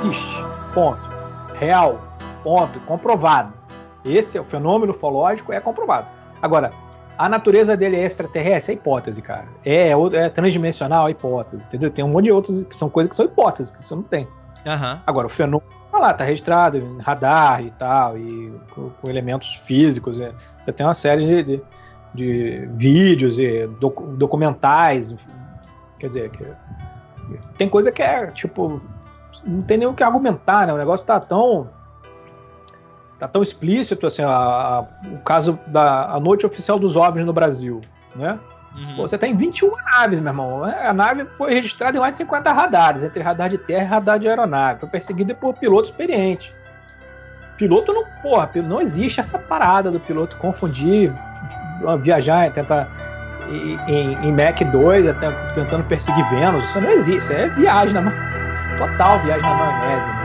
[0.00, 0.38] existe.
[0.74, 1.00] Ponto.
[1.58, 2.00] Real.
[2.42, 2.80] Ponto.
[2.80, 3.52] Comprovado.
[4.04, 6.06] Esse é o fenômeno ufológico, é comprovado.
[6.40, 6.72] Agora,
[7.18, 8.74] a natureza dele é extraterrestre?
[8.74, 9.46] É hipótese, cara.
[9.64, 11.06] É, é transdimensional?
[11.06, 11.90] É hipótese, entendeu?
[11.90, 14.26] Tem um monte de outras que são coisas que são hipóteses, que você não tem.
[14.64, 14.98] Uhum.
[15.06, 19.54] Agora, o fenômeno tá lá, tá registrado em radar e tal, e com, com elementos
[19.64, 20.18] físicos.
[20.18, 21.62] É, você tem uma série de, de,
[22.14, 25.14] de vídeos e doc, documentais.
[25.98, 26.46] Quer dizer, que,
[27.58, 28.80] tem coisa que é, tipo,
[29.44, 30.72] não tem nem o que argumentar, né?
[30.72, 31.68] O negócio tá tão
[33.18, 34.80] tá tão explícito assim, a, a,
[35.12, 37.82] o caso da a noite oficial dos OVNIs no Brasil,
[38.16, 38.38] né?
[38.74, 38.96] Uhum.
[38.98, 40.64] Você tem 21 naves, meu irmão.
[40.64, 44.18] A nave foi registrada em mais de 50 radares, entre radar de terra e radar
[44.18, 44.80] de aeronave.
[44.80, 46.54] Foi perseguida por piloto experiente.
[47.56, 51.12] Piloto não, porra, não existe essa parada do piloto confundir,
[52.00, 52.88] viajar, tentar
[53.88, 56.64] em, em, Mac 2, até, tentando perseguir Vênus.
[56.64, 58.02] Isso não existe, isso é viagem na
[58.80, 60.19] total viagem na maionese.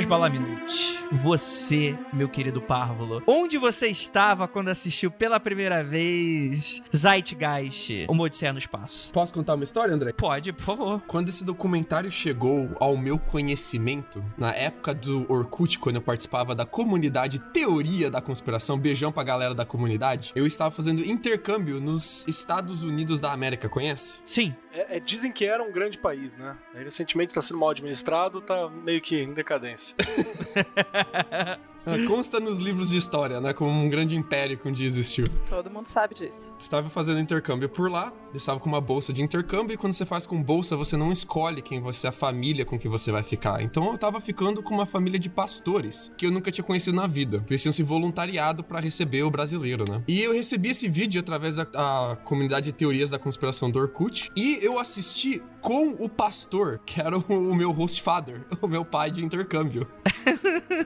[0.00, 8.06] Lucas Balaminute, você, meu querido Párvulo, onde você estava quando assistiu pela primeira vez Zeitgeist,
[8.08, 9.12] Uma Odisseia no Espaço?
[9.12, 10.12] Posso contar uma história, André?
[10.12, 11.02] Pode, por favor.
[11.06, 16.64] Quando esse documentário chegou ao meu conhecimento, na época do Orkut, quando eu participava da
[16.64, 22.82] comunidade Teoria da Conspiração, beijão pra galera da comunidade, eu estava fazendo intercâmbio nos Estados
[22.82, 24.20] Unidos da América, conhece?
[24.24, 24.54] Sim.
[24.72, 26.56] É, é, dizem que era um grande país, né?
[26.74, 29.96] Recentemente está sendo mal administrado, tá meio que em decadência.
[31.86, 33.52] Ah, consta nos livros de história, né?
[33.52, 35.24] Como um grande império que um dia existiu.
[35.48, 36.52] Todo mundo sabe disso.
[36.58, 40.26] Estava fazendo intercâmbio por lá, estava com uma bolsa de intercâmbio, e quando você faz
[40.26, 43.62] com bolsa, você não escolhe quem você, a família com que você vai ficar.
[43.62, 47.06] Então eu estava ficando com uma família de pastores, que eu nunca tinha conhecido na
[47.06, 47.44] vida.
[47.48, 50.02] Eles tinham se voluntariado para receber o brasileiro, né?
[50.06, 54.58] E eu recebi esse vídeo através da comunidade de teorias da conspiração do Orkut, e
[54.62, 59.24] eu assisti com o pastor, que era o, meu host father, o meu pai de
[59.24, 59.86] intercâmbio.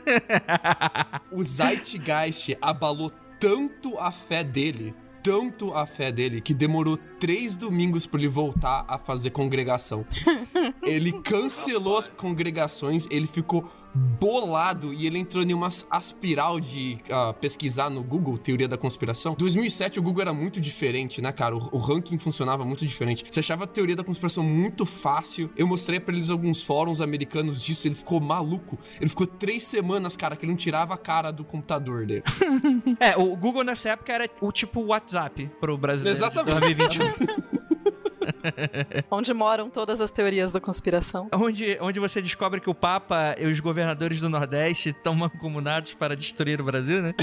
[1.30, 8.06] o Zeitgeist abalou tanto a fé dele, tanto a fé dele, que demorou três domingos
[8.06, 10.04] para ele voltar a fazer congregação.
[10.82, 13.64] Ele cancelou as congregações, ele ficou
[13.94, 19.34] bolado e ele entrou em uma aspiral de uh, pesquisar no Google, teoria da conspiração.
[19.38, 21.56] 2007 o Google era muito diferente, né, cara?
[21.56, 23.24] O, o, ranking funcionava muito diferente.
[23.30, 25.50] Você achava a teoria da conspiração muito fácil.
[25.56, 28.78] Eu mostrei para eles alguns fóruns americanos disso, ele ficou maluco.
[29.00, 32.24] Ele ficou três semanas, cara, que ele não tirava a cara do computador dele.
[32.98, 36.16] é, o Google nessa época era o tipo WhatsApp pro brasileiro.
[36.16, 36.98] Exatamente.
[38.24, 39.04] 2021.
[39.10, 41.28] onde moram todas as teorias da conspiração.
[41.32, 46.16] Onde, onde você descobre que o Papa e os governadores do Nordeste estão mancomunados para
[46.16, 47.14] destruir o Brasil, né?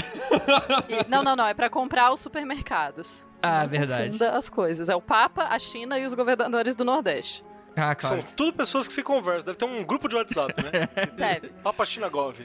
[0.88, 1.46] E, não, não, não.
[1.46, 3.26] É para comprar os supermercados.
[3.42, 4.12] Ah, não verdade.
[4.12, 4.88] Confunda as coisas.
[4.88, 7.44] É o Papa, a China e os governadores do Nordeste.
[7.76, 8.22] Ah, claro.
[8.22, 9.46] São tudo pessoas que se conversam.
[9.46, 10.88] Deve ter um grupo de WhatsApp, né?
[11.16, 11.48] Deve.
[11.62, 12.36] Papa China Gov.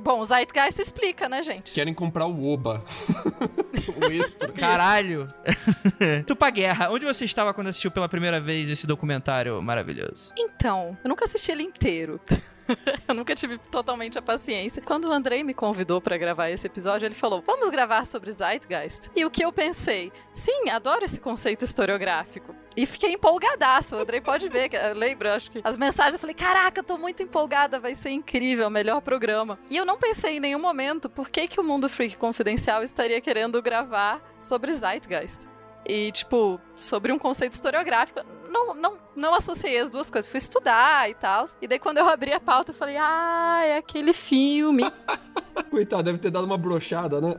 [0.00, 1.72] Bom, o Zeitgeist explica, né, gente?
[1.72, 2.82] Querem comprar o Oba.
[3.88, 4.48] o extra.
[4.52, 5.32] Caralho.
[6.26, 10.32] Tupa Guerra, onde você estava quando assistiu pela primeira vez esse documentário maravilhoso?
[10.36, 12.20] Então, eu nunca assisti ele inteiro.
[13.08, 14.82] eu nunca tive totalmente a paciência.
[14.82, 19.10] Quando o Andrei me convidou para gravar esse episódio, ele falou: Vamos gravar sobre Zeitgeist.
[19.14, 20.12] E o que eu pensei?
[20.32, 22.54] Sim, adoro esse conceito historiográfico.
[22.76, 23.96] E fiquei empolgadaço.
[23.96, 25.34] O Andrei pode ver, lembra?
[25.34, 29.58] Acho que as mensagens eu falei: Caraca, tô muito empolgada, vai ser incrível, melhor programa.
[29.68, 33.20] E eu não pensei em nenhum momento por que, que o Mundo Freak Confidencial estaria
[33.20, 35.52] querendo gravar sobre Zeitgeist
[35.86, 38.20] e, tipo, sobre um conceito historiográfico.
[38.48, 40.30] Não, não, não associei as duas coisas.
[40.30, 41.44] Fui estudar e tal.
[41.60, 44.84] E daí, quando eu abri a pauta, eu falei, ah, é aquele filme.
[45.70, 47.34] Coitado, deve ter dado uma brochada, né?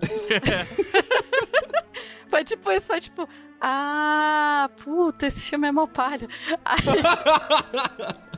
[2.30, 3.27] foi tipo isso, foi tipo,
[3.62, 6.27] ah, puta, esse filme é mó palha.
[6.65, 6.77] Aí...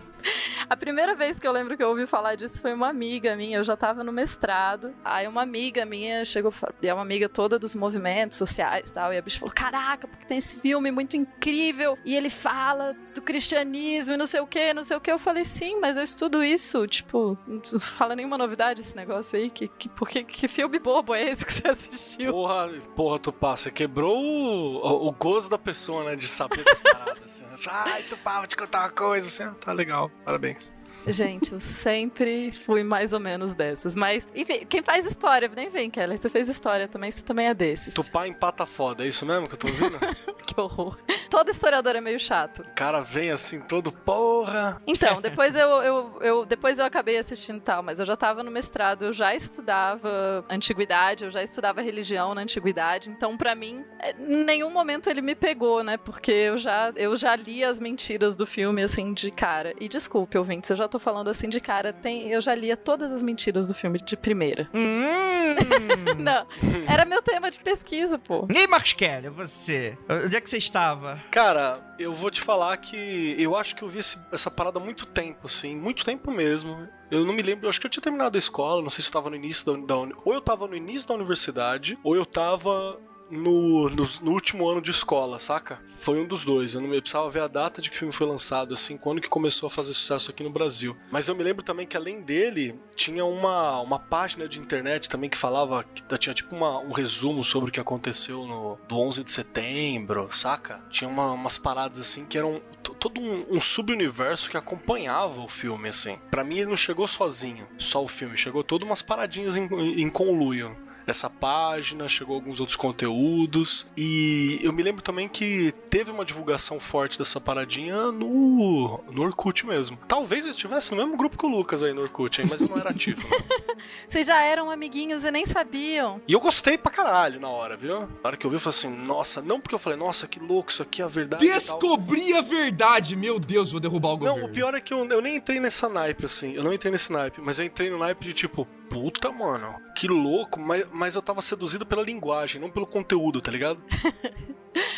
[0.69, 3.59] A primeira vez que eu lembro que eu ouvi falar disso foi uma amiga minha,
[3.59, 4.93] eu já tava no mestrado.
[5.03, 9.13] Aí uma amiga minha chegou, e é uma amiga toda dos movimentos sociais e tal,
[9.13, 13.21] e a bicha falou: Caraca, porque tem esse filme muito incrível, e ele fala do
[13.21, 15.11] cristianismo e não sei o que, não sei o que.
[15.11, 16.85] Eu falei: Sim, mas eu estudo isso.
[16.85, 19.49] Tipo, não fala nenhuma novidade esse negócio aí.
[19.49, 22.31] Que, que, porque, que filme bobo é esse que você assistiu?
[22.31, 27.43] Porra, porra, Tupá, você quebrou o, o, gozo da pessoa, né, de saber das paradas.
[27.51, 27.69] Assim.
[27.69, 30.11] Ai, Tupá, vou te contar uma coisa, você não tá legal.
[30.23, 30.73] Parabéns.
[31.07, 33.95] Gente, eu sempre fui mais ou menos dessas.
[33.95, 36.17] Mas, enfim, quem faz história, nem vem, Kelly.
[36.17, 37.93] Você fez história também, você também é desses.
[37.93, 39.97] Tupá empata foda, é isso mesmo que eu tô ouvindo?
[40.45, 40.95] Que horror.
[41.27, 42.59] Todo historiador é meio chato.
[42.61, 44.79] o cara vem assim, todo porra.
[44.85, 48.51] Então, depois eu, eu, eu- depois eu acabei assistindo tal, mas eu já tava no
[48.51, 54.11] mestrado, eu já estudava antiguidade, eu já estudava religião na antiguidade, então pra mim, é,
[54.19, 55.97] em nenhum momento ele me pegou, né?
[55.97, 59.73] Porque eu já, eu já li as mentiras do filme assim de cara.
[59.79, 63.11] E desculpe, ouvintes, eu já tô falando assim de cara, tem, eu já lia todas
[63.11, 64.69] as mentiras do filme de primeira.
[64.73, 65.55] Hum.
[66.17, 66.45] Não,
[66.87, 68.47] era meu tema de pesquisa, pô.
[68.53, 69.97] E aí, Marcos Kelly, você?
[70.09, 71.19] Onde é que você estava?
[71.31, 74.81] Cara, eu vou te falar que eu acho que eu vi esse- essa parada há
[74.83, 76.87] muito tempo, assim, muito tempo mesmo.
[77.11, 79.09] Eu não me lembro, eu acho que eu tinha terminado a escola, não sei se
[79.09, 82.25] eu tava no início da, da Ou eu tava no início da universidade, ou eu
[82.25, 82.99] tava
[83.29, 85.79] no, no, no último ano de escola, saca?
[85.97, 86.73] Foi um dos dois.
[86.75, 89.19] Eu não eu precisava ver a data de que o filme foi lançado, assim, quando
[89.21, 90.95] que começou a fazer sucesso aqui no Brasil.
[91.11, 95.29] Mas eu me lembro também que além dele, tinha uma, uma página de internet também
[95.29, 99.23] que falava, que tinha tipo uma- um resumo sobre o que aconteceu no do 11
[99.23, 100.81] de setembro, saca?
[100.89, 105.47] Tinha uma- umas paradas assim que eram to- todo um, um sub-universo que acompanhava o
[105.47, 106.17] filme, assim.
[106.29, 109.65] Pra mim ele não chegou sozinho, só o filme, chegou todas umas paradinhas em,
[110.01, 110.75] em conluio
[111.07, 113.87] essa página, chegou alguns outros conteúdos.
[113.95, 119.65] E eu me lembro também que teve uma divulgação forte dessa paradinha no, no Orkut
[119.65, 119.97] mesmo.
[120.07, 122.69] Talvez eu estivesse no mesmo grupo que o Lucas aí no Orkut, hein, mas eu
[122.69, 123.21] não era ativo.
[123.21, 123.37] né?
[124.07, 126.21] Vocês já eram amiguinhos e nem sabiam.
[126.27, 128.01] E eu gostei pra caralho na hora, viu?
[128.01, 130.39] Na hora que eu vi, eu falei assim, nossa, não porque eu falei, nossa, que
[130.39, 131.45] louco, isso aqui é a verdade.
[131.45, 131.55] tal.
[131.55, 133.15] Descobri a verdade!
[133.15, 134.41] Meu Deus, vou derrubar o governo.
[134.41, 136.53] Não, o pior é que eu, eu nem entrei nessa naipe, assim.
[136.53, 140.07] Eu não entrei nesse naipe, mas eu entrei no naipe de tipo, puta, mano, que
[140.07, 143.81] louco, mas, mas eu tava seduzido pela linguagem, não pelo conteúdo, tá ligado?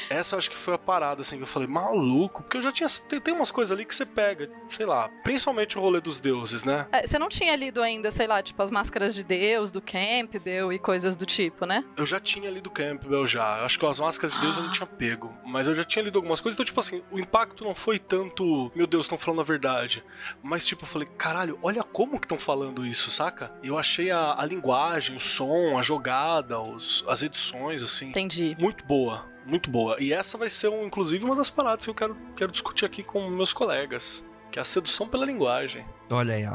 [0.09, 2.71] Essa eu acho que foi a parada, assim, que eu falei, maluco, porque eu já
[2.71, 2.87] tinha.
[3.09, 6.63] Tem, tem umas coisas ali que você pega, sei lá, principalmente o rolê dos deuses,
[6.63, 6.87] né?
[6.91, 10.71] É, Você não tinha lido ainda, sei lá, tipo, as máscaras de Deus, do Campbell
[10.71, 11.83] e coisas do tipo, né?
[11.95, 13.59] Eu já tinha lido Campbell já.
[13.59, 15.33] Eu acho que as máscaras de Deus eu não tinha pego.
[15.45, 16.55] Mas eu já tinha lido algumas coisas.
[16.55, 20.03] Então, tipo assim, o impacto não foi tanto, meu Deus, estão falando a verdade.
[20.41, 23.51] Mas, tipo, eu falei, caralho, olha como que estão falando isso, saca?
[23.61, 28.55] Eu achei a, a linguagem, o som, a jogada, os- as edições, assim, Entendi.
[28.59, 29.25] muito boa.
[29.45, 29.95] Muito boa.
[29.99, 33.01] E essa vai ser, um, inclusive, uma das paradas que eu quero, quero discutir aqui
[33.01, 34.25] com meus colegas.
[34.51, 35.85] Que é a sedução pela linguagem.
[36.09, 36.53] Olha aí, ó.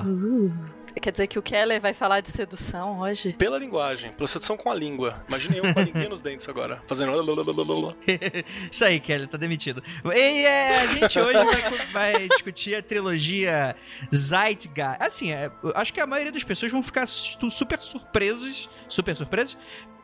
[1.00, 3.32] Quer dizer que o Keller vai falar de sedução hoje?
[3.32, 4.12] Pela linguagem.
[4.12, 5.14] Pela sedução com a língua.
[5.28, 6.82] Imagine eu com a linguinha nos dentes agora.
[6.86, 7.12] Fazendo...
[8.70, 9.82] Isso aí, Kelly, tá demitido.
[10.14, 13.74] E é, a gente hoje vai, vai discutir a trilogia
[14.14, 14.96] Zeitgeist.
[15.00, 19.56] Assim, é, acho que a maioria das pessoas vão ficar su- super surpresos, super surpresos,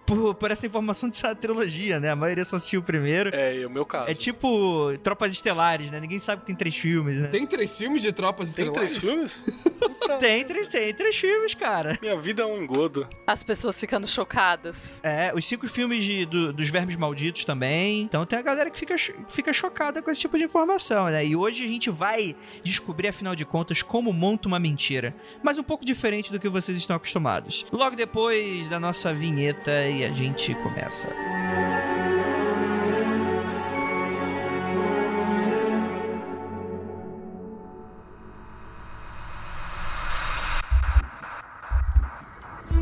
[0.09, 2.11] por, por essa informação dessa trilogia, né?
[2.11, 3.31] A maioria só assistiu o primeiro.
[3.35, 4.11] É, é o meu caso.
[4.11, 6.01] É tipo Tropas Estelares, né?
[6.01, 7.29] Ninguém sabe que tem três filmes, né?
[7.29, 8.97] Tem três filmes de tropas Tem estelares?
[8.97, 9.65] três filmes?
[10.19, 11.99] Tem, três, tem três filmes, cara.
[12.01, 13.07] Minha vida é um engodo.
[13.27, 15.01] As pessoas ficando chocadas.
[15.03, 18.03] É, os cinco filmes de- do- dos Vermes Malditos também.
[18.05, 18.97] Então tem a galera que fica,
[19.29, 21.27] fica chocada com esse tipo de informação, né?
[21.27, 22.35] E hoje a gente vai
[22.65, 25.15] descobrir, afinal de contas, como monta uma mentira.
[25.43, 27.67] Mas um pouco diferente do que vocês estão acostumados.
[27.71, 31.09] Logo depois da nossa vinheta e a gente começa.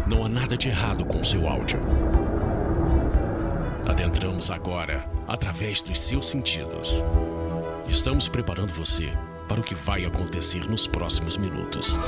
[0.06, 1.80] Não há nada de errado com seu áudio.
[3.88, 7.02] Adentramos agora através dos seus sentidos.
[7.88, 9.12] Estamos preparando você
[9.48, 11.98] para o que vai acontecer nos próximos minutos.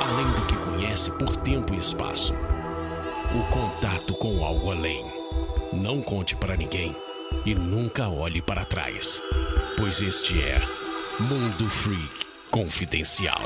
[0.00, 2.34] Além do que conhece por tempo e espaço,
[3.34, 5.06] o contato com algo além.
[5.72, 6.94] Não conte para ninguém
[7.46, 9.22] e nunca olhe para trás,
[9.78, 10.60] pois este é
[11.18, 13.40] Mundo Freak Confidencial.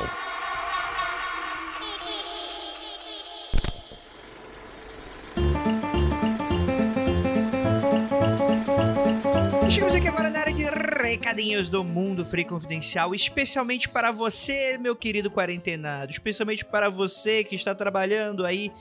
[11.06, 17.54] Recadinhos do Mundo Free Confidencial, especialmente para você, meu querido quarentenado, especialmente para você que
[17.54, 18.72] está trabalhando aí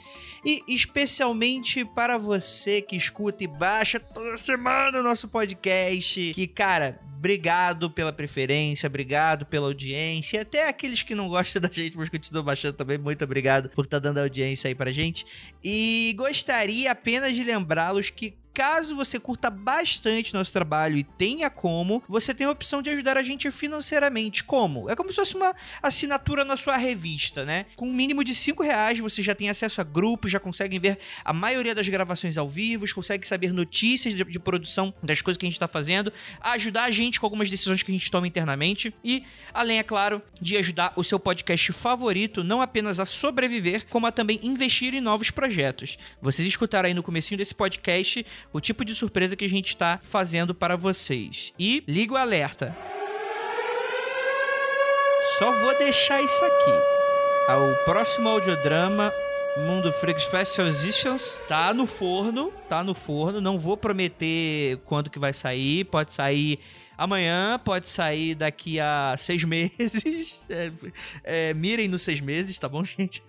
[0.44, 6.34] e especialmente para você que escuta e baixa toda semana o nosso podcast.
[6.34, 11.96] Que, cara, obrigado pela preferência, obrigado pela audiência, até aqueles que não gostam da gente,
[11.96, 15.28] mas continuam baixando também, muito obrigado por estar dando audiência aí pra gente.
[15.64, 22.02] E gostaria apenas de lembrá-los que caso você curta bastante nosso trabalho e tenha como,
[22.08, 24.46] você tem a opção de ajudar a gente financeiramente.
[24.46, 24.90] Como?
[24.90, 27.66] É como se fosse uma assinatura na sua revista, né?
[27.76, 30.98] Com um mínimo de 5 reais você já tem acesso a grupos, já conseguem ver
[31.24, 35.46] a maioria das gravações ao vivo, consegue saber notícias de, de produção das coisas que
[35.46, 38.96] a gente está fazendo, ajudar a gente com algumas decisões que a gente toma internamente
[39.04, 44.08] e, além, é claro, de ajudar o seu podcast favorito não apenas a sobreviver, como
[44.08, 45.98] a também investir em novos projetos.
[46.22, 50.00] Vocês escutaram aí no comecinho desse podcast o tipo de surpresa que a gente está
[50.02, 51.54] fazendo para vocês.
[51.58, 52.76] E liga o alerta.
[55.38, 57.52] Só vou deixar isso aqui.
[57.52, 59.12] O próximo audiodrama
[59.58, 63.40] Mundo Freaks Festival Editions tá no forno, tá no forno.
[63.40, 65.86] Não vou prometer quando que vai sair.
[65.86, 66.60] Pode sair
[66.98, 70.46] amanhã, pode sair daqui a seis meses.
[70.50, 70.72] É,
[71.24, 73.22] é, mirem nos seis meses, tá bom, gente?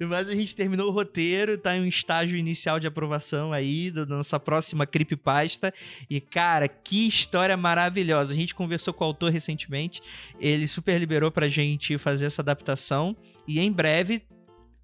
[0.00, 4.04] Mas a gente terminou o roteiro, tá em um estágio inicial de aprovação aí da
[4.06, 5.72] nossa próxima creepypasta.
[6.08, 8.32] E, cara, que história maravilhosa.
[8.32, 10.02] A gente conversou com o autor recentemente,
[10.38, 13.16] ele super liberou pra gente fazer essa adaptação.
[13.46, 14.22] E em breve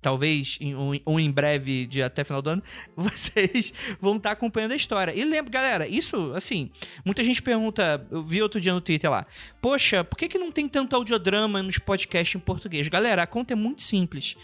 [0.00, 2.62] talvez um, um, em breve de até final do ano,
[2.96, 5.12] vocês vão estar acompanhando a história.
[5.12, 6.70] E lembra, galera, isso, assim,
[7.04, 9.26] muita gente pergunta, eu vi outro dia no Twitter lá,
[9.60, 12.88] poxa, por que, que não tem tanto audiodrama nos podcasts em português?
[12.88, 14.36] Galera, a conta é muito simples.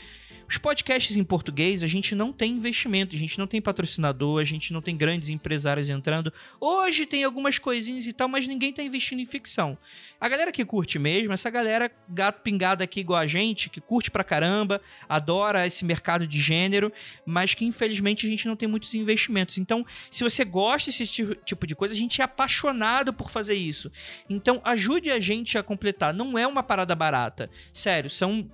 [0.49, 4.45] Os podcasts em português, a gente não tem investimento, a gente não tem patrocinador, a
[4.45, 6.33] gente não tem grandes empresários entrando.
[6.61, 9.77] Hoje tem algumas coisinhas e tal, mas ninguém tá investindo em ficção.
[10.21, 14.11] A galera que curte mesmo, essa galera gato pingado aqui igual a gente, que curte
[14.11, 16.93] pra caramba, adora esse mercado de gênero,
[17.25, 19.59] mas que infelizmente a gente não tem muitos investimentos.
[19.59, 21.07] Então, se você gosta desse
[21.45, 23.91] tipo de coisa, a gente é apaixonado por fazer isso.
[24.31, 26.15] Então, ajude a gente a completar.
[26.15, 27.51] Não é uma parada barata.
[27.73, 28.49] Sério, são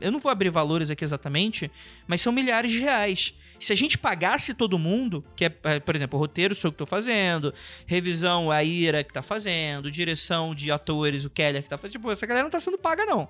[0.00, 1.70] eu não vou abrir valores aqui exatamente,
[2.06, 3.34] mas são milhares de reais.
[3.58, 6.72] Se a gente pagasse todo mundo, que é, é por exemplo, o roteiro sou eu
[6.72, 7.54] que tô fazendo,
[7.86, 12.10] revisão a Ira que tá fazendo, direção de atores o Keller que tá fazendo, tipo,
[12.10, 13.28] essa galera não tá sendo paga não.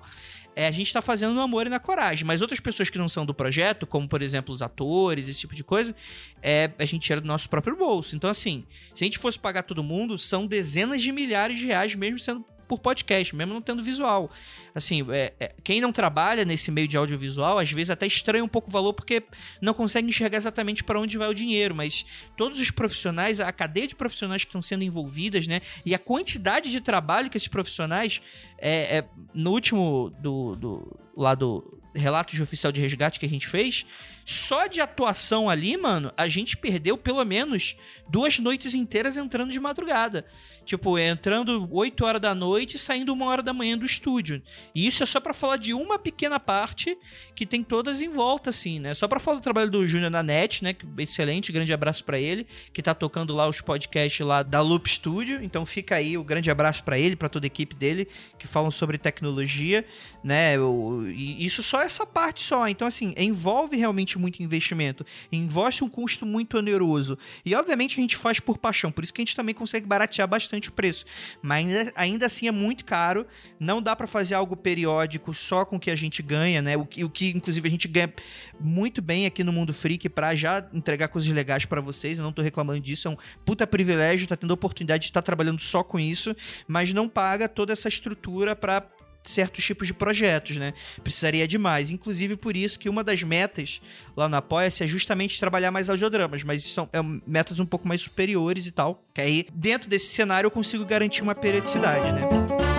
[0.55, 3.07] É, a gente tá fazendo no amor e na coragem, mas outras pessoas que não
[3.07, 5.95] são do projeto, como por exemplo os atores, esse tipo de coisa,
[6.41, 8.15] é, a gente tira do nosso próprio bolso.
[8.15, 11.93] Então assim, se a gente fosse pagar todo mundo, são dezenas de milhares de reais
[11.93, 14.31] mesmo sendo por podcast, mesmo não tendo visual.
[14.73, 18.47] Assim, é, é, quem não trabalha nesse meio de audiovisual, às vezes até estranha um
[18.47, 19.23] pouco o valor porque
[19.61, 22.05] não consegue enxergar exatamente para onde vai o dinheiro, mas
[22.35, 26.69] todos os profissionais, a cadeia de profissionais que estão sendo envolvidas, né, e a quantidade
[26.69, 28.21] de trabalho que esses profissionais,
[28.57, 33.47] é, é no último do, do lado relatos de oficial de resgate que a gente
[33.47, 33.85] fez,
[34.25, 37.77] só de atuação ali, mano, a gente perdeu pelo menos
[38.09, 40.25] duas noites inteiras entrando de madrugada.
[40.65, 44.41] Tipo, entrando 8 horas da noite e saindo uma hora da manhã do estúdio.
[44.73, 46.97] E isso é só para falar de uma pequena parte
[47.35, 48.95] que tem todas em volta, assim, né?
[48.95, 50.75] Só para falar do trabalho do Júnior na net, né?
[50.97, 55.43] Excelente, grande abraço para ele, que tá tocando lá os podcasts lá da Loop Studio.
[55.43, 58.07] Então fica aí o grande abraço para ele, para toda a equipe dele,
[58.39, 59.85] que falam sobre tecnologia,
[60.23, 60.55] né?
[61.15, 62.67] Isso só essa parte só.
[62.67, 67.17] Então, assim, envolve realmente muito investimento, envolve um custo muito oneroso.
[67.45, 70.27] E obviamente a gente faz por paixão, por isso que a gente também consegue baratear
[70.27, 71.05] bastante o preço.
[71.41, 73.25] Mas ainda, ainda assim é muito caro,
[73.59, 76.77] não dá para fazer algo periódico só com o que a gente ganha, né?
[76.77, 78.13] O, o que inclusive a gente ganha
[78.59, 82.17] muito bem aqui no Mundo Freak para já entregar coisas legais para vocês.
[82.17, 85.21] Eu não tô reclamando disso, é um puta privilégio, tá tendo a oportunidade de estar
[85.21, 86.35] trabalhando só com isso,
[86.67, 88.81] mas não paga toda essa estrutura para
[89.29, 90.73] certos tipos de projetos, né?
[91.03, 91.91] Precisaria de mais.
[91.91, 93.81] Inclusive por isso que uma das metas
[94.15, 98.01] lá no Apoia-se é justamente trabalhar mais audiodramas, mas são é, metas um pouco mais
[98.01, 99.03] superiores e tal.
[99.13, 102.74] Que aí, dentro desse cenário, eu consigo garantir uma periodicidade, né?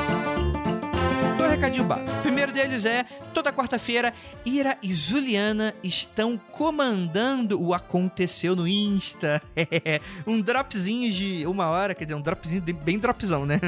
[1.57, 2.19] Recadinho básico.
[2.19, 4.13] O primeiro deles é: toda quarta-feira,
[4.45, 9.43] Ira e Juliana estão comandando o Aconteceu no Insta.
[10.27, 13.59] um dropzinho de uma hora, quer dizer, um dropzinho bem dropzão, né?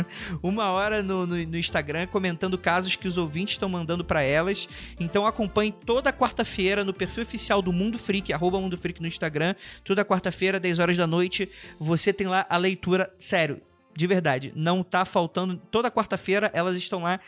[0.42, 4.68] Uma hora no, no, no Instagram comentando casos que os ouvintes estão mandando para elas.
[5.00, 9.54] Então acompanhe toda quarta-feira no perfil oficial do Mundo Freak, arroba Mundo Freak no Instagram.
[9.82, 13.10] Toda quarta-feira, 10 horas da noite, você tem lá a leitura.
[13.18, 13.62] Sério,
[13.96, 15.56] de verdade, não tá faltando.
[15.70, 17.18] Toda quarta-feira elas estão lá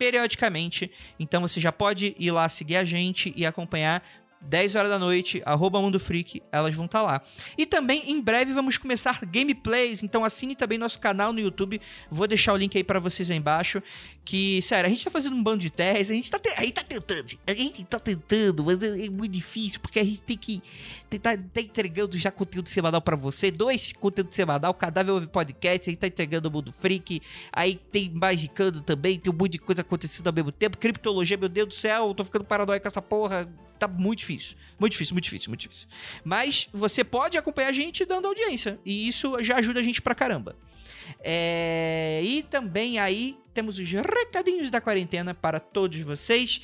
[0.00, 0.90] periodicamente.
[1.18, 4.02] Então você já pode ir lá seguir a gente e acompanhar
[4.40, 7.22] 10 horas da noite, arroba Mundo Freak, elas vão estar tá lá.
[7.58, 11.78] E também, em breve, vamos começar gameplays, então assine também nosso canal no YouTube,
[12.10, 13.82] vou deixar o link aí para vocês aí embaixo,
[14.24, 16.48] que, sério, a gente tá fazendo um bando de testes, a gente tá, te...
[16.50, 20.04] a gente tá tentando, a gente tá tentando, mas é, é muito difícil, porque a
[20.04, 20.62] gente tem que
[21.08, 25.90] tentar, tá entregando já conteúdo semanal para você, dois conteúdos semanal, Cadáver Ouve Podcast, a
[25.90, 27.20] gente tá entregando o Mundo Freak,
[27.52, 31.48] aí tem Magicando também, tem um monte de coisa acontecendo ao mesmo tempo, criptologia, meu
[31.48, 33.48] Deus do céu, eu tô ficando paranoico com essa porra,
[33.80, 34.56] tá muito difícil.
[34.78, 35.88] Muito difícil, muito difícil, muito difícil.
[36.22, 38.78] Mas você pode acompanhar a gente dando audiência.
[38.84, 40.54] E isso já ajuda a gente pra caramba.
[41.22, 46.62] É, e também aí temos os recadinhos da quarentena para todos vocês.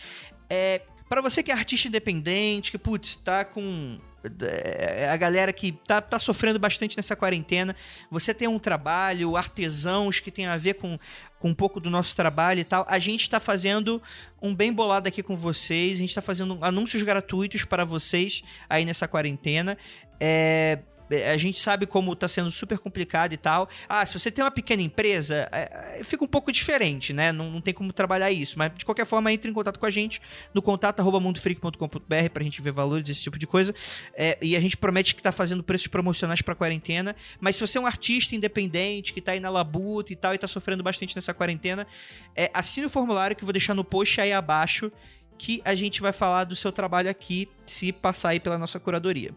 [0.48, 3.98] É, para você que é artista independente, que, putz, tá com
[4.42, 7.76] é, a galera que tá, tá sofrendo bastante nessa quarentena.
[8.10, 10.98] Você tem um trabalho, artesãos que tem a ver com,
[11.38, 12.84] com um pouco do nosso trabalho e tal.
[12.88, 14.02] A gente está fazendo
[14.42, 15.94] um bem bolado aqui com vocês.
[15.94, 19.78] A gente está fazendo anúncios gratuitos para vocês aí nessa quarentena.
[20.18, 23.68] É, a gente sabe como está sendo super complicado e tal.
[23.88, 27.32] Ah, se você tem uma pequena empresa, é, é, fica um pouco diferente, né?
[27.32, 28.58] Não, não tem como trabalhar isso.
[28.58, 30.20] Mas de qualquer forma, entre em contato com a gente
[30.52, 33.74] no contato mundofreak.com.br pra gente ver valores, esse tipo de coisa.
[34.14, 37.14] É, e a gente promete que tá fazendo preços promocionais pra quarentena.
[37.40, 40.38] Mas se você é um artista independente que tá aí na labuta e tal e
[40.38, 41.86] tá sofrendo bastante nessa quarentena,
[42.34, 44.90] é, assine o formulário que eu vou deixar no post aí abaixo
[45.38, 49.34] que a gente vai falar do seu trabalho aqui se passar aí pela nossa curadoria.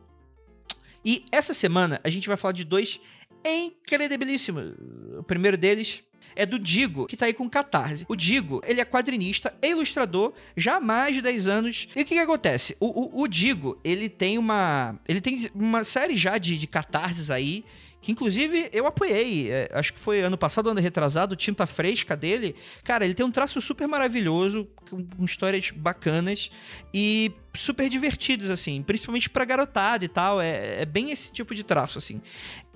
[1.04, 3.00] E essa semana a gente vai falar de dois
[3.46, 4.74] incredibilíssimos.
[5.18, 6.04] O primeiro deles
[6.36, 8.06] é do Digo, que tá aí com Catarse.
[8.08, 11.88] O Digo, ele é quadrinista e ilustrador já há mais de 10 anos.
[11.96, 12.78] E o que que acontece?
[12.80, 14.98] O, o, o Digo, ele tem uma...
[15.08, 17.66] Ele tem uma série já de, de catarses aí
[18.02, 19.52] que inclusive eu apoiei.
[19.52, 22.56] É, acho que foi ano passado, ano retrasado, tinta fresca dele.
[22.84, 26.50] Cara, ele tem um traço super maravilhoso, com, com histórias bacanas
[26.94, 30.40] e super divertidos, assim, principalmente pra garotada e tal.
[30.40, 32.22] É, é bem esse tipo de traço, assim.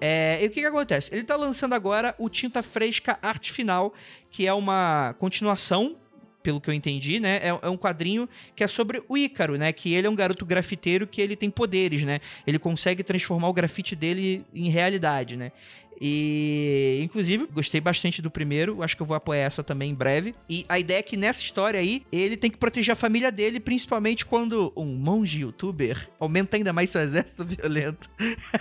[0.01, 1.13] É, e o que que acontece?
[1.13, 3.93] Ele tá lançando agora o Tinta Fresca Arte Final,
[4.29, 5.95] que é uma continuação
[6.43, 7.37] pelo que eu entendi, né?
[7.37, 9.71] É, é, um quadrinho que é sobre o Ícaro, né?
[9.71, 12.19] Que ele é um garoto grafiteiro que ele tem poderes, né?
[12.45, 15.53] Ele consegue transformar o grafite dele em realidade, né?
[15.99, 18.81] E, inclusive, gostei bastante do primeiro.
[18.83, 20.35] Acho que eu vou apoiar essa também em breve.
[20.49, 23.59] E a ideia é que nessa história aí, ele tem que proteger a família dele,
[23.59, 28.09] principalmente quando um monge youtuber aumenta ainda mais seu exército violento.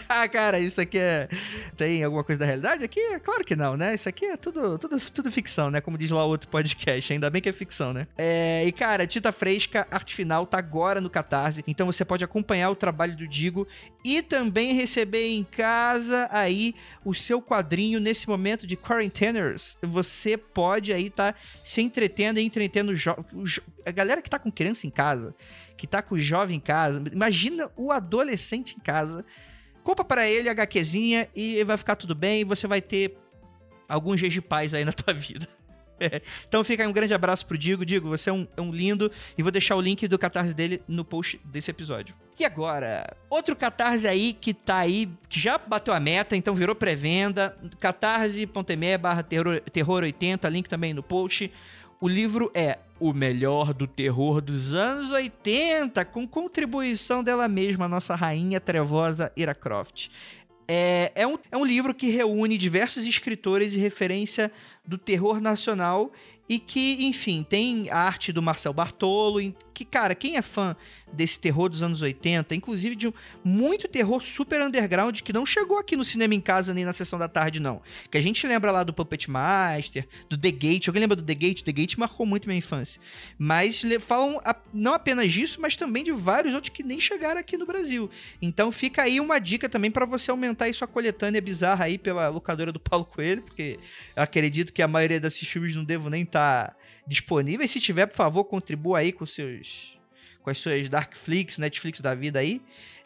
[0.09, 1.29] ah, cara, isso aqui é.
[1.77, 3.01] Tem alguma coisa da realidade aqui?
[3.01, 3.95] É claro que não, né?
[3.95, 5.81] Isso aqui é tudo, tudo, tudo ficção, né?
[5.81, 7.13] Como diz lá o outro podcast.
[7.13, 8.07] Ainda bem que é ficção, né?
[8.17, 8.65] É...
[8.65, 11.65] E, cara, Tita Fresca, arte final, tá agora no Catarse.
[11.67, 13.67] Então você pode acompanhar o trabalho do Digo
[14.05, 16.75] e também receber em casa aí
[17.05, 22.93] os seu quadrinho nesse momento de quarenteners, você pode aí tá se entretendo e entretendo
[23.87, 25.35] a galera que tá com criança em casa,
[25.77, 27.03] que tá com o jovem em casa.
[27.13, 29.25] Imagina o adolescente em casa.
[29.83, 33.17] Compra para ele a HQzinha e vai ficar tudo bem você vai ter
[33.89, 35.49] alguns dias de paz aí na tua vida.
[36.49, 37.85] então fica aí um grande abraço pro Digo.
[37.85, 39.11] Digo, você é um, é um, lindo.
[39.37, 42.15] E vou deixar o link do catarse dele no post desse episódio.
[42.39, 46.75] E agora, outro catarse aí que tá aí, que já bateu a meta, então virou
[46.75, 47.57] pré-venda.
[47.79, 51.51] catarse.me barra terror 80, link também no post.
[52.03, 57.89] O livro é O Melhor do Terror dos Anos 80, com contribuição dela mesma, a
[57.89, 60.09] nossa rainha trevosa Ira Croft.
[60.75, 64.51] É, é, um, é um livro que reúne diversos escritores e referência
[64.83, 66.11] do terror nacional
[66.49, 69.39] e que, enfim, tem a arte do Marcel Bartolo,
[69.73, 70.77] que, cara, quem é fã
[71.13, 73.13] desse terror dos anos 80, inclusive de
[73.45, 77.19] muito terror super underground que não chegou aqui no cinema em casa nem na sessão
[77.19, 77.83] da tarde, não.
[78.11, 80.89] Que a gente lembra lá do Puppet Master, do The Gate.
[80.89, 81.63] Alguém lembra do The Gate?
[81.63, 83.01] The Gate marcou muito minha infância.
[83.39, 84.41] Mas falam
[84.73, 88.11] não apenas disso, mas também de vários outros que nem chegaram aqui no Brasil.
[88.41, 92.29] Então fica aí uma dica também para você aumentar aí sua coletânea bizarra aí pela
[92.29, 93.79] locadora do Paulo Coelho, porque
[94.17, 97.71] eu acredito que a maioria desses filmes não devo nem estar tá disponíveis.
[97.71, 99.93] Se tiver, por favor, contribua aí com seus
[100.43, 102.61] com as suas Darkflix, Netflix da vida aí.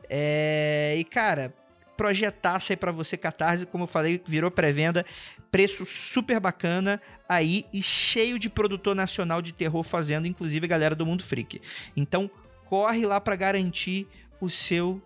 [0.08, 1.52] É, e cara,
[1.96, 5.04] projetasse aí para você Catarse, como eu falei, virou pré-venda,
[5.50, 10.94] preço super bacana aí e cheio de produtor nacional de terror fazendo, inclusive a galera
[10.94, 11.60] do Mundo Freak.
[11.96, 12.30] Então,
[12.66, 14.06] corre lá para garantir
[14.40, 15.00] o seu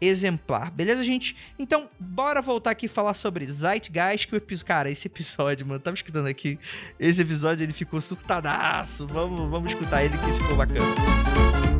[0.00, 0.70] exemplar.
[0.70, 1.36] Beleza, gente?
[1.58, 4.66] Então, bora voltar aqui e falar sobre Zeitgeist, que o episódio...
[4.66, 6.58] Cara, esse episódio, mano, tava escutando aqui.
[6.98, 9.06] Esse episódio, ele ficou surtadaço.
[9.06, 10.84] Vamos, vamos escutar ele que ficou bacana.
[10.84, 11.73] belas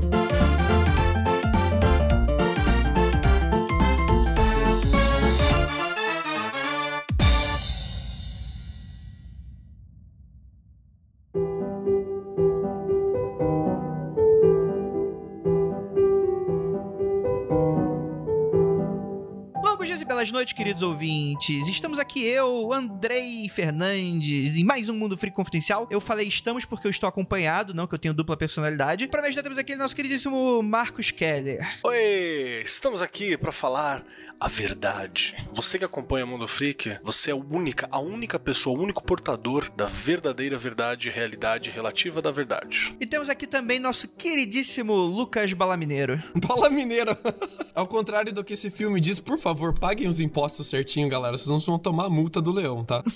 [20.35, 21.69] noites, queridos ouvintes.
[21.69, 25.87] Estamos aqui eu, Andrei Fernandes, em mais um Mundo Free Confidencial.
[25.89, 29.07] Eu falei estamos porque eu estou acompanhado, não que eu tenho dupla personalidade.
[29.07, 31.79] Para me ajudar, temos aqui nosso queridíssimo Marcos Keller.
[31.85, 34.05] Oi, estamos aqui para falar
[34.45, 35.35] a verdade.
[35.55, 39.03] Você que acompanha o Mundo Freak, você é a única, a única pessoa, o único
[39.03, 42.95] portador da verdadeira verdade, realidade relativa da verdade.
[43.01, 46.23] E temos aqui também nosso queridíssimo Lucas Balamineiro.
[46.37, 47.17] Bala mineira.
[47.75, 51.39] Ao contrário do que esse filme diz, por favor, paguem os impostos certinho, galera.
[51.39, 53.03] Vocês não vão tomar a multa do leão, tá?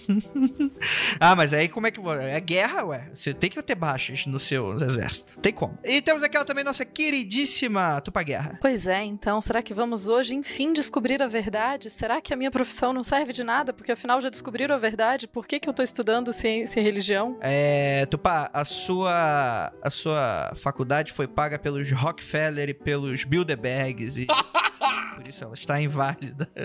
[1.19, 2.01] Ah, mas aí como é que.
[2.01, 3.11] É guerra, ué?
[3.13, 5.39] Você tem que ter baixas no seu exército.
[5.41, 5.77] Tem como.
[5.85, 8.59] E temos aqui ela também, nossa queridíssima Tupa Guerra.
[8.61, 11.91] Pois é, então, será que vamos hoje, enfim, descobrir a verdade?
[11.91, 13.73] Será que a minha profissão não serve de nada?
[13.73, 15.27] Porque afinal já descobriram a verdade?
[15.27, 17.37] Por que, que eu tô estudando ciência e religião?
[17.41, 24.27] É, Tupá, a sua, a sua faculdade foi paga pelos Rockefeller e pelos Bilderbergs e
[25.19, 26.49] por isso ela está inválida.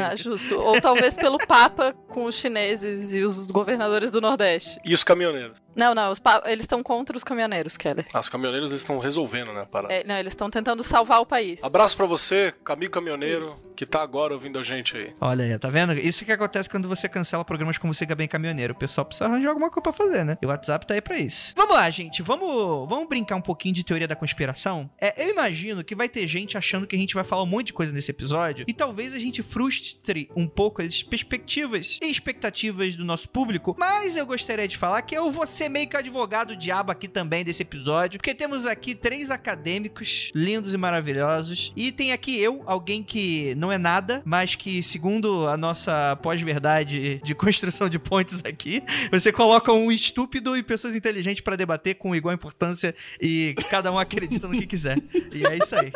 [0.00, 0.58] Ah, justo.
[0.58, 4.80] Ou talvez pelo Papa com os chineses e os governadores do Nordeste.
[4.84, 5.58] E os caminhoneiros?
[5.80, 8.04] Não, não, os pa- eles estão contra os caminhoneiros, Keller.
[8.12, 9.94] Ah, os caminhoneiros estão resolvendo, né, a parada.
[9.94, 11.64] É, não, eles estão tentando salvar o país.
[11.64, 13.66] Abraço pra você, amigo caminhoneiro, Isso.
[13.74, 15.14] que tá agora ouvindo a gente aí.
[15.20, 15.94] Olha aí, tá vendo?
[15.94, 18.74] Isso que acontece quando você cancela programas como Siga Bem Caminhoneiro.
[18.74, 20.36] O pessoal precisa arranjar alguma coisa pra fazer, né?
[20.42, 21.54] E o WhatsApp tá aí pra isso.
[21.56, 22.20] Vamos lá, gente.
[22.22, 24.90] Vamos, vamos brincar um pouquinho de teoria da conspiração?
[25.00, 27.68] É, eu imagino que vai ter gente achando que a gente vai falar um monte
[27.68, 32.96] de coisa nesse episódio e talvez a gente frustre um pouco as perspectivas e expectativas
[32.96, 36.56] do nosso público, mas eu gostaria de falar que eu vou ser meio que advogado
[36.56, 42.12] diabo aqui também desse episódio, porque temos aqui três acadêmicos lindos e maravilhosos e tem
[42.12, 47.88] aqui eu, alguém que não é nada, mas que segundo a nossa pós-verdade de construção
[47.88, 52.94] de pontes aqui, você coloca um estúpido e pessoas inteligentes pra debater com igual importância
[53.20, 54.98] e cada um acredita no que quiser.
[55.32, 55.92] E é isso aí.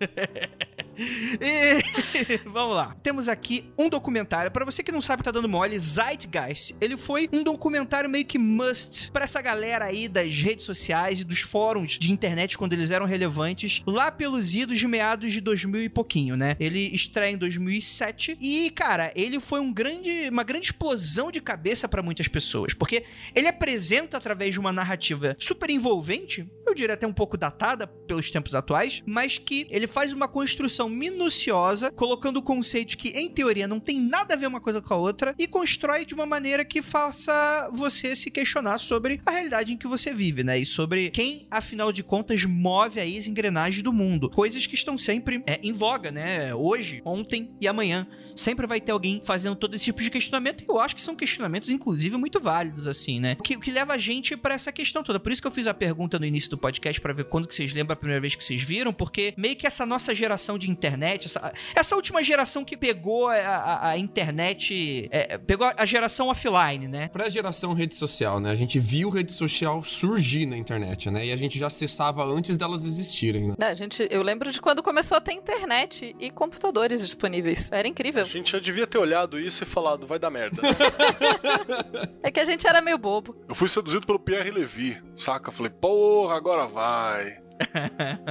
[1.40, 2.96] E vamos lá.
[3.02, 4.50] Temos aqui um documentário.
[4.50, 6.74] Pra você que não sabe, tá dando mole, Zeitgeist.
[6.80, 11.24] Ele foi um documentário meio que must pra essa galera aí das redes sociais e
[11.24, 15.84] dos fóruns de internet quando eles eram relevantes, lá pelos idos de meados de 2000
[15.84, 16.56] e pouquinho, né?
[16.58, 21.88] Ele estreia em 2007 e, cara, ele foi um grande, uma grande explosão de cabeça
[21.88, 27.06] pra muitas pessoas, porque ele apresenta através de uma narrativa super envolvente, eu diria até
[27.06, 32.94] um pouco datada pelos tempos atuais, mas que ele faz uma construção minuciosa, colocando conceitos
[32.94, 36.04] que, em teoria, não tem nada a ver uma coisa com a outra, e constrói
[36.04, 40.42] de uma maneira que faça você se questionar sobre a realidade em que você vive,
[40.42, 40.58] né?
[40.58, 44.30] E sobre quem, afinal de contas, move aí as engrenagens do mundo.
[44.30, 46.54] Coisas que estão sempre é, em voga, né?
[46.54, 48.06] Hoje, ontem e amanhã.
[48.36, 51.14] Sempre vai ter alguém fazendo todo esse tipo de questionamento, e eu acho que são
[51.14, 53.36] questionamentos, inclusive, muito válidos, assim, né?
[53.38, 55.18] O que, o que leva a gente pra essa questão toda.
[55.20, 57.54] Por isso que eu fiz a pergunta no início do podcast pra ver quando que
[57.54, 60.70] vocês lembram a primeira vez que vocês viram, porque meio que essa nossa geração de
[60.70, 66.28] internet, essa, essa última geração que pegou a, a- a internet, é, pegou a geração
[66.28, 67.08] offline, né?
[67.08, 68.50] Pra geração rede social, né?
[68.50, 71.26] A gente viu rede social surgir na internet, né?
[71.26, 73.54] E a gente já acessava antes delas existirem, né?
[73.60, 77.70] É, gente, eu lembro de quando começou a ter internet e computadores disponíveis.
[77.72, 77.86] Era
[78.22, 80.60] A gente já devia ter olhado isso e falado, vai dar merda.
[82.22, 83.36] É que a gente era meio bobo.
[83.48, 85.50] Eu fui seduzido pelo Pierre Levy, saca?
[85.50, 87.38] Falei, porra, agora vai.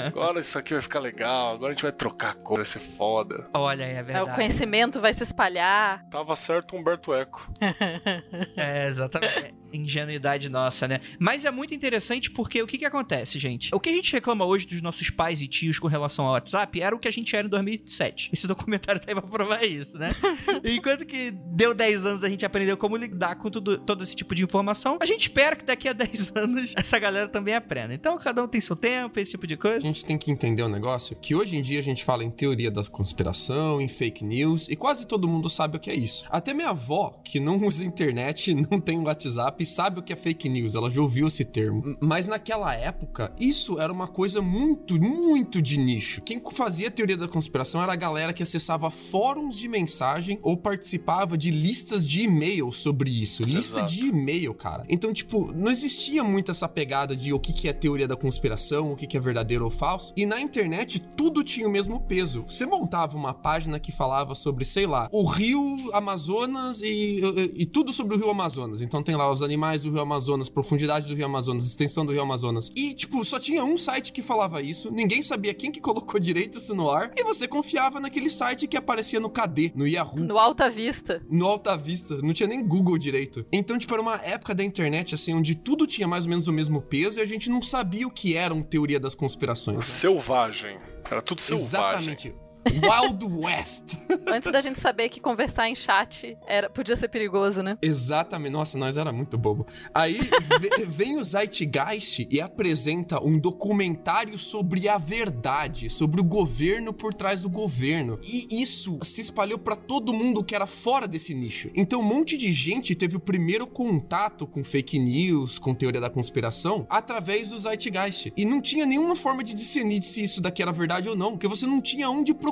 [0.07, 3.47] Agora isso aqui vai ficar legal, agora a gente vai trocar coisa, vai ser foda.
[3.53, 4.35] Olha aí, é É, o verdade.
[4.35, 6.03] conhecimento vai se espalhar.
[6.09, 7.49] Tava certo Humberto Eco.
[8.57, 9.55] É, exatamente.
[9.73, 10.99] Ingenuidade nossa, né?
[11.19, 13.73] Mas é muito interessante porque o que que acontece, gente?
[13.73, 16.81] O que a gente reclama hoje dos nossos pais e tios com relação ao WhatsApp
[16.81, 18.29] era o que a gente era em 2007.
[18.33, 20.09] Esse documentário tá aí pra provar isso, né?
[20.63, 24.33] Enquanto que deu 10 anos a gente aprendeu como lidar com tudo, todo esse tipo
[24.35, 27.93] de informação, a gente espera que daqui a 10 anos essa galera também aprenda.
[27.93, 29.79] Então cada um tem seu tempo, esse tipo de A coisa.
[29.79, 32.71] gente tem que entender um negócio que hoje em dia a gente fala em teoria
[32.71, 36.25] da conspiração, em fake news, e quase todo mundo sabe o que é isso.
[36.29, 40.49] Até minha avó, que não usa internet, não tem WhatsApp, sabe o que é fake
[40.49, 41.97] news, ela já ouviu esse termo.
[41.99, 46.21] Mas naquela época, isso era uma coisa muito, muito de nicho.
[46.21, 51.37] Quem fazia teoria da conspiração era a galera que acessava fóruns de mensagem ou participava
[51.37, 53.43] de listas de e-mail sobre isso.
[53.43, 53.91] Lista Exato.
[53.91, 54.85] de e-mail, cara.
[54.89, 58.91] Então, tipo, não existia muito essa pegada de o que, que é teoria da conspiração,
[58.91, 60.13] o que, que é verdadeiro ou falso.
[60.15, 62.43] E na internet, tudo tinha o mesmo peso.
[62.47, 67.65] Você montava uma página que falava sobre, sei lá, o rio Amazonas e, e, e
[67.65, 68.81] tudo sobre o rio Amazonas.
[68.81, 72.21] Então tem lá os animais do rio Amazonas, profundidade do rio Amazonas, extensão do rio
[72.21, 72.71] Amazonas.
[72.75, 76.57] E, tipo, só tinha um site que falava isso, ninguém sabia quem que colocou direito
[76.57, 80.39] isso no ar, e você confiava naquele site que aparecia no KD, no Yahoo No
[80.39, 81.21] Alta Vista.
[81.29, 83.45] no Alta Vista, não tinha nem Google direito.
[83.51, 86.53] Então, tipo, era uma época da internet, assim, onde tudo tinha mais ou menos o
[86.53, 89.77] mesmo peso e a gente não sabia o que eram teoria das conspirações.
[89.77, 89.83] né?
[89.83, 90.77] Selvagem.
[91.09, 92.13] Era tudo selvagem.
[92.13, 92.35] Exatamente.
[92.65, 93.95] Wild West.
[94.27, 97.77] Antes da gente saber que conversar em chat era, podia ser perigoso, né?
[97.81, 98.51] Exatamente.
[98.51, 99.65] Nossa, nós era muito bobo.
[99.93, 100.19] Aí
[100.59, 107.13] ve- vem o Zeitgeist e apresenta um documentário sobre a verdade, sobre o governo por
[107.13, 108.19] trás do governo.
[108.23, 111.69] E isso se espalhou pra todo mundo que era fora desse nicho.
[111.75, 116.09] Então um monte de gente teve o primeiro contato com fake news, com teoria da
[116.09, 118.31] conspiração, através do Zeitgeist.
[118.37, 121.47] E não tinha nenhuma forma de discernir se isso daqui era verdade ou não, porque
[121.47, 122.50] você não tinha onde procurar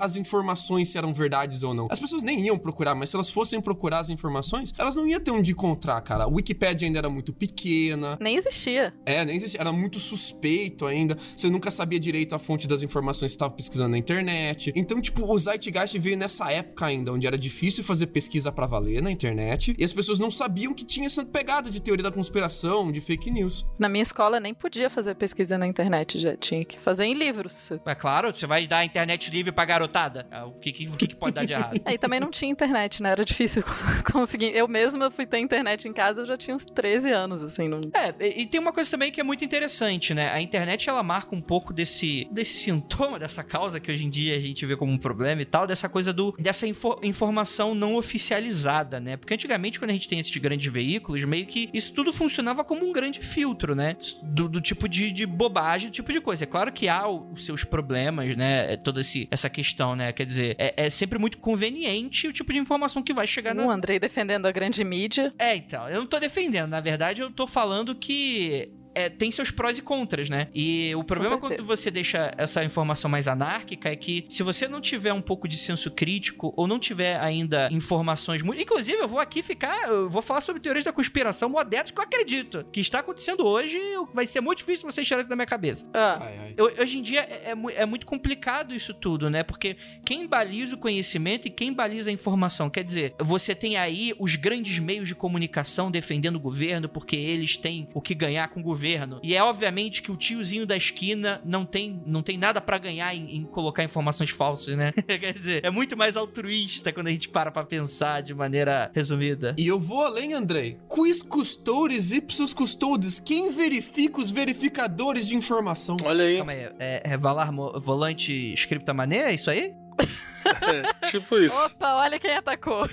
[0.00, 1.88] as informações se eram verdades ou não.
[1.90, 5.20] As pessoas nem iam procurar, mas se elas fossem procurar as informações, elas não iam
[5.20, 6.24] ter onde encontrar, cara.
[6.24, 8.92] A Wikipedia ainda era muito pequena, Nem existia.
[9.06, 11.16] é, nem existia, era muito suspeito ainda.
[11.36, 14.72] Você nunca sabia direito a fonte das informações que você estava pesquisando na internet.
[14.76, 19.02] Então, tipo, o Zeitgeist veio nessa época ainda, onde era difícil fazer pesquisa pra valer
[19.02, 22.90] na internet, e as pessoas não sabiam que tinha essa pegada de teoria da conspiração,
[22.90, 23.66] de fake news.
[23.78, 27.70] Na minha escola nem podia fazer pesquisa na internet, já tinha que fazer em livros.
[27.84, 30.26] É claro, você vai dar a internet livre pra garotada.
[30.30, 31.80] Ah, O que, que, o que que pode dar de errado?
[31.84, 33.10] Aí também não tinha internet, né?
[33.10, 33.62] Era difícil
[34.12, 34.54] conseguir.
[34.56, 37.68] Eu mesma fui ter internet em casa, eu já tinha uns 13 anos, assim.
[37.68, 37.80] Não...
[37.92, 40.30] É, e e tem uma coisa também que é muito interessante, né?
[40.32, 44.36] A internet ela marca um pouco desse, desse sintoma, dessa causa que hoje em dia
[44.36, 47.96] a gente vê como um problema e tal, dessa coisa do dessa info- informação não
[47.96, 49.16] oficializada, né?
[49.16, 52.86] Porque antigamente, quando a gente tem esses grandes veículos, meio que isso tudo funcionava como
[52.88, 53.96] um grande filtro, né?
[54.22, 56.44] Do, do tipo de, de bobagem, do tipo de coisa.
[56.44, 58.72] É claro que há o- os seus problemas, né?
[58.74, 60.12] É Toda esse, essa questão, né?
[60.12, 63.66] Quer dizer, é, é sempre muito conveniente o tipo de informação que vai chegar na,
[63.66, 65.32] O Andrei defendendo a grande mídia.
[65.38, 69.50] é, então, eu não tô defendendo, na verdade eu tô falando que é, tem seus
[69.50, 70.48] prós e contras, né?
[70.54, 74.80] E o problema quando você deixa essa informação mais anárquica é que se você não
[74.80, 78.60] tiver um pouco de senso crítico ou não tiver ainda informações muito.
[78.60, 79.88] Inclusive, eu vou aqui ficar.
[79.88, 83.78] Eu vou falar sobre teorias da conspiração modernas que eu acredito que está acontecendo hoje.
[84.12, 85.86] Vai ser muito difícil você tirar isso da minha cabeça.
[85.92, 86.54] Ah, Ai, ai.
[86.56, 89.42] Eu- hoje em dia é, é é muito complicado isso tudo, né?
[89.42, 92.68] Porque quem baliza o conhecimento e quem baliza a informação.
[92.70, 97.56] Quer dizer, você tem aí os grandes meios de comunicação defendendo o governo porque eles
[97.56, 98.83] têm o que ganhar com o governo.
[99.22, 103.14] E é obviamente que o tiozinho da esquina não tem, não tem nada pra ganhar
[103.14, 104.92] em, em colocar informações falsas, né?
[105.06, 109.54] Quer dizer, é muito mais altruísta quando a gente para pra pensar de maneira resumida.
[109.58, 110.78] E eu vou além, Andrei.
[110.92, 113.18] Quis custores ipsos custodes.
[113.20, 115.96] Quem verifica os verificadores de informação?
[116.04, 119.30] Olha aí, Calma aí, é, é Valar Volante Scripta Mané?
[119.30, 119.74] É isso aí?
[120.44, 121.56] é, tipo isso.
[121.66, 122.88] Opa, olha quem atacou.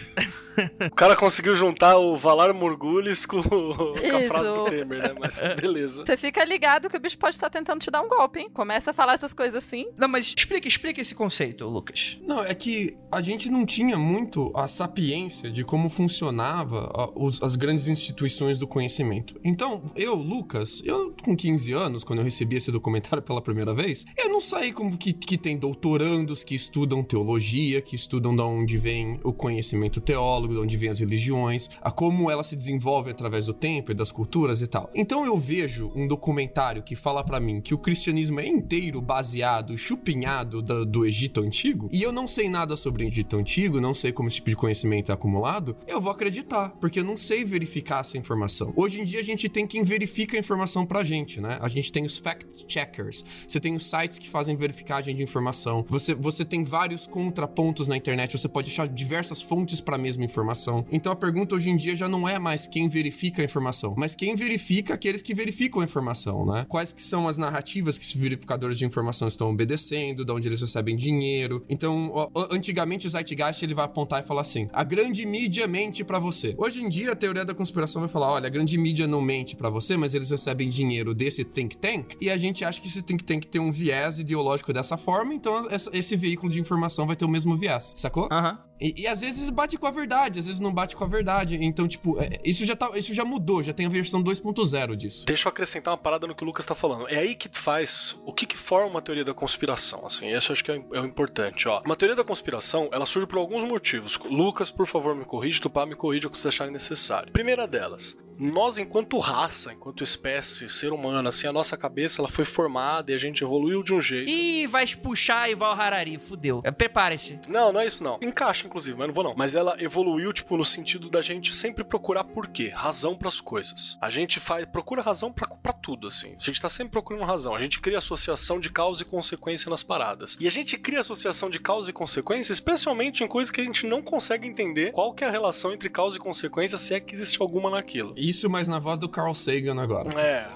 [0.85, 5.15] O cara conseguiu juntar o Valar Morgulis com, com a frase do Temer, né?
[5.17, 6.03] Mas beleza.
[6.05, 8.49] Você fica ligado que o bicho pode estar tentando te dar um golpe, hein?
[8.53, 9.87] Começa a falar essas coisas assim.
[9.97, 12.17] Não, mas explica, explica esse conceito, Lucas.
[12.27, 17.41] Não, é que a gente não tinha muito a sapiência de como funcionava a- os-
[17.41, 19.39] as grandes instituições do conhecimento.
[19.43, 24.05] Então, eu, Lucas, eu com 15 anos, quando eu recebi esse documentário pela primeira vez,
[24.17, 27.40] eu não saí como que, que tem doutorandos que estudam teologia,
[27.81, 32.29] que estudam de onde vem o conhecimento teólogo, de onde vem as religiões, a como
[32.29, 34.89] ela se desenvolve através do tempo e das culturas e tal.
[34.93, 39.77] Então eu vejo um documentário que fala pra mim que o cristianismo é inteiro baseado,
[39.77, 43.93] chupinhado do, do Egito Antigo, e eu não sei nada sobre o Egito Antigo, não
[43.93, 47.43] sei como esse tipo de conhecimento é acumulado, eu vou acreditar, porque eu não sei
[47.43, 48.71] verificar essa informação.
[48.75, 51.57] Hoje em dia a gente tem quem verifica a informação pra gente, né?
[51.61, 56.13] A gente tem os fact-checkers, você tem os sites que fazem verificagem de informação, você,
[56.13, 60.85] você tem vários contrapontos na internet, você pode achar diversas fontes pra mesma informação.
[60.91, 64.13] Então a pergunta hoje em dia já não é mais quem verifica a informação, mas
[64.13, 66.65] quem verifica aqueles que verificam a informação, né?
[66.67, 70.59] Quais que são as narrativas que esses verificadores de informação estão obedecendo, de onde eles
[70.59, 71.63] recebem dinheiro.
[71.69, 76.19] Então, antigamente o Zeitgeist ele vai apontar e falar assim: a grande mídia mente pra
[76.19, 76.53] você.
[76.57, 79.55] Hoje em dia a teoria da conspiração vai falar: olha, a grande mídia não mente
[79.55, 83.01] pra você, mas eles recebem dinheiro desse think tank e a gente acha que esse
[83.01, 87.25] think tank tem um viés ideológico dessa forma, então esse veículo de informação vai ter
[87.25, 88.27] o mesmo viés, sacou?
[88.31, 88.59] Aham.
[88.81, 91.57] E, e às vezes bate com a verdade, às vezes não bate com a verdade.
[91.61, 95.25] Então, tipo, é- isso já, tá, isso já mudou, já tem a versão 2.0 disso.
[95.25, 97.07] Deixa eu acrescentar uma parada no que o Lucas tá falando.
[97.07, 100.33] É aí que faz o que, que forma uma teoria da conspiração, assim.
[100.35, 101.81] Isso eu acho que é, é o importante, ó.
[101.85, 104.17] Uma teoria da conspiração, ela surge por alguns motivos.
[104.25, 107.31] Lucas, por favor, me corrige, Tupá, me corrija o que vocês acharem necessário.
[107.31, 112.43] Primeira delas, nós, enquanto raça, enquanto espécie, ser humano, assim, a nossa cabeça, ela foi
[112.43, 114.29] formada e a gente evoluiu de um jeito.
[114.29, 116.61] Ih, vai puxar e vai o Harari, fudeu.
[116.63, 117.39] É, Prepare-se.
[117.47, 118.17] Não, não é isso não.
[118.21, 119.35] Encaixa, inclusive, mas não vou não.
[119.35, 122.71] Mas ela evoluiu, tipo, no sentido da gente sempre procurar por quê?
[122.73, 123.97] Razão pras coisas.
[124.01, 126.35] A gente faz, procura razão pra, pra tudo, assim.
[126.39, 127.55] A gente tá sempre procurando razão.
[127.55, 130.37] A gente cria associação de causa e consequência nas paradas.
[130.39, 133.85] E a gente cria associação de causa e consequência, especialmente em coisas que a gente
[133.85, 137.13] não consegue entender qual que é a relação entre causa e consequência, se é que
[137.13, 138.15] existe alguma naquilo.
[138.15, 140.09] Difícil, mas na voz do Carl Sagan agora.
[140.19, 140.47] É.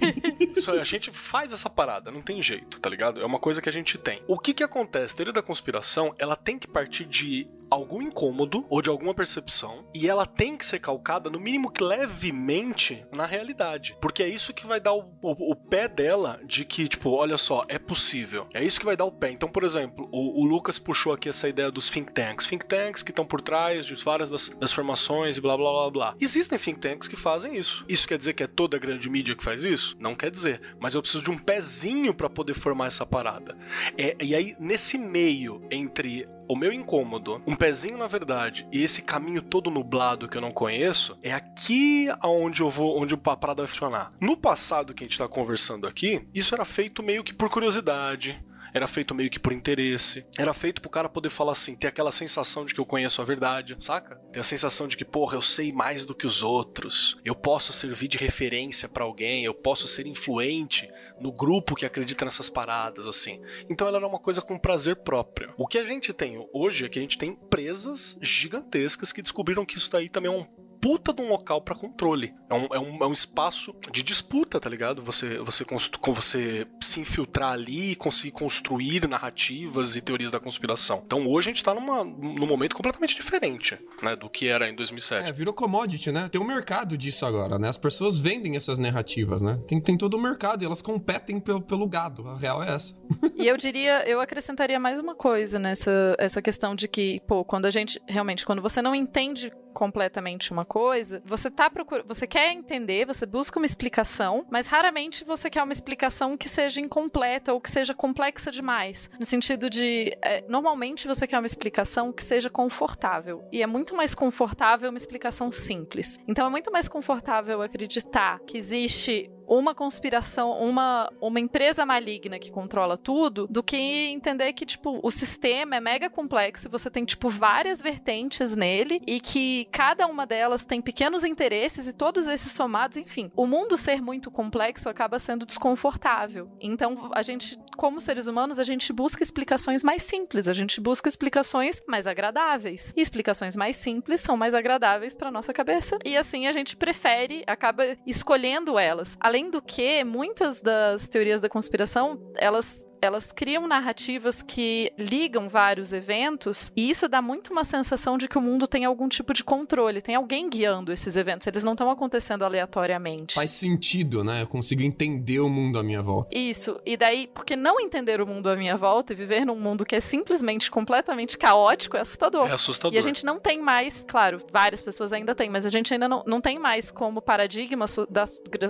[0.56, 3.20] Isso, a gente faz essa parada, não tem jeito, tá ligado?
[3.20, 4.22] É uma coisa que a gente tem.
[4.26, 5.12] O que que acontece?
[5.12, 9.84] A teoria da conspiração, ela tem que partir de algum incômodo ou de alguma percepção
[9.94, 13.96] e ela tem que ser calcada, no mínimo que levemente, na realidade.
[14.00, 17.36] Porque é isso que vai dar o, o, o, pé dela de que, tipo, olha
[17.36, 18.46] só, é possível.
[18.54, 19.30] É isso que vai dar o pé.
[19.30, 22.46] Então, por exemplo, o, o Lucas puxou aqui essa ideia dos think tanks.
[22.46, 25.90] Think tanks que estão por trás de várias das, das formações e blá blá blá
[25.90, 26.14] blá.
[26.20, 27.84] Existem think tanks que fazem isso.
[27.88, 29.96] Isso quer dizer que é toda a grande mídia que faz isso?
[30.00, 30.60] Não quer dizer.
[30.80, 33.56] Mas eu preciso de um pezinho para poder formar essa parada.
[33.96, 39.02] É, e aí, nesse meio entre o meu incômodo, um pezinho na verdade, e esse
[39.02, 43.62] caminho todo nublado que eu não conheço, é aqui aonde eu vou, onde o parada
[43.62, 44.12] vai funcionar.
[44.20, 48.42] No passado que a gente tá conversando aqui, isso era feito meio que por curiosidade,
[48.72, 52.12] era feito meio que por interesse, era feito pro cara poder falar assim, ter aquela
[52.12, 54.16] sensação de que eu conheço a verdade, saca?
[54.32, 57.72] Ter a sensação de que, porra, eu sei mais do que os outros, eu posso
[57.72, 60.88] servir de referência para alguém, eu posso ser influente
[61.20, 63.40] no grupo que acredita nessas paradas, assim.
[63.68, 65.52] Então ela era uma coisa com prazer próprio.
[65.56, 69.66] O que a gente tem hoje é que a gente tem empresas gigantescas que descobriram
[69.66, 70.46] que isso daí também é um
[70.80, 72.34] puta de um local para controle.
[72.48, 75.02] É um, é, um, é um espaço de disputa, tá ligado?
[75.02, 81.02] Você, você, com você se infiltrar ali e conseguir construir narrativas e teorias da conspiração.
[81.04, 84.16] Então hoje a gente tá numa, num momento completamente diferente, né?
[84.16, 85.28] Do que era em 2007.
[85.28, 86.28] É, virou commodity, né?
[86.28, 87.68] Tem um mercado disso agora, né?
[87.68, 89.62] As pessoas vendem essas narrativas, né?
[89.66, 92.28] Tem, tem todo o mercado e elas competem pelo, pelo gado.
[92.28, 92.94] A real é essa.
[93.36, 97.66] e eu diria, eu acrescentaria mais uma coisa nessa essa questão de que, pô, quando
[97.66, 102.52] a gente realmente, quando você não entende completamente uma coisa, você tá procurando, você quer
[102.52, 107.60] entender, você busca uma explicação, mas raramente você quer uma explicação que seja incompleta ou
[107.60, 109.08] que seja complexa demais.
[109.20, 113.44] No sentido de, é, normalmente você quer uma explicação que seja confortável.
[113.52, 116.18] E é muito mais confortável uma explicação simples.
[116.26, 122.50] Então é muito mais confortável acreditar que existe uma conspiração, uma, uma empresa maligna que
[122.50, 127.04] controla tudo, do que entender que, tipo, o sistema é mega complexo e você tem,
[127.04, 132.52] tipo, várias vertentes nele e que cada uma delas tem pequenos interesses e todos esses
[132.52, 133.30] somados, enfim.
[133.34, 136.50] O mundo ser muito complexo acaba sendo desconfortável.
[136.60, 141.08] Então, a gente, como seres humanos, a gente busca explicações mais simples, a gente busca
[141.08, 142.92] explicações mais agradáveis.
[142.96, 145.98] E explicações mais simples são mais agradáveis para nossa cabeça.
[146.04, 149.16] E assim a gente prefere, acaba escolhendo elas.
[149.20, 155.48] Além Além do que, muitas das teorias da conspiração, elas elas criam narrativas que ligam
[155.48, 159.32] vários eventos e isso dá muito uma sensação de que o mundo tem algum tipo
[159.32, 163.34] de controle, tem alguém guiando esses eventos, eles não estão acontecendo aleatoriamente.
[163.34, 164.42] Faz sentido, né?
[164.42, 166.36] Eu consigo entender o mundo à minha volta.
[166.36, 169.84] Isso, e daí, porque não entender o mundo à minha volta e viver num mundo
[169.84, 172.48] que é simplesmente completamente caótico é assustador.
[172.48, 172.94] É assustador.
[172.94, 176.08] E a gente não tem mais, claro, várias pessoas ainda têm, mas a gente ainda
[176.08, 178.24] não, não tem mais como paradigma da,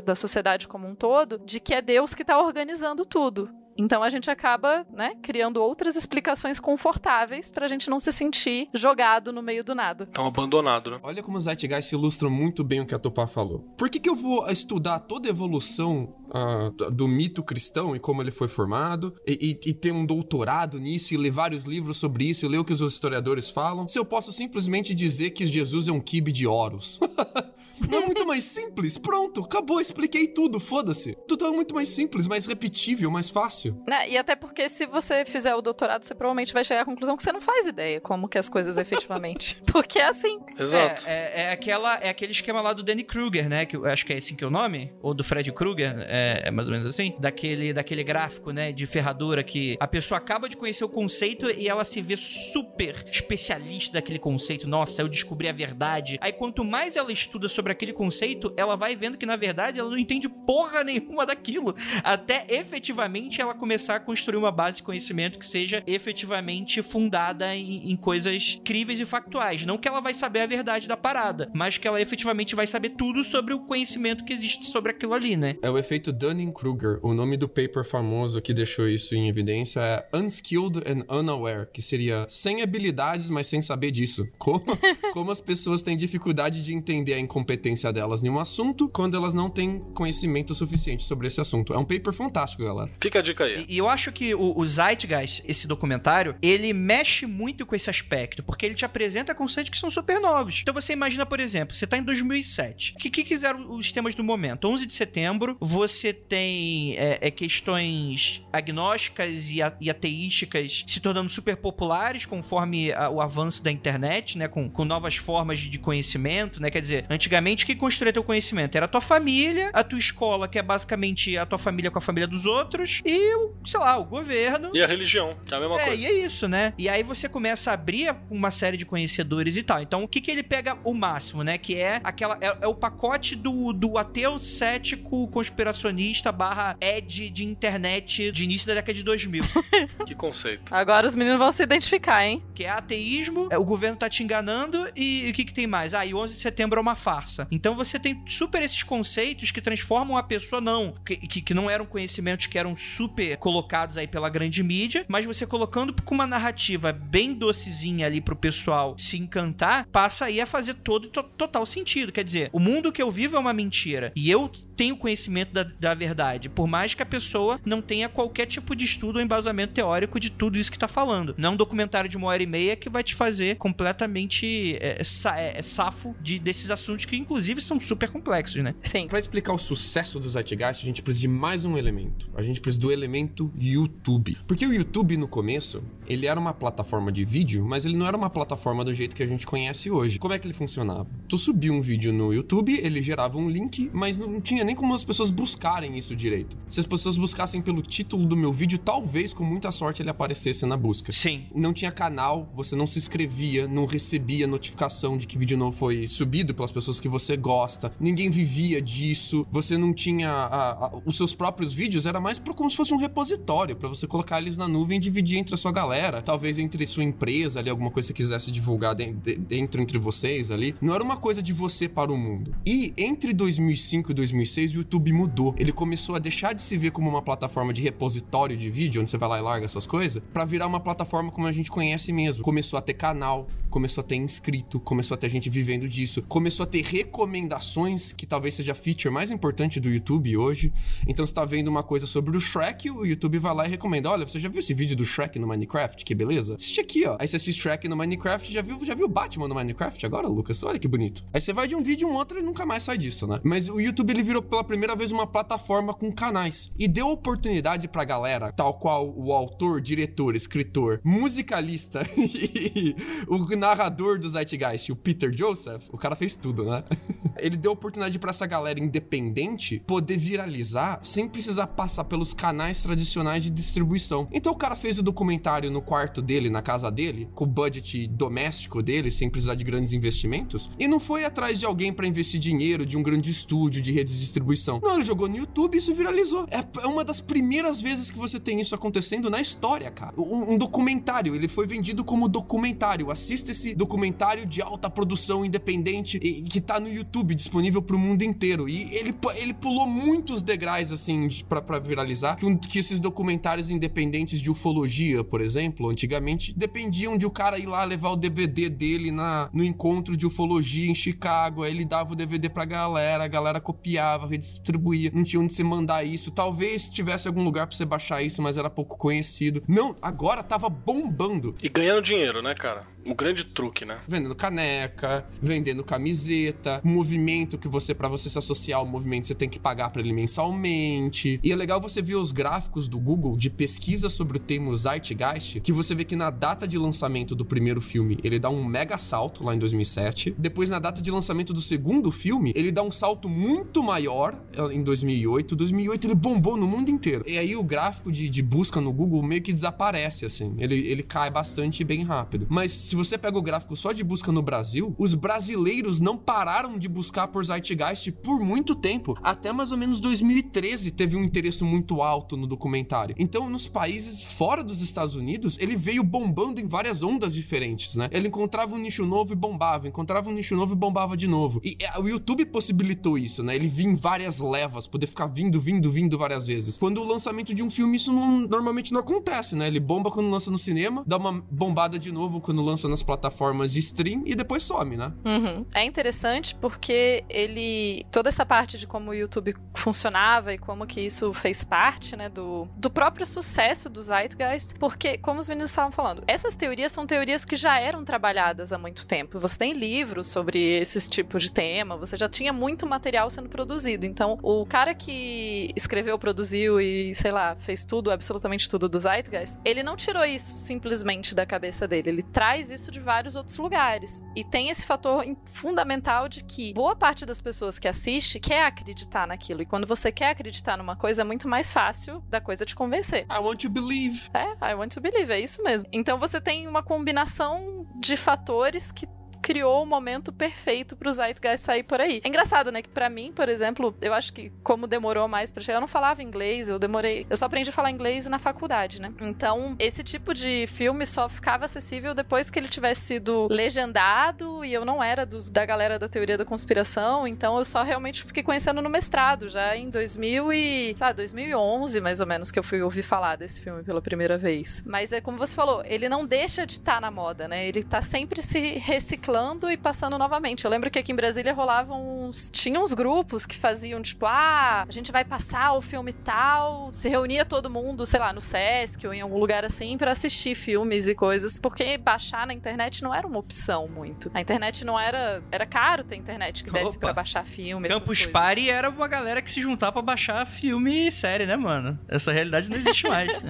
[0.05, 3.51] da sociedade como um todo de que é Deus que está organizando tudo.
[3.79, 9.33] Então a gente acaba, né, criando outras explicações confortáveis pra gente não se sentir jogado
[9.33, 10.07] no meio do nada.
[10.07, 10.99] Tão abandonado, né?
[11.03, 13.61] Olha como o Zeitgeist ilustra muito bem o que a Tupá falou.
[13.77, 18.21] Por que, que eu vou estudar toda a evolução uh, do mito cristão e como
[18.21, 22.25] ele foi formado, e, e, e, ter um doutorado nisso, e ler vários livros sobre
[22.25, 25.89] isso, e ler o que os historiadores falam, se eu posso simplesmente dizer que Jesus
[25.89, 26.99] é um kibe de Horus?
[27.89, 28.99] Não é muito mais simples?
[28.99, 31.17] Pronto, acabou, expliquei tudo, foda-se.
[31.27, 33.81] Tudo é muito mais simples, mais repetível, mais fácil.
[33.87, 34.11] Né?
[34.11, 37.23] E até porque se você fizer o doutorado, você provavelmente vai chegar à conclusão que
[37.23, 39.61] você não faz ideia como que as coisas efetivamente.
[39.71, 40.39] porque é assim.
[40.59, 41.05] Exato.
[41.07, 43.67] É, é, é, aquela, é aquele esquema lá do Danny Kruger, né?
[43.67, 44.93] Que eu acho que é assim que é o nome.
[45.03, 47.15] Ou do Fred Kruger, é, é mais ou menos assim.
[47.19, 48.73] Daquele, daquele gráfico, né?
[48.73, 53.05] De ferradura que a pessoa acaba de conhecer o conceito e ela se vê super
[53.11, 54.69] especialista daquele conceito.
[54.69, 56.19] Nossa, eu descobri a verdade.
[56.21, 59.91] Aí quanto mais ela estuda sobre aquele conceito, ela vai vendo que na verdade ela
[59.91, 61.75] não entende porra nenhuma daquilo.
[62.03, 67.91] Até efetivamente ela começar a construir uma base de conhecimento que seja efetivamente fundada em,
[67.91, 69.65] em coisas críveis e factuais.
[69.65, 72.91] Não que ela vai saber a verdade da parada, mas que ela efetivamente vai saber
[72.91, 75.57] tudo sobre o conhecimento que existe sobre aquilo ali, né?
[75.63, 76.99] É o efeito Dunning-Kruger.
[77.03, 81.83] O nome do paper famoso que deixou isso em evidência é Unskilled and Unaware, que
[81.83, 84.27] seria sem habilidades, mas sem saber disso.
[84.39, 84.65] Como,
[85.13, 87.58] como as pessoas têm dificuldade de entender a incompetência
[87.93, 91.73] delas em um assunto quando elas não têm conhecimento suficiente sobre esse assunto.
[91.73, 92.91] É um paper fantástico, galera.
[93.01, 93.65] Fica a dica aí.
[93.69, 97.91] E, e eu acho que o, o Zeitgeist, esse documentário, ele mexe muito com esse
[97.91, 100.61] aspecto, porque ele te apresenta conceitos que são super novos.
[100.63, 102.95] Então você imagina, por exemplo, você tá em 2007.
[102.97, 104.69] O que, que quiseram os temas do momento?
[104.69, 111.31] 11 de setembro, você tem é, é, questões agnósticas e, a, e, ateísticas se tornando
[111.31, 114.49] super populares conforme a, o avanço da internet, né?
[114.49, 116.71] Com, com novas formas de conhecimento, né?
[116.71, 120.59] Quer dizer, antigamente Quem construía teu conhecimento era a tua família, a tua escola, que
[120.59, 124.05] é basicamente a tua família com a família dos outros, e, o, sei lá, o
[124.05, 124.71] governo.
[124.75, 126.03] E a religião, que é a mesma É, coisa.
[126.03, 126.73] e é isso, né?
[126.79, 129.81] E aí você começa a abrir uma série de conhecedores e tal.
[129.83, 131.59] Então, o que que ele pega o máximo, né?
[131.59, 132.39] Que é aquela.
[132.41, 138.67] É, é o pacote do, do ateu cético conspiracionista barra ed de internet de início
[138.67, 139.45] da década de 2000.
[140.07, 140.75] Que conceito.
[140.75, 142.43] Agora os meninos vão se identificar, hein?
[142.55, 145.67] que é ateísmo, é, o governo tá te enganando e, e o que que tem
[145.67, 145.93] mais?
[145.93, 147.38] Ah, e 11 de setembro é uma farsa.
[147.51, 151.87] Então você tem super esses conceitos que transformam a pessoa, não, que, que, não eram
[151.87, 156.93] conhecimentos que eram super colocados aí pela grande mídia, mas você colocando com uma narrativa
[156.93, 162.13] bem docezinha ali pro pessoal se encantar, passa aí a fazer todo to- total sentido.
[162.13, 165.65] Quer dizer, o mundo que eu vivo é uma mentira e eu tenho conhecimento da,
[165.65, 169.75] da verdade, por mais que a pessoa não tenha qualquer tipo de estudo ou embasamento
[169.75, 171.35] teórico de tudo isso que tá falando.
[171.37, 175.03] Não é um documentário de uma hora e meia que vai te fazer completamente é,
[175.05, 178.75] sa- é, é, safo de, desses assuntos que, inclusive, são super complexos, né?
[178.83, 179.07] Sim.
[179.09, 182.31] Pra explicar o sucesso do Zeitgeist, a gente precisa de mais um elemento.
[182.35, 184.37] A gente precisa do elemento YouTube.
[184.47, 188.17] Porque o YouTube, no começo, ele era uma plataforma de vídeo, mas ele não era
[188.17, 190.19] uma plataforma do jeito que a gente conhece hoje.
[190.19, 191.07] Como é que ele funcionava?
[191.29, 194.95] Tu subia um vídeo no YouTube, ele gerava um link, mas não tinha nem como
[194.95, 196.57] as pessoas buscarem isso direito.
[196.69, 200.65] Se as pessoas buscassem pelo título do meu vídeo, talvez, com muita sorte, ele aparecesse
[200.67, 201.13] na busca.
[201.13, 201.47] Sim.
[201.55, 206.09] Não tinha canal, você não se inscrevia, não recebia notificação de que vídeo novo foi
[206.09, 207.93] subido pelas pessoas que você gosta.
[207.99, 209.47] Ninguém vivia disso.
[209.51, 212.93] Você não tinha a- a- os seus próprios vídeos, era mais pro- como se fosse
[212.95, 216.59] um repositório pra você colocar eles na nuvem e dividir entre a sua galera, talvez
[216.59, 220.51] entre sua empresa ali, alguma coisa que você quisesse divulgar de- de- dentro entre vocês
[220.51, 220.75] ali.
[220.81, 222.55] Não era uma coisa de você para o mundo.
[222.67, 225.55] E entre 2005 e 2006 o YouTube mudou.
[225.59, 229.11] Ele começou a deixar de se ver como uma plataforma de repositório de vídeo, onde
[229.11, 232.13] você vai lá e larga suas coisas, pra virar uma plataforma como a gente conhece
[232.13, 232.43] mesmo.
[232.43, 236.65] Começou a ter canal, começou a ter inscrito, começou a ter gente vivendo disso, começou
[236.65, 240.73] a ter recomendações, que talvez seja a feature mais importante do YouTube hoje.
[241.07, 244.11] Então você tá vendo uma coisa sobre o Shrek, o YouTube vai lá e recomenda:
[244.11, 246.05] olha, você já viu esse vídeo do Shrek no Minecraft?
[246.05, 246.57] Que beleza?
[246.57, 247.17] Assiste aqui, ó.
[247.21, 250.63] Aí você assiste Shrek no Minecraft, já viu, já viu Batman no Minecraft agora, Lucas?
[250.63, 251.25] Olha que bonito.
[251.33, 253.41] Aí você vai de um vídeo um outro e nunca mais sai disso, né?
[253.45, 257.87] Mas o YouTube ele virou pela primeira vez uma plataforma com canais e deu oportunidade
[257.87, 262.97] pra galera, tal qual o autor, diretor, escritor, musicalista e
[263.27, 266.85] o narrador do Zeitgeist, o Peter Joseph, o cara fez tudo, né?
[267.39, 273.43] Ele deu oportunidade pra essa galera independente poder viralizar sem precisar passar pelos canais tradicionais
[273.45, 274.27] de distribuição.
[274.33, 278.09] Então o cara fez o documentário no quarto dele, na casa dele, com o budget
[278.09, 282.41] doméstico dele, sem precisar de grandes investimentos, e não foi atrás de alguém pra investir
[282.41, 284.81] dinheiro, de um grande estúdio, de redes de distribuição.
[284.83, 286.47] Não, ele jogou no YouTube e isso viralizou.
[286.51, 290.15] É é uma das primeiras vezes que você tem isso acontecendo na história, cara.
[290.21, 293.11] Um, um documentário, ele foi vendido como documentário.
[293.11, 298.23] Assista esse documentário de alta produção independente e- que tá no YouTube, disponível pro mundo
[298.23, 298.69] inteiro.
[298.69, 304.41] E ele, ele pulou muitos degraus, assim, pra viralizar, que, um- que esses documentários independentes
[304.41, 309.11] de ufologia, por exemplo, antigamente, dependiam de o cara ir lá levar o DVD dele
[309.11, 311.63] na, no encontro de ufologia em Chicago.
[311.63, 315.65] Aí ele dava o DVD pra galera, a galera copiava, redistribuía, não tinha onde você
[315.65, 316.31] mandar isso.
[316.31, 319.63] Talvez tivesse algum lugar pra você baixar isso, mas era pouco conhecido.
[319.67, 321.55] Não, agora tava bombando.
[321.63, 322.87] E ganhando dinheiro, né, cara?
[323.09, 324.01] O grande truque, né?
[324.07, 329.49] Vendendo caneca, vendendo camiseta, movimento que você, pra você se associar ao movimento, você tem
[329.49, 331.41] que pagar pra ele mensalmente.
[331.43, 335.61] E é legal você ver os gráficos do Google de pesquisa sobre o termo Zeitgeist,
[335.61, 338.99] que você vê que na data de lançamento do primeiro filme, ele dá um mega
[338.99, 340.35] salto lá em 2007.
[340.37, 344.75] Depois, na data de lançamento do segundo filme, ele dá um salto muito maior eh,
[344.75, 345.57] em 2008.
[345.57, 347.25] 2008 ele bombou no mundo inteiro.
[347.27, 350.55] E aí o gráfico de, de busca no Google meio que desaparece, assim.
[350.59, 352.47] Ele, ele cai bastante bem rápido.
[352.51, 356.79] Mas se você pega o gráfico só de busca no Brasil, os brasileiros não pararam
[356.79, 359.17] de buscar por Zeitgeist por muito tempo.
[359.23, 363.15] Até mais ou menos 2013 teve um interesse muito alto no documentário.
[363.19, 368.09] Então, nos países fora dos Estados Unidos, ele veio bombando em várias ondas diferentes, né?
[368.13, 371.61] Ele encontrava um nicho novo e bombava, encontrava um nicho novo e bombava de novo.
[371.65, 373.55] E é, o YouTube possibilitou isso, né?
[373.57, 376.77] Ele vinha em várias levas, poder ficar vindo, vindo, vindo várias vezes.
[376.77, 379.67] Quando o lançamento de um filme, isso não- normalmente não acontece, né?
[379.67, 383.73] Ele bomba quando lança no cinema, dá uma bombada de novo quando lança nas plataformas
[383.73, 385.13] de stream e depois some, né?
[385.25, 385.67] Uhum.
[385.75, 388.07] É interessante porque ele.
[388.13, 392.29] toda essa parte de como o YouTube funcionava e como que isso fez parte, né,
[392.29, 394.75] do, do próprio sucesso do Zeitgeist.
[394.79, 398.79] Porque, como os meninos estavam falando, essas teorias são teorias que já eram trabalhadas há
[398.79, 399.41] muito tempo.
[399.41, 404.05] Você tem livros sobre esses tipos de tema, você já tinha muito material sendo produzido.
[404.05, 409.59] Então, o cara que escreveu, produziu e, sei lá, fez tudo, absolutamente tudo do Zeitgeist,
[409.65, 412.11] ele não tirou isso simplesmente da cabeça dele.
[412.11, 414.23] Ele traz traz isso de vários outros lugares.
[414.37, 419.27] E tem esse fator fundamental de que boa parte das pessoas que assiste quer acreditar
[419.27, 419.63] naquilo.
[419.63, 423.27] E quando você quer acreditar numa coisa, é muito mais fácil da coisa te convencer.
[423.31, 424.29] I want to believe.
[424.35, 425.89] É, I want to believe, é isso mesmo.
[425.93, 429.09] Então você tem uma combinação de fatores que
[429.49, 432.21] criou o momento perfeito pro Zeitgeist sair por aí.
[432.23, 435.63] É engraçado, né, que pra mim, por exemplo, eu acho que como demorou mais pra
[435.63, 439.01] chegar, eu não falava inglês, eu demorei, eu só aprendi a falar inglês na faculdade,
[439.01, 439.11] né?
[439.23, 444.75] Então, esse tipo de filme só ficava acessível depois que ele tivesse sido legendado e
[444.75, 448.43] eu não era dos, da galera da teoria da conspiração, então eu só realmente fiquei
[448.43, 452.83] conhecendo no mestrado, já em 2000 e, lá, 2011, mais ou menos, que eu fui
[452.83, 454.85] ouvir falar desse filme pela primeira vez.
[454.85, 457.67] Mas é como você falou, ele não deixa de estar na moda, né?
[457.67, 459.38] Ele tá sempre se reciclando
[459.71, 460.65] e passando novamente.
[460.65, 462.51] Eu lembro que aqui em Brasília rolavam uns.
[462.51, 467.09] Tinha uns grupos que faziam, tipo, ah, a gente vai passar o filme tal, se
[467.09, 471.09] reunia todo mundo, sei lá, no Sesc ou em algum lugar assim, pra assistir filmes
[471.09, 471.59] e coisas.
[471.59, 474.31] Porque baixar na internet não era uma opção muito.
[474.35, 475.43] A internet não era.
[475.51, 476.99] Era caro ter internet que desse Opa.
[476.99, 477.89] pra baixar filme.
[477.89, 478.27] Campus.
[478.27, 481.99] Party era uma galera que se juntava pra baixar filme e série, né, mano?
[482.09, 483.43] Essa realidade não existe mais.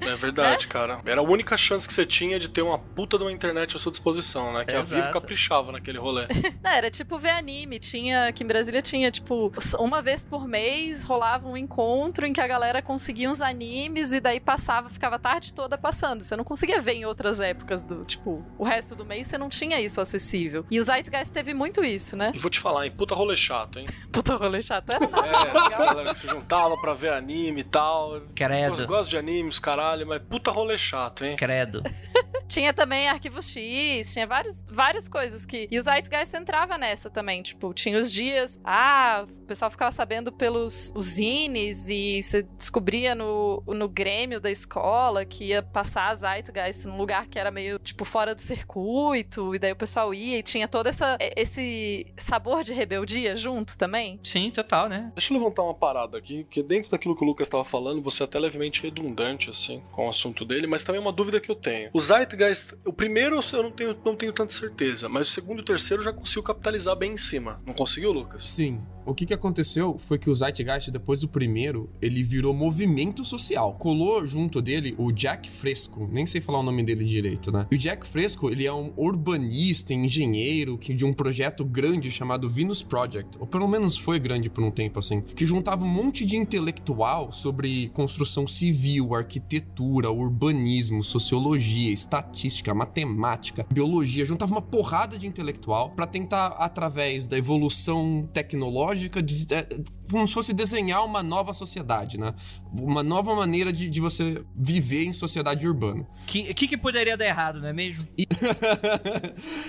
[0.00, 1.00] É verdade, cara.
[1.04, 3.78] Era a única chance que você tinha de ter uma puta de uma internet à
[3.78, 4.64] sua disposição, né?
[4.64, 5.09] Que a Vivo.
[5.10, 6.26] Caprichava naquele rolê.
[6.62, 7.78] Não, era tipo ver anime.
[7.78, 12.40] Tinha, aqui em Brasília tinha, tipo, uma vez por mês rolava um encontro em que
[12.40, 16.22] a galera conseguia uns animes e daí passava, ficava a tarde toda passando.
[16.22, 19.48] Você não conseguia ver em outras épocas do, tipo, o resto do mês você não
[19.48, 20.64] tinha isso acessível.
[20.70, 22.32] E o Zeitgeist teve muito isso, né?
[22.34, 22.92] E vou te falar, hein?
[22.96, 23.86] Puta rolê chato, hein?
[24.12, 24.90] Puta rolê chato.
[24.90, 28.16] É, essa galera que se juntava pra ver anime e tal.
[28.16, 28.86] Eu Credo.
[28.86, 31.36] gosto de animes, caralho, mas puta rolê chato, hein?
[31.36, 31.82] Credo.
[32.48, 34.64] Tinha também Arquivo X, tinha vários,
[35.00, 35.68] várias coisas que.
[35.70, 37.42] E o Zeitgeist entrava nessa também.
[37.42, 38.60] Tipo, tinha os dias.
[38.64, 44.50] Ah, o pessoal ficava sabendo pelos os zines e você descobria no, no Grêmio da
[44.50, 49.54] escola que ia passar a Zeitgeist num lugar que era meio, tipo, fora do circuito.
[49.54, 54.20] E daí o pessoal ia e tinha todo essa, esse sabor de rebeldia junto também.
[54.22, 55.12] Sim, total, né?
[55.14, 58.22] Deixa eu levantar uma parada aqui, porque dentro daquilo que o Lucas estava falando, você
[58.22, 61.50] é até levemente redundante, assim, com o assunto dele, mas também é uma dúvida que
[61.50, 61.90] eu tenho.
[61.92, 65.62] O Zeitgeist, o primeiro eu não tenho, não tenho tanta certeza, mas o segundo e
[65.62, 67.60] o terceiro já consigo capitalizar bem em cima.
[67.66, 68.48] Não conseguiu, Lucas?
[68.48, 68.80] Sim.
[69.06, 73.74] O que que aconteceu foi que o Zeitgeist, depois do primeiro, ele virou movimento social.
[73.74, 77.66] Colou junto dele o Jack Fresco, nem sei falar o nome dele direito, né?
[77.70, 82.48] E o Jack Fresco, ele é um urbanista, engenheiro, que de um projeto grande chamado
[82.48, 86.24] Venus Project, ou pelo menos foi grande por um tempo assim, que juntava um monte
[86.24, 95.26] de intelectual sobre construção civil, arquitetura, urbanismo, sociologia, estatística, matemática, biologia, juntava uma porrada de
[95.26, 99.66] intelectual pra tentar através da evolução tecnológica, é,
[100.10, 102.32] como se fosse desenhar uma nova sociedade, né?
[102.72, 106.06] Uma nova maneira de, de você viver em sociedade urbana.
[106.22, 108.08] O que, que, que poderia dar errado, não é mesmo?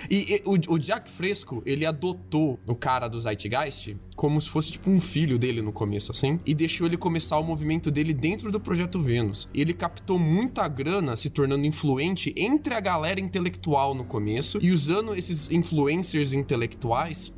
[0.09, 4.73] E, e o, o Jack Fresco, ele adotou o cara do Zeitgeist como se fosse
[4.73, 8.51] tipo um filho dele no começo, assim, e deixou ele começar o movimento dele dentro
[8.51, 9.49] do Projeto Vênus.
[9.51, 15.15] Ele captou muita grana, se tornando influente entre a galera intelectual no começo e usando
[15.15, 17.33] esses influencers intelectuais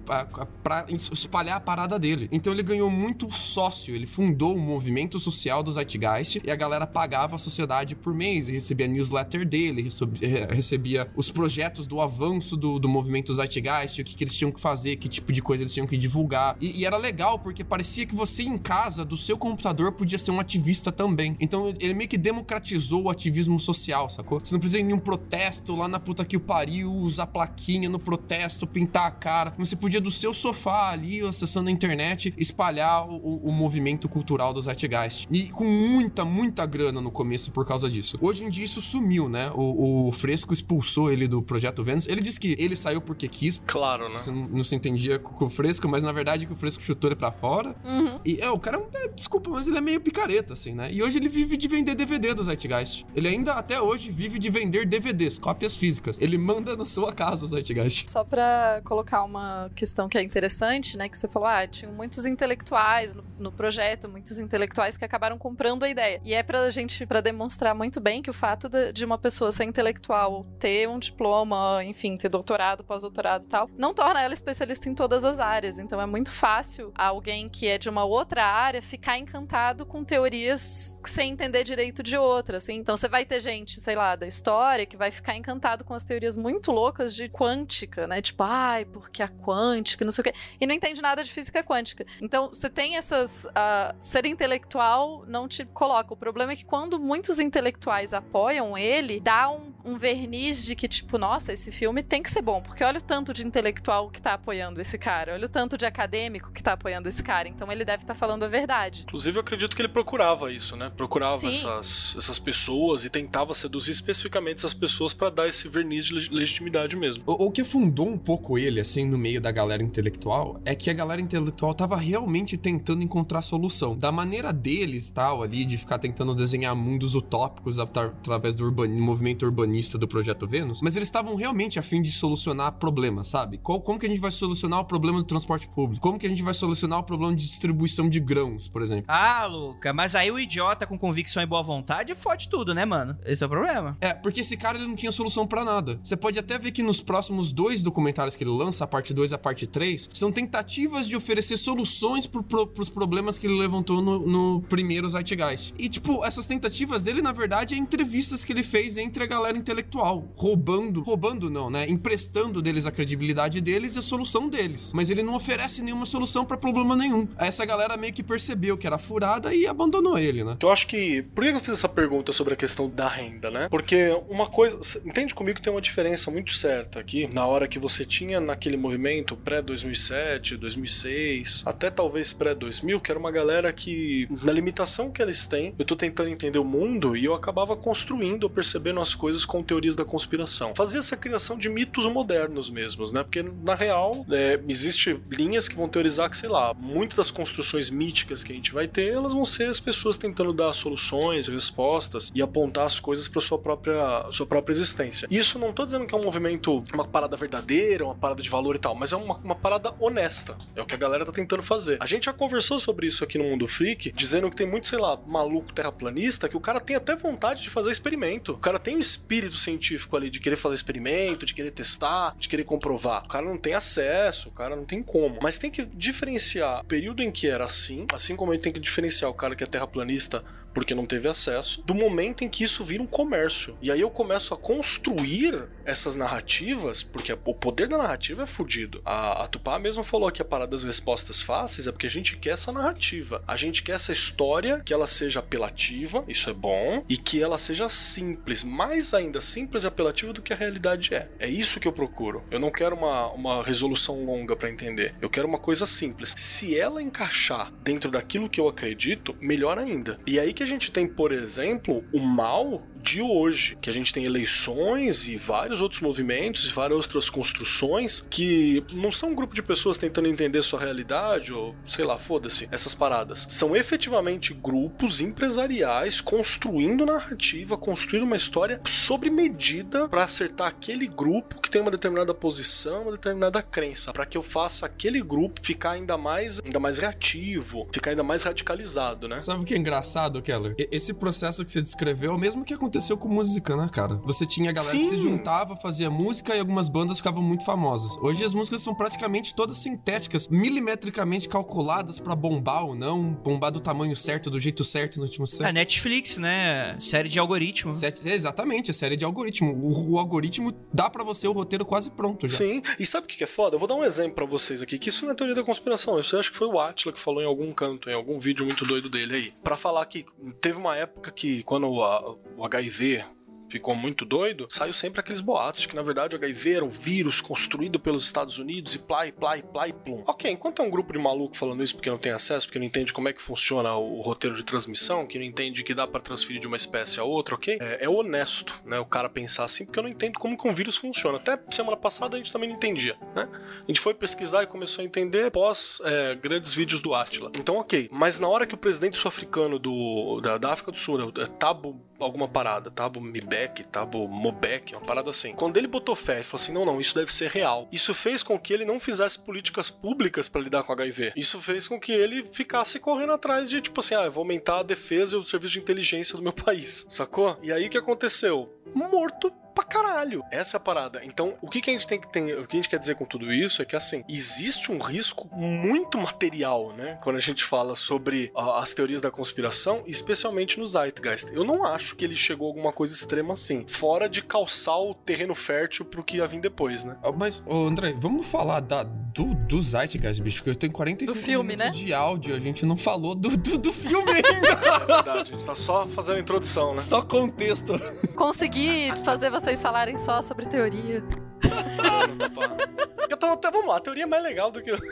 [0.61, 2.27] pra espalhar a parada dele.
[2.33, 6.85] Então ele ganhou muito sócio, ele fundou o movimento social do Zeitgeist e a galera
[6.85, 11.87] pagava a sociedade por mês e recebia a newsletter dele, recebia, eh, recebia os projetos
[11.87, 15.31] do avanço do, do movimento Zeitgeist, o que, que eles tinham que fazer, que tipo
[15.31, 16.57] de coisa eles tinham que divulgar.
[16.59, 20.31] E, e era legal porque parecia que você em casa, do seu computador, podia ser
[20.31, 21.35] um ativista também.
[21.39, 24.39] Então ele meio que democratizou o ativismo social, sacou?
[24.39, 27.89] Você não precisa ir em um protesto lá na puta que o pariu, usar plaquinha
[27.89, 29.53] no protesto, pintar a cara.
[29.57, 34.61] Você podia do seu sofá ali, acessando a internet, espalhar o, o- movimento cultural do
[34.61, 35.27] Zeitgeist.
[35.31, 38.17] E com muita, muita grana no começo por causa disso.
[38.21, 39.51] Hoje em dia isso sumiu, né?
[39.55, 42.07] O, o Fresco expulsou ele do Projeto Vênus.
[42.07, 44.17] Ele disse que ele saiu porque quis, Claro, né?
[44.17, 46.81] você não, não se entendia com, com o Fresco, mas na verdade que o Fresco
[46.81, 47.75] chutou ele pra fora.
[48.23, 50.89] E é, o cara, é, desculpa, mas ele é meio picareta, assim, né?
[50.93, 53.05] E hoje ele vive de vender DVD do Zeitgeist.
[53.13, 56.17] Ele ainda, até hoje, vive de vender DVDs, cópias físicas.
[56.21, 58.09] Ele manda na sua casa o Zeitgeist.
[58.09, 61.09] Só pra colocar uma questão que é interessante, né?
[61.09, 65.83] Que você falou, ah, tinham muitos intelectuais no, no projeto, muitos intelectuais que acabaram comprando
[65.83, 66.21] a ideia.
[66.23, 69.51] E é pra gente, pra demonstrar muito bem que o fato de, de uma pessoa
[69.51, 74.87] ser intelectual, ter um diploma, enfim, ter doutorado, pós-doutorado e tal, não torna ela especialista
[74.87, 75.77] em todas as áreas.
[75.77, 80.99] Então é muito fácil alguém que é de uma outra área ficar encantado com teorias
[81.05, 82.63] sem entender direito de outras.
[82.65, 82.75] Assim.
[82.75, 86.03] Então você vai ter gente, sei lá, da história que vai ficar encantado com as
[86.03, 88.21] teorias muito loucas de quântica, né?
[88.21, 90.33] Tipo, ai, porque a quântica, não sei o quê.
[90.59, 92.05] E não entende nada de física quântica.
[92.21, 93.45] Então você tem essas.
[93.45, 96.13] Uh, ser intelectual não te coloca.
[96.13, 100.89] O problema é que quando muitos intelectuais apoiam ele, dá um, um verniz de que,
[100.89, 104.21] tipo, nossa, esse filme tem que ser bom, porque olha o tanto de intelectual que
[104.21, 107.71] tá apoiando esse cara, olha o tanto de acadêmico que tá apoiando esse cara, então
[107.71, 109.03] ele deve estar tá falando a verdade.
[109.07, 110.91] Inclusive, eu acredito que ele procurava isso, né?
[110.95, 116.13] Procurava essas, essas pessoas e tentava seduzir especificamente essas pessoas para dar esse verniz de
[116.13, 117.23] legitimidade mesmo.
[117.25, 120.89] O, o que fundou um pouco ele, assim, no meio da galera intelectual, é que
[120.89, 123.97] a galera intelectual tava realmente tentando encontrar solução.
[123.97, 129.97] Da maneira deles, tal, ali, de ficar tentando desenhar mundos utópicos através do movimento urbanista
[129.97, 133.57] do Projeto Vênus, mas eles estavam realmente a fim de solucionar problemas, sabe?
[133.57, 136.01] Qual, como que a gente vai solucionar o problema do transporte público?
[136.01, 139.03] Como que a gente vai solucionar o problema de distribuição de grãos, por exemplo?
[139.09, 143.17] Ah, Luca, mas aí o idiota com convicção e boa vontade fode tudo, né, mano?
[143.25, 143.97] Esse é o problema.
[143.99, 145.99] É, porque esse cara ele não tinha solução para nada.
[146.01, 149.31] Você pode até ver que nos próximos dois documentários que ele lança, a parte 2
[149.31, 153.59] e a parte 3, são tentativas de oferecer soluções pro, pro, pros problemas que ele
[153.59, 155.73] levantou no, no primeiro Zeitgeist.
[155.77, 159.57] E, tipo, essas tentativas dele, na verdade, é entrevistas que ele fez entre a galera
[159.57, 161.85] intelectual, roubando, roubando não, né?
[161.89, 164.93] Emprestando deles a credibilidade deles e a solução deles.
[164.93, 167.27] Mas ele não oferece nenhuma solução para problema nenhum.
[167.37, 170.57] Essa galera meio que percebeu que era furada e abandonou ele, né?
[170.61, 171.23] Eu acho que.
[171.33, 173.67] Por que eu fiz essa pergunta sobre a questão da renda, né?
[173.69, 174.77] Porque uma coisa.
[175.05, 178.77] Entende comigo que tem uma diferença muito certa aqui, na hora que você tinha naquele
[178.77, 185.45] movimento pré-2007, 2006, até talvez pré-2000, que era uma galera que, na limitação que eles
[185.45, 189.45] têm, eu tô tentando entender o mundo e eu acabava construindo ou percebendo as coisas
[189.45, 190.73] com teorias da conspiração.
[190.75, 193.23] Fazia essa criação de mitos modernos mesmos, né?
[193.23, 197.89] Porque, na real, é, existe linhas que vão teorizar que, sei lá, muitas das construções
[197.89, 202.31] míticas que a gente vai ter, elas vão ser as pessoas tentando dar soluções, respostas
[202.35, 205.27] e apontar as coisas para sua própria, sua própria existência.
[205.31, 208.75] Isso não tô dizendo que é um movimento, uma parada verdadeira, uma parada de valor
[208.75, 210.57] e tal, mas é uma, uma parada honesta.
[210.75, 211.97] É o que a galera tá tentando fazer.
[212.01, 214.99] A gente já conversou sobre isso aqui no Mundo Freak, dizendo que tem muito, sei
[214.99, 218.53] lá, maluco terraplanista que o cara tem até vontade de fazer experimento.
[218.53, 222.49] O cara tem um espírito científico ali de querer fazer experimento, de querer testar, de
[222.49, 223.23] querer comprovar.
[223.23, 225.39] O cara não tem acesso, o cara não tem como.
[225.41, 228.73] Mas tem que diferenciar o período em que era assim, assim como a gente tem
[228.73, 232.63] que diferenciar o cara que é terraplanista porque não teve acesso, do momento em que
[232.63, 233.77] isso vira um comércio.
[233.81, 239.01] E aí eu começo a construir essas narrativas, porque o poder da narrativa é fodido.
[239.05, 242.37] A, a Tupá mesmo falou que a parada das respostas fáceis é porque a gente
[242.37, 243.43] quer essa narrativa.
[243.47, 247.57] A gente quer essa história que ela seja apelativa, isso é bom, e que ela
[247.57, 251.29] seja simples, mais ainda simples e apelativa do que a realidade é.
[251.39, 252.43] É isso que eu procuro.
[252.49, 255.13] Eu não quero uma, uma resolução longa para entender.
[255.21, 256.33] Eu quero uma coisa simples.
[256.37, 260.19] Se ela encaixar dentro daquilo que eu acredito, melhor ainda.
[260.25, 263.93] E aí que que a gente tem, por exemplo, o mal de hoje, que a
[263.93, 269.53] gente tem eleições e vários outros movimentos várias outras construções que não são um grupo
[269.53, 273.45] de pessoas tentando entender sua realidade ou sei lá, foda-se, essas paradas.
[273.49, 281.61] São efetivamente grupos empresariais construindo narrativa, construindo uma história sobre medida para acertar aquele grupo
[281.61, 285.91] que tem uma determinada posição, uma determinada crença, para que eu faça aquele grupo ficar
[285.91, 289.37] ainda mais, ainda mais reativo, ficar ainda mais radicalizado, né?
[289.37, 290.75] Sabe o que é engraçado, Keller?
[290.91, 294.15] Esse processo que você descreveu é o mesmo que aconteceu com música, né, cara?
[294.23, 295.01] Você tinha a galera Sim.
[295.01, 298.15] que se juntava, fazia música e algumas bandas ficavam muito famosas.
[298.17, 303.79] Hoje as músicas são praticamente todas sintéticas, milimetricamente calculadas para bombar ou não, bombar do
[303.79, 305.69] tamanho certo, do jeito certo, no último certo.
[305.69, 306.95] É Netflix, né?
[306.99, 307.91] Série de algoritmo.
[307.91, 309.73] É, exatamente, a série de algoritmo.
[309.73, 312.57] O, o algoritmo dá para você o roteiro quase pronto já.
[312.57, 313.75] Sim, e sabe o que é foda?
[313.75, 316.19] Eu vou dar um exemplo para vocês aqui, que isso não é teoria da conspiração.
[316.19, 318.65] Isso eu acho que foi o Atila que falou em algum canto, em algum vídeo
[318.65, 319.53] muito doido dele aí.
[319.63, 320.25] para falar que
[320.61, 323.25] teve uma época que quando o, o HIV vai ver
[323.73, 326.89] ficou muito doido, saiu sempre aqueles boatos de que na verdade o HIV era um
[326.89, 330.23] vírus construído pelos Estados Unidos e plá, e plá, e plá, e plum.
[330.27, 332.85] Ok, enquanto é um grupo de maluco falando isso porque não tem acesso, porque não
[332.85, 336.05] entende como é que funciona o, o roteiro de transmissão, que não entende que dá
[336.05, 337.77] para transferir de uma espécie a outra, ok?
[337.81, 338.99] É, é, honesto, né?
[338.99, 341.37] O cara pensar assim, porque eu não entendo como que um vírus funciona.
[341.37, 343.49] Até semana passada a gente também não entendia, né?
[343.83, 347.51] A gente foi pesquisar e começou a entender pós é, grandes vídeos do Atila.
[347.55, 348.07] Então, ok.
[348.11, 351.99] Mas na hora que o presidente sul-africano do, da, da África do Sul, né, Tabo
[352.19, 353.19] alguma parada, Tabo
[353.63, 355.53] Mibek, Tabo Mobek, uma parada assim.
[355.53, 357.87] Quando ele botou fé e falou assim: não, não, isso deve ser real.
[357.91, 361.33] Isso fez com que ele não fizesse políticas públicas para lidar com HIV.
[361.35, 364.79] Isso fez com que ele ficasse correndo atrás de, tipo assim, ah, eu vou aumentar
[364.79, 367.57] a defesa e o serviço de inteligência do meu país, sacou?
[367.61, 368.73] E aí o que aconteceu?
[368.93, 370.43] Morto pra caralho.
[370.51, 371.21] Essa é a parada.
[371.23, 373.15] Então, o que, que a gente tem que ter, o que a gente quer dizer
[373.15, 377.17] com tudo isso é que assim, existe um risco muito material, né?
[377.21, 381.51] Quando a gente fala sobre uh, as teorias da conspiração, especialmente no Zeitgeist.
[381.53, 385.13] Eu não acho que ele chegou a alguma coisa extrema assim, fora de calçar o
[385.13, 387.17] terreno fértil pro que ia vir depois, né?
[387.23, 391.37] Ah, Mas, ô André, vamos falar da, do, do Zeitgeist, bicho, porque eu tenho 45
[391.37, 392.05] Do filme, minutos né?
[392.05, 394.75] de áudio, a gente não falou do, do, do filme ainda.
[395.05, 396.99] Verdade, a gente tá só fazendo a introdução, né?
[396.99, 397.93] Só contexto.
[398.35, 401.23] Consegui fazer vocês falarem só sobre teoria.
[403.29, 404.91] Eu tô, tá, vamos lá, a teoria é mais legal do que.
[404.91, 404.97] o-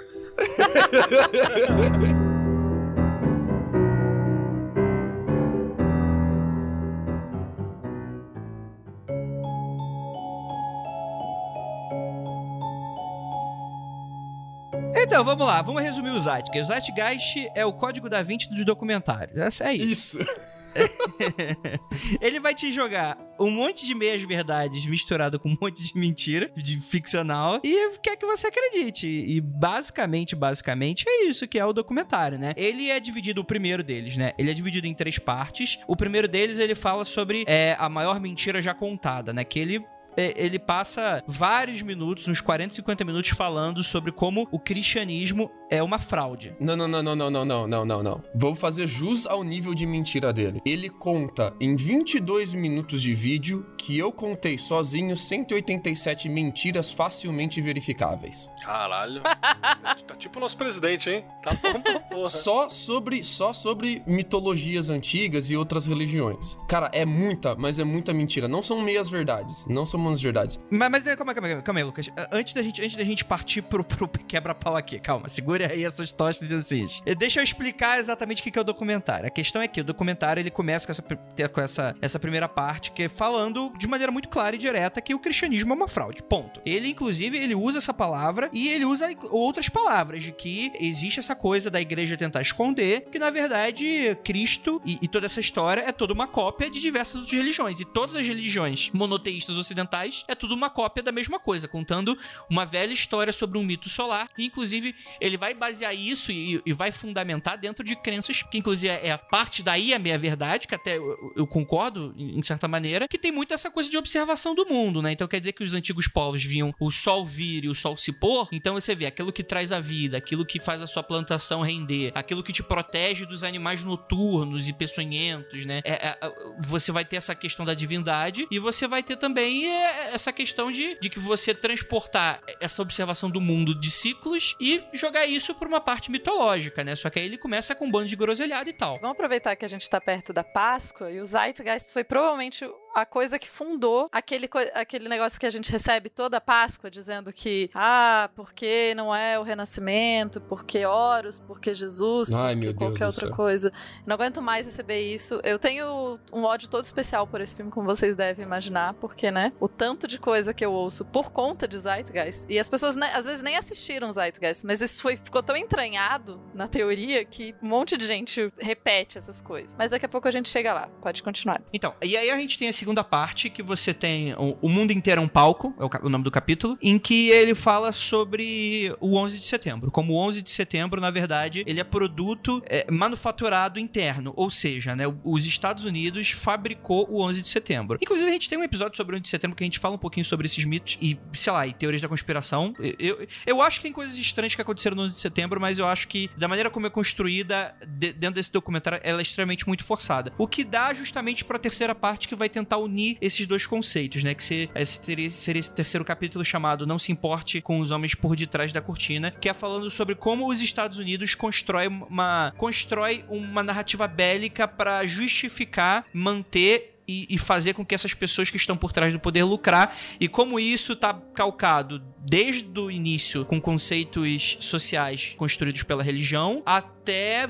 [14.95, 16.59] Então, vamos lá, vamos resumir o Zeitgeist.
[16.59, 19.37] O Zeitgeist é o código da 20 dos documentários.
[19.37, 20.19] Essa é isso.
[20.21, 20.60] Isso.
[22.21, 26.51] Ele vai te jogar um monte de meias verdades misturado com um monte de mentira,
[26.55, 29.07] de ficcional, e quer que você acredite.
[29.07, 32.53] E basicamente, basicamente, é isso que é o documentário, né?
[32.55, 34.33] Ele é dividido, o primeiro deles, né?
[34.37, 35.79] Ele é dividido em três partes.
[35.87, 39.43] O primeiro deles, ele fala sobre é, a maior mentira já contada, né?
[39.43, 39.85] Que ele
[40.17, 45.97] ele passa vários minutos, uns 40, 50 minutos, falando sobre como o cristianismo é uma
[45.97, 46.53] fraude.
[46.59, 48.23] Não, não, não, não, não, não, não, não, não, não.
[48.35, 50.61] Vou fazer jus ao nível de mentira dele.
[50.65, 58.49] Ele conta em 22 minutos de vídeo que eu contei sozinho 187 mentiras facilmente verificáveis.
[58.61, 59.21] Caralho.
[60.05, 61.25] tá tipo o nosso presidente, hein?
[61.41, 62.29] Tá bom pra porra.
[62.29, 66.57] Só sobre, só sobre mitologias antigas e outras religiões.
[66.67, 68.47] Cara, é muita, mas é muita mentira.
[68.47, 69.67] Não são meias verdades.
[69.67, 70.59] Não são meias verdades.
[70.69, 72.09] Mas, mas calma, calma, calma, calma aí, Lucas.
[72.31, 76.11] Antes da gente, antes da gente partir pro, pro quebra-pau aqui, calma, segura aí essas
[76.11, 76.85] tostas assim.
[77.17, 79.27] Deixa eu explicar exatamente o que é o documentário.
[79.27, 82.91] A questão é que o documentário ele começa com essa, com essa, essa primeira parte
[82.91, 86.23] que é falando de maneira muito clara e direta que o cristianismo é uma fraude.
[86.23, 86.61] Ponto.
[86.65, 91.35] Ele, inclusive, ele usa essa palavra e ele usa outras palavras de que existe essa
[91.35, 95.91] coisa da igreja tentar esconder que, na verdade, Cristo e, e toda essa história é
[95.91, 97.79] toda uma cópia de diversas outras religiões.
[97.79, 99.90] E todas as religiões monoteístas ocidentais
[100.27, 102.17] é tudo uma cópia da mesma coisa, contando
[102.49, 104.29] uma velha história sobre um mito solar.
[104.37, 108.87] E, inclusive, ele vai basear isso e, e vai fundamentar dentro de crenças, que inclusive
[108.87, 112.67] é a parte daí é a meia verdade, que até eu, eu concordo em certa
[112.67, 115.11] maneira, que tem muito essa coisa de observação do mundo, né?
[115.11, 118.11] Então quer dizer que os antigos povos viam o sol vir e o sol se
[118.11, 118.47] pôr.
[118.51, 122.11] Então você vê aquilo que traz a vida, aquilo que faz a sua plantação render,
[122.15, 125.81] aquilo que te protege dos animais noturnos e peçonhentos, né?
[125.83, 129.65] É, é, é, você vai ter essa questão da divindade e você vai ter também
[129.81, 135.25] essa questão de, de que você transportar essa observação do mundo de ciclos e jogar
[135.25, 136.95] isso por uma parte mitológica, né?
[136.95, 138.99] Só que aí ele começa com um bando de groselhada e tal.
[138.99, 143.05] Vamos aproveitar que a gente tá perto da Páscoa e o Zeitgeist foi provavelmente a
[143.05, 147.69] coisa que fundou aquele, aquele negócio que a gente recebe toda a Páscoa, dizendo que,
[147.73, 153.31] ah, porque não é o Renascimento, porque Horus, porque Jesus, Ai, porque qualquer outra céu.
[153.31, 153.71] coisa.
[154.05, 155.39] Não aguento mais receber isso.
[155.43, 159.53] Eu tenho um ódio todo especial por esse filme, como vocês devem imaginar, porque, né,
[159.59, 163.11] o tanto de coisa que eu ouço por conta de Zeitgeist, e as pessoas né,
[163.13, 167.67] às vezes nem assistiram Zeitgeist, mas isso foi, ficou tão entranhado na teoria que um
[167.67, 169.75] monte de gente repete essas coisas.
[169.77, 170.87] Mas daqui a pouco a gente chega lá.
[171.01, 171.61] Pode continuar.
[171.73, 174.91] Então, e aí a gente tem a segunda parte, que você tem o, o mundo
[174.91, 178.91] inteiro é um palco, é o, o nome do capítulo, em que ele fala sobre
[178.99, 179.91] o 11 de setembro.
[179.91, 184.95] Como o 11 de setembro, na verdade, ele é produto é, manufaturado interno, ou seja,
[184.95, 187.99] né, os Estados Unidos fabricou o 11 de setembro.
[188.01, 189.93] Inclusive, a gente tem um episódio sobre o 11 de setembro que a gente fala
[189.95, 192.73] um pouquinho sobre esses mitos e, sei lá, e teorias da conspiração.
[192.79, 195.77] Eu, eu, eu acho que tem coisas estranhas que aconteceram no 11 de setembro, mas
[195.77, 199.67] eu acho que, da maneira como é construída de- dentro desse documentário, ela é extremamente
[199.67, 200.33] muito forçada.
[200.37, 204.33] O que dá justamente pra terceira parte que vai tentar unir esses dois conceitos, né?
[204.35, 208.15] Que se- esse seria, seria esse terceiro capítulo chamado Não se importe com os homens
[208.15, 213.23] por detrás da cortina, que é falando sobre como os Estados Unidos constrói uma constrói
[213.29, 218.93] uma narrativa bélica pra justificar, manter e, fazer com que essas pessoas que estão por
[218.93, 225.33] trás do poder lucrar e como isso tá calcado desde o início com conceitos sociais
[225.35, 227.00] construídos pela religião até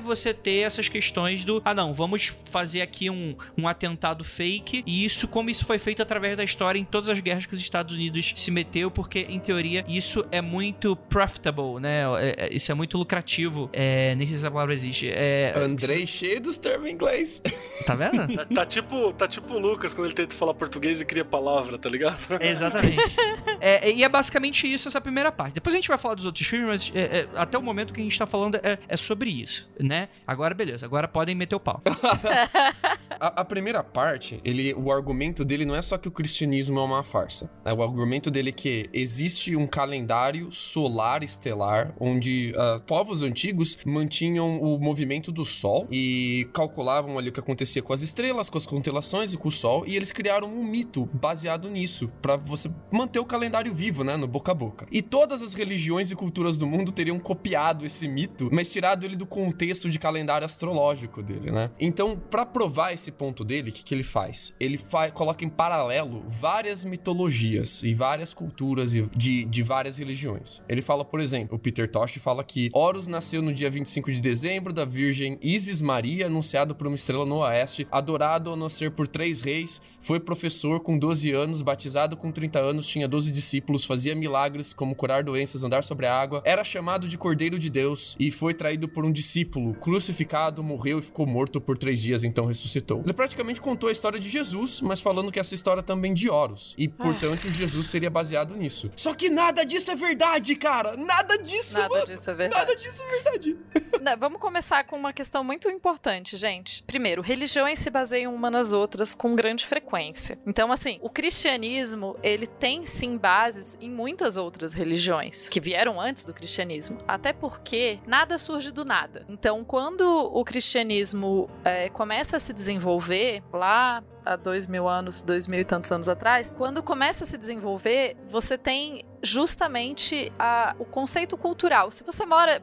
[0.02, 5.04] você ter essas questões do ah não, vamos fazer aqui um, um atentado fake e
[5.04, 7.94] isso como isso foi feito através da história em todas as guerras que os Estados
[7.94, 12.02] Unidos se meteu porque em teoria isso é muito profitable, né?
[12.20, 13.68] É- é- isso é muito lucrativo.
[13.72, 15.08] É, nem sei se essa palavra existe.
[15.08, 17.42] É, Andrei cheio dos termos em inglês.
[17.86, 18.32] Tá vendo?
[18.36, 21.76] Tá, tá tipo, tá tipo o Lucas quando ele tenta falar português e cria palavra,
[21.76, 22.16] tá ligado?
[22.40, 23.16] Exatamente.
[23.60, 25.54] É, e é basicamente isso essa primeira parte.
[25.54, 28.00] Depois a gente vai falar dos outros filmes, mas é, é, até o momento que
[28.00, 29.41] a gente tá falando é, é sobre isso,
[29.78, 30.08] né?
[30.26, 30.86] Agora, beleza.
[30.86, 31.82] Agora podem meter o pau.
[33.20, 36.82] a, a primeira parte, ele, o argumento dele não é só que o cristianismo é
[36.82, 37.50] uma farsa.
[37.64, 43.78] É, o argumento dele é que existe um calendário solar estelar onde uh, povos antigos
[43.84, 48.58] mantinham o movimento do Sol e calculavam ali o que acontecia com as estrelas, com
[48.58, 52.70] as constelações e com o Sol, e eles criaram um mito baseado nisso, para você
[52.90, 54.86] manter o calendário vivo, né, no boca a boca.
[54.90, 59.16] E todas as religiões e culturas do mundo teriam copiado esse mito, mas tirado ele
[59.16, 61.70] do contexto de calendário astrológico dele, né?
[61.80, 64.54] Então, para provar esse ponto dele, o que, que ele faz?
[64.60, 70.62] Ele fa coloca em paralelo várias mitologias e várias culturas de, de várias religiões.
[70.68, 74.20] Ele fala, por exemplo, o Peter Tosh fala que Horus nasceu no dia 25 de
[74.20, 79.08] dezembro da Virgem Isis Maria, anunciado por uma estrela no oeste, adorado ao nascer por
[79.08, 84.14] três reis, foi professor com 12 anos, batizado com 30 anos, tinha 12 discípulos, fazia
[84.14, 88.30] milagres como curar doenças, andar sobre a água, era chamado de Cordeiro de Deus e
[88.30, 93.00] foi traído por um discípulo, crucificado, morreu e ficou morto por três dias, então ressuscitou.
[93.04, 96.74] Ele praticamente contou a história de Jesus, mas falando que essa história também de Horus.
[96.76, 98.90] E, portanto, Jesus seria baseado nisso.
[98.96, 100.96] Só que nada disso é verdade, cara!
[100.96, 102.06] Nada disso, Nada mano.
[102.06, 102.60] disso é verdade.
[102.66, 103.56] Nada disso é verdade.
[104.02, 106.82] Não, vamos começar com uma questão muito importante, gente.
[106.82, 110.36] Primeiro, religiões se baseiam uma nas outras com grande frequência.
[110.44, 116.24] Então, assim, o cristianismo, ele tem sim bases em muitas outras religiões que vieram antes
[116.24, 116.98] do cristianismo.
[117.06, 119.11] Até porque nada surge do nada.
[119.28, 125.46] Então, quando o cristianismo é, começa a se desenvolver lá há dois mil anos, dois
[125.46, 130.84] mil e tantos anos atrás, quando começa a se desenvolver, você tem justamente a, o
[130.84, 131.90] conceito cultural.
[131.90, 132.62] Se você mora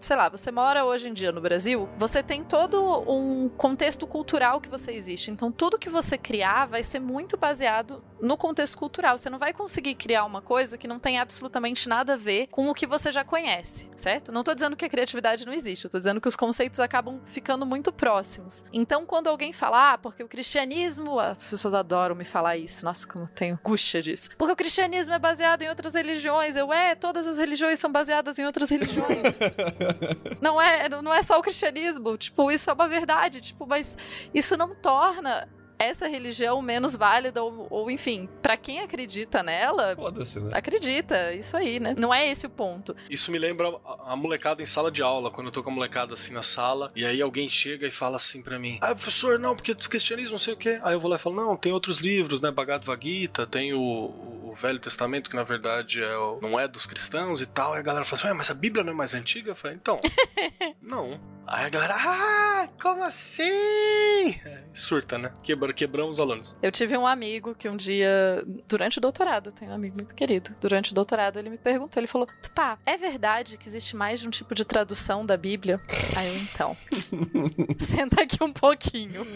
[0.00, 4.60] sei lá, você mora hoje em dia no Brasil, você tem todo um contexto cultural
[4.60, 5.30] que você existe.
[5.30, 9.18] Então, tudo que você criar vai ser muito baseado no contexto cultural.
[9.18, 12.68] Você não vai conseguir criar uma coisa que não tem absolutamente nada a ver com
[12.68, 14.32] o que você já conhece, certo?
[14.32, 17.20] Não tô dizendo que a criatividade não existe, eu tô dizendo que os conceitos acabam
[17.24, 18.64] ficando muito próximos.
[18.72, 22.84] Então, quando alguém fala, ah, porque o cristianismo, as pessoas adoram me falar isso.
[22.84, 24.30] Nossa, como eu tenho angústia disso.
[24.36, 26.56] Porque o cristianismo é baseado em outras religiões.
[26.56, 29.38] Eu, é, todas as religiões são baseadas em outras religiões.
[30.40, 33.96] não é, não é só o cristianismo, tipo, isso é uma verdade, tipo, mas
[34.34, 35.48] isso não torna
[35.80, 39.94] essa religião menos válida ou, ou enfim, para quem acredita nela,
[40.40, 40.50] né?
[40.52, 41.94] acredita, isso aí, né?
[41.96, 42.94] Não é esse o ponto.
[43.08, 45.72] Isso me lembra a, a molecada em sala de aula, quando eu tô com a
[45.72, 49.38] molecada assim na sala, e aí alguém chega e fala assim pra mim: Ah, professor,
[49.38, 50.78] não, porque cristianismo não sei o quê.
[50.82, 52.50] Aí eu vou lá e falo: Não, tem outros livros, né?
[52.50, 56.86] Bhagavad Gita, tem o, o Velho Testamento, que na verdade é o, não é dos
[56.86, 57.72] cristãos e tal.
[57.72, 59.50] Aí a galera fala assim: Ué, mas a Bíblia não é mais antiga?
[59.50, 59.98] Eu falei: Então,
[60.82, 61.20] não.
[61.46, 64.40] Aí a galera: Ah, como assim?
[64.44, 65.32] É, surta, né?
[65.42, 66.56] Quebra, quebramos os alunos.
[66.62, 70.54] Eu tive um amigo que um dia, durante o doutorado, tenho um amigo muito querido,
[70.60, 74.28] durante o doutorado ele me perguntou, ele falou, pá, é verdade que existe mais de
[74.28, 75.80] um tipo de tradução da Bíblia?
[76.16, 76.76] Aí eu, então,
[77.78, 79.26] senta aqui um pouquinho,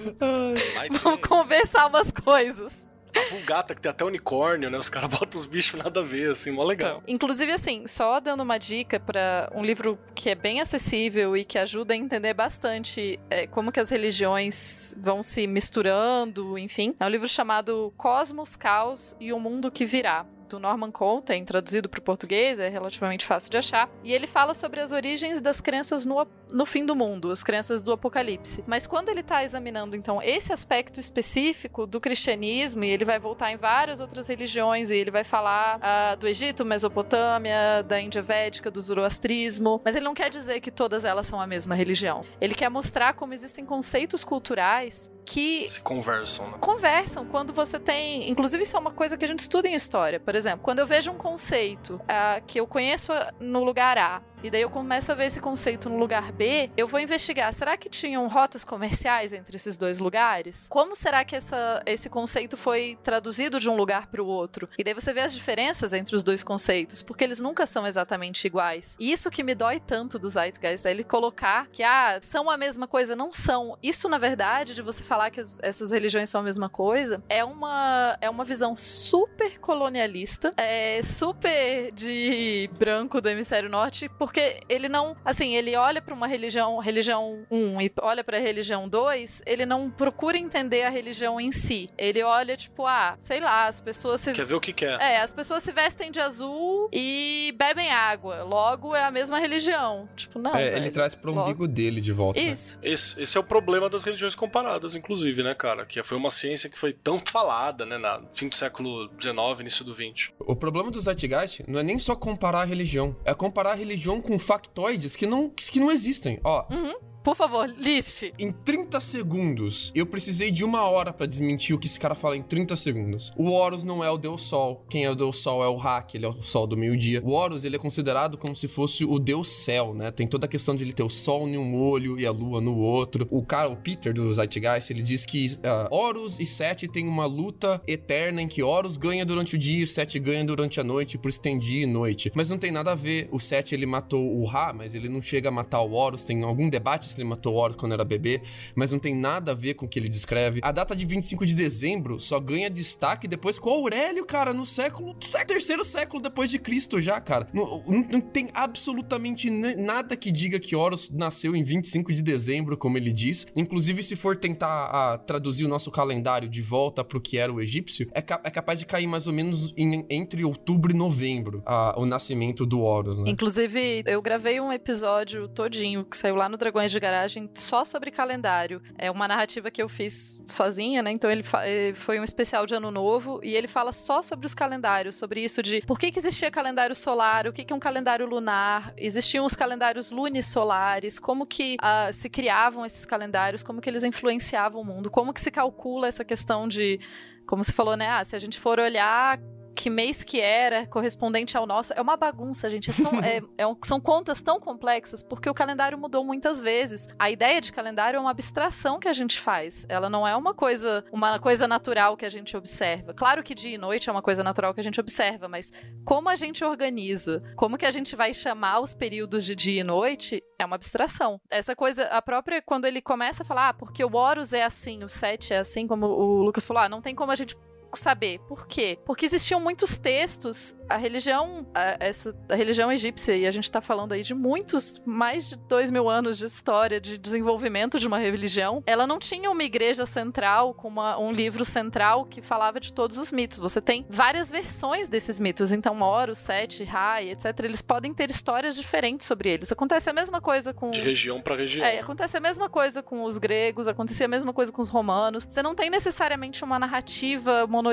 [1.02, 2.93] vamos conversar umas coisas.
[3.18, 4.78] A Vulgata, que tem até unicórnio, né?
[4.78, 7.02] Os caras botam os bichos nada a ver, assim, mó legal.
[7.06, 11.58] Inclusive, assim, só dando uma dica para um livro que é bem acessível e que
[11.58, 16.94] ajuda a entender bastante é, como que as religiões vão se misturando, enfim.
[16.98, 20.26] É um livro chamado Cosmos, Caos e o Mundo que Virá.
[20.54, 23.90] Do Norman Cohn, traduzido para o português, é relativamente fácil de achar.
[24.04, 27.82] E ele fala sobre as origens das crenças no, no fim do mundo, as crenças
[27.82, 28.62] do apocalipse.
[28.64, 33.50] Mas quando ele está examinando, então, esse aspecto específico do cristianismo, e ele vai voltar
[33.50, 38.70] em várias outras religiões, e ele vai falar ah, do Egito, Mesopotâmia, da Índia Védica,
[38.70, 42.24] do Zoroastrismo, mas ele não quer dizer que todas elas são a mesma religião.
[42.40, 46.58] Ele quer mostrar como existem conceitos culturais que Se conversam, né?
[46.60, 48.28] conversam quando você tem.
[48.28, 50.20] Inclusive, isso é uma coisa que a gente estuda em história.
[50.20, 54.22] Por exemplo, quando eu vejo um conceito ah, que eu conheço no lugar A.
[54.44, 57.78] E daí eu começo a ver esse conceito no lugar B, eu vou investigar, será
[57.78, 60.66] que tinham rotas comerciais entre esses dois lugares?
[60.68, 64.68] Como será que essa, esse conceito foi traduzido de um lugar para o outro?
[64.76, 68.46] E daí você vê as diferenças entre os dois conceitos, porque eles nunca são exatamente
[68.46, 68.98] iguais.
[69.00, 72.58] E isso que me dói tanto do Zeitgeist, é ele colocar que, ah, são a
[72.58, 73.78] mesma coisa, não são.
[73.82, 77.42] Isso, na verdade, de você falar que as- essas religiões são a mesma coisa, é
[77.42, 84.33] uma, é uma visão super colonialista, é super de branco do hemisfério norte, porque
[84.68, 88.88] ele não, assim, ele olha para uma religião, religião 1 e olha para a religião
[88.88, 91.88] 2, ele não procura entender a religião em si.
[91.98, 95.00] Ele olha tipo, ah, sei lá, as pessoas se Quer ver o que quer.
[95.00, 98.42] é, as pessoas se vestem de azul e bebem água.
[98.44, 100.08] Logo é a mesma religião.
[100.16, 100.54] Tipo, não.
[100.54, 100.92] É, ele velho.
[100.92, 102.40] traz pro Logo- umbigo dele de volta.
[102.40, 102.48] né?
[102.52, 102.78] Isso.
[102.82, 105.84] Esse, esse é o problema das religiões comparadas, inclusive, né, cara?
[105.86, 109.84] Que foi uma ciência que foi tão falada, né, na fim do século XIX, início
[109.84, 110.32] do XX.
[110.40, 114.20] O problema do Zeitgeist não é nem só comparar a religião, é comparar a religião
[114.24, 116.40] com factoides que não, que não existem.
[116.42, 116.94] Ó, Uhum.
[117.24, 118.32] Por favor, liste.
[118.38, 122.36] Em 30 segundos, eu precisei de uma hora pra desmentir o que esse cara fala
[122.36, 123.32] em 30 segundos.
[123.34, 124.84] O Horus não é o Deus Sol.
[124.90, 127.22] Quem é o Deus Sol é o Hack, ele é o Sol do meio-dia.
[127.24, 130.10] O Horus, ele é considerado como se fosse o Deus Céu, né?
[130.10, 132.60] Tem toda a questão de ele ter o Sol em um olho e a Lua
[132.60, 133.26] no outro.
[133.30, 137.24] O cara, o Peter do Zeitgeist, ele diz que uh, Horus e Sete têm uma
[137.24, 141.16] luta eterna em que Horus ganha durante o dia e Sete ganha durante a noite,
[141.16, 142.30] por tem dia e noite.
[142.34, 143.30] Mas não tem nada a ver.
[143.32, 146.22] O Sete, ele matou o Ra, mas ele não chega a matar o Horus.
[146.22, 148.42] Tem algum debate se ele matou o Horus quando era bebê,
[148.74, 150.60] mas não tem nada a ver com o que ele descreve.
[150.62, 155.14] A data de 25 de dezembro só ganha destaque depois com Aurélio, cara, no século...
[155.46, 157.48] terceiro século depois de Cristo já, cara.
[157.52, 162.76] Não, não, não tem absolutamente nada que diga que Horus nasceu em 25 de dezembro,
[162.76, 163.46] como ele diz.
[163.54, 167.60] Inclusive, se for tentar a, traduzir o nosso calendário de volta pro que era o
[167.60, 171.62] egípcio, é, ca é capaz de cair mais ou menos em, entre outubro e novembro
[171.64, 173.30] a, o nascimento do Horus, né?
[173.30, 178.10] Inclusive, eu gravei um episódio todinho que saiu lá no Dragões de Garagem só sobre
[178.10, 178.80] calendário.
[178.96, 181.10] É uma narrativa que eu fiz sozinha, né?
[181.10, 184.54] Então ele, ele foi um especial de ano novo e ele fala só sobre os
[184.54, 187.80] calendários, sobre isso de por que, que existia calendário solar, o que, que é um
[187.80, 193.90] calendário lunar, existiam os calendários lunisolares, como que uh, se criavam esses calendários, como que
[193.90, 196.98] eles influenciavam o mundo, como que se calcula essa questão de
[197.46, 198.08] como você falou, né?
[198.08, 199.38] Ah, se a gente for olhar
[199.74, 201.92] que mês que era correspondente ao nosso.
[201.92, 202.90] É uma bagunça, gente.
[202.90, 207.08] É tão, é, é um, são contas tão complexas porque o calendário mudou muitas vezes.
[207.18, 209.84] A ideia de calendário é uma abstração que a gente faz.
[209.88, 213.12] Ela não é uma coisa, uma coisa natural que a gente observa.
[213.12, 215.72] Claro que dia e noite é uma coisa natural que a gente observa, mas
[216.04, 219.84] como a gente organiza, como que a gente vai chamar os períodos de dia e
[219.84, 221.40] noite é uma abstração.
[221.50, 225.02] Essa coisa, a própria, quando ele começa a falar, ah, porque o Horus é assim,
[225.04, 227.56] o 7 é assim, como o Lucas falou, ah, não tem como a gente
[227.94, 228.40] saber.
[228.48, 228.98] Por quê?
[229.04, 233.80] Porque existiam muitos textos, a religião, a, essa, a religião egípcia, e a gente está
[233.80, 238.18] falando aí de muitos, mais de dois mil anos de história, de desenvolvimento de uma
[238.18, 242.92] religião, ela não tinha uma igreja central com uma, um livro central que falava de
[242.92, 243.58] todos os mitos.
[243.58, 245.72] Você tem várias versões desses mitos.
[245.72, 249.72] Então, Horus, Sete, Rai, etc., eles podem ter histórias diferentes sobre eles.
[249.72, 250.90] Acontece a mesma coisa com.
[250.90, 251.84] De região para região.
[251.86, 255.46] É, acontece a mesma coisa com os gregos, acontecia a mesma coisa com os romanos.
[255.48, 257.83] Você não tem necessariamente uma narrativa monolítica,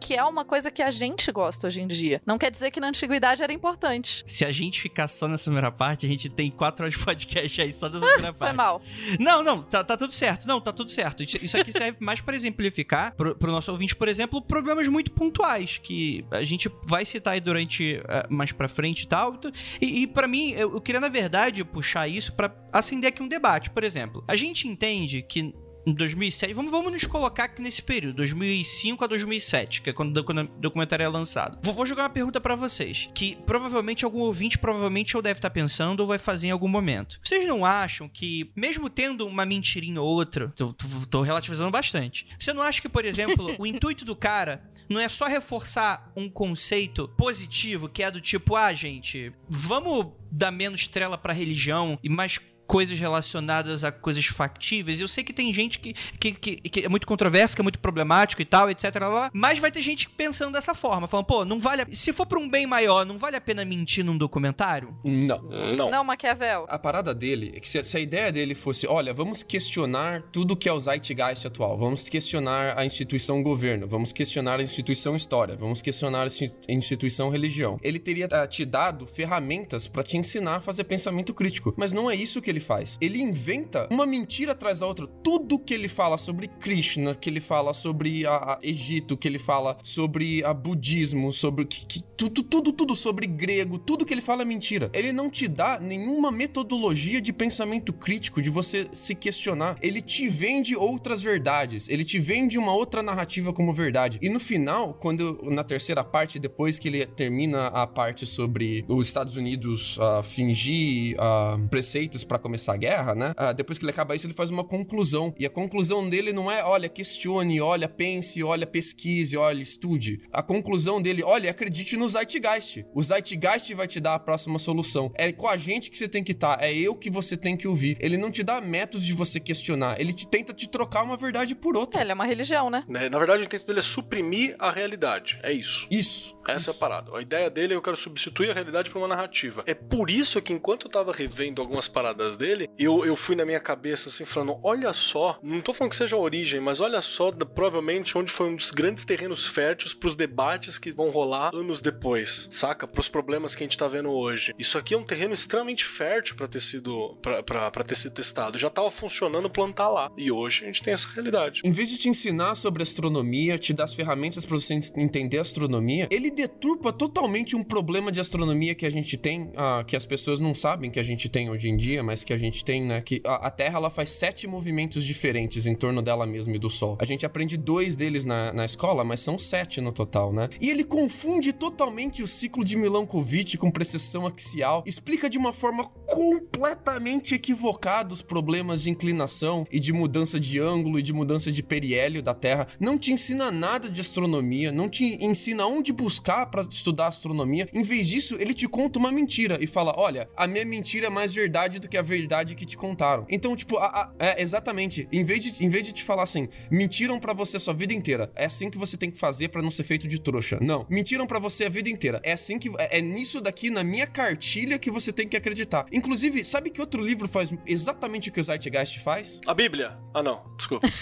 [0.00, 2.20] que é uma coisa que a gente gosta hoje em dia.
[2.24, 4.24] Não quer dizer que na antiguidade era importante.
[4.26, 7.60] Se a gente ficar só nessa primeira parte, a gente tem quatro horas de podcast
[7.60, 8.50] aí só dessa primeira parte.
[8.50, 8.82] Foi mal.
[9.18, 10.46] Não, não, tá, tá, tudo certo.
[10.46, 11.22] Não, tá tudo certo.
[11.22, 15.78] Isso aqui serve mais para exemplificar pro, pro nosso ouvinte, por exemplo, problemas muito pontuais
[15.78, 19.38] que a gente vai citar aí durante uh, mais para frente e tal.
[19.80, 23.28] E, e para mim, eu, eu queria na verdade puxar isso para acender aqui um
[23.28, 23.70] debate.
[23.70, 25.54] Por exemplo, a gente entende que
[25.88, 30.22] em 2007, vamos, vamos nos colocar aqui nesse período, 2005 a 2007, que é quando,
[30.22, 31.58] quando o documentário é lançado.
[31.62, 35.48] Vou, vou jogar uma pergunta para vocês, que provavelmente algum ouvinte provavelmente ou deve estar
[35.48, 37.18] tá pensando ou vai fazer em algum momento.
[37.22, 42.26] Vocês não acham que, mesmo tendo uma mentirinha ou outra, tô, tô, tô relativizando bastante,
[42.38, 46.28] você não acha que, por exemplo, o intuito do cara não é só reforçar um
[46.28, 52.08] conceito positivo, que é do tipo, ah, gente, vamos dar menos trela pra religião e
[52.08, 55.00] mais coisas relacionadas a coisas factíveis.
[55.00, 57.78] Eu sei que tem gente que, que, que, que é muito controverso, que é muito
[57.78, 58.84] problemático e tal, etc.
[59.32, 61.82] mas vai ter gente pensando dessa forma, falando, pô, não vale.
[61.82, 61.86] A...
[61.92, 64.94] Se for pra um bem maior, não vale a pena mentir num documentário?
[65.02, 65.38] Não.
[65.74, 65.90] Não.
[65.90, 66.66] Não, Maquiavel.
[66.68, 70.56] A parada dele é que se, se a ideia dele fosse, olha, vamos questionar tudo
[70.56, 75.56] que é o Zeitgeist atual, vamos questionar a instituição governo, vamos questionar a instituição história,
[75.56, 77.78] vamos questionar a instituição religião.
[77.82, 82.10] Ele teria uh, te dado ferramentas para te ensinar a fazer pensamento crítico, mas não
[82.10, 82.98] é isso que ele ele faz?
[83.00, 85.06] Ele inventa uma mentira atrás da outra.
[85.06, 89.38] Tudo que ele fala sobre Krishna, que ele fala sobre a, a Egito, que ele
[89.38, 94.20] fala sobre a budismo, sobre que, que, tudo, tudo, tudo sobre grego, tudo que ele
[94.20, 94.90] fala é mentira.
[94.92, 99.78] Ele não te dá nenhuma metodologia de pensamento crítico, de você se questionar.
[99.80, 101.88] Ele te vende outras verdades.
[101.88, 104.18] Ele te vende uma outra narrativa como verdade.
[104.20, 109.06] E no final, quando na terceira parte, depois que ele termina a parte sobre os
[109.06, 113.34] Estados Unidos uh, fingir uh, preceitos para começar a guerra, né?
[113.36, 115.34] Ah, depois que ele acaba isso, ele faz uma conclusão.
[115.38, 120.22] E a conclusão dele não é, olha, questione, olha, pense, olha, pesquise, olha, estude.
[120.32, 122.86] A conclusão dele, olha, acredite no Zeitgeist.
[122.94, 125.12] O Zeitgeist vai te dar a próxima solução.
[125.14, 127.54] É com a gente que você tem que estar, tá, é eu que você tem
[127.54, 127.98] que ouvir.
[128.00, 131.54] Ele não te dá métodos de você questionar, ele te tenta te trocar uma verdade
[131.54, 132.00] por outra.
[132.00, 132.84] É, ele é uma religião, né?
[132.88, 133.10] né?
[133.10, 135.38] Na verdade, o intento dele é suprimir a realidade.
[135.42, 135.86] É isso.
[135.90, 136.37] Isso.
[136.48, 137.14] Essa é a parada.
[137.14, 139.62] A ideia dele é eu quero substituir a realidade por uma narrativa.
[139.66, 143.44] É por isso que enquanto eu tava revendo algumas paradas dele, eu, eu fui na
[143.44, 147.02] minha cabeça assim, falando: olha só, não tô falando que seja a origem, mas olha
[147.02, 151.82] só, provavelmente onde foi um dos grandes terrenos férteis pros debates que vão rolar anos
[151.82, 152.86] depois, saca?
[152.86, 154.54] Pros problemas que a gente tá vendo hoje.
[154.58, 158.14] Isso aqui é um terreno extremamente fértil pra ter sido pra, pra, pra ter sido
[158.14, 158.56] testado.
[158.56, 160.10] Já tava funcionando plantar lá.
[160.16, 161.60] E hoje a gente tem essa realidade.
[161.62, 166.08] Em vez de te ensinar sobre astronomia, te dar as ferramentas pra você entender astronomia,
[166.10, 170.40] ele deturpa totalmente um problema de astronomia que a gente tem, ah, que as pessoas
[170.40, 173.00] não sabem que a gente tem hoje em dia, mas que a gente tem, né?
[173.00, 176.70] Que a, a Terra ela faz sete movimentos diferentes em torno dela mesma e do
[176.70, 176.96] Sol.
[177.00, 180.48] A gente aprende dois deles na, na escola, mas são sete no total, né?
[180.60, 185.86] E ele confunde totalmente o ciclo de Milankovitch com precessão axial, explica de uma forma
[186.06, 191.64] completamente equivocada os problemas de inclinação e de mudança de ângulo e de mudança de
[191.64, 192.68] periélio da Terra.
[192.78, 197.68] Não te ensina nada de astronomia, não te ensina onde buscar pra estudar astronomia.
[197.72, 201.10] Em vez disso, ele te conta uma mentira e fala: Olha, a minha mentira é
[201.10, 203.26] mais verdade do que a verdade que te contaram.
[203.28, 205.08] Então, tipo, a- a- é exatamente.
[205.12, 207.92] Em vez, de, em vez de te falar assim, mentiram pra você a sua vida
[207.94, 208.30] inteira.
[208.34, 210.58] É assim que você tem que fazer pra não ser feito de trouxa.
[210.60, 210.86] Não.
[210.88, 212.20] Mentiram pra você a vida inteira.
[212.24, 212.68] É assim que.
[212.78, 215.86] É, é nisso daqui, na minha cartilha, que você tem que acreditar.
[215.92, 219.40] Inclusive, sabe que outro livro faz exatamente o que o Zeitgeist faz?
[219.46, 219.98] A Bíblia?
[220.14, 220.88] Ah, não, desculpa.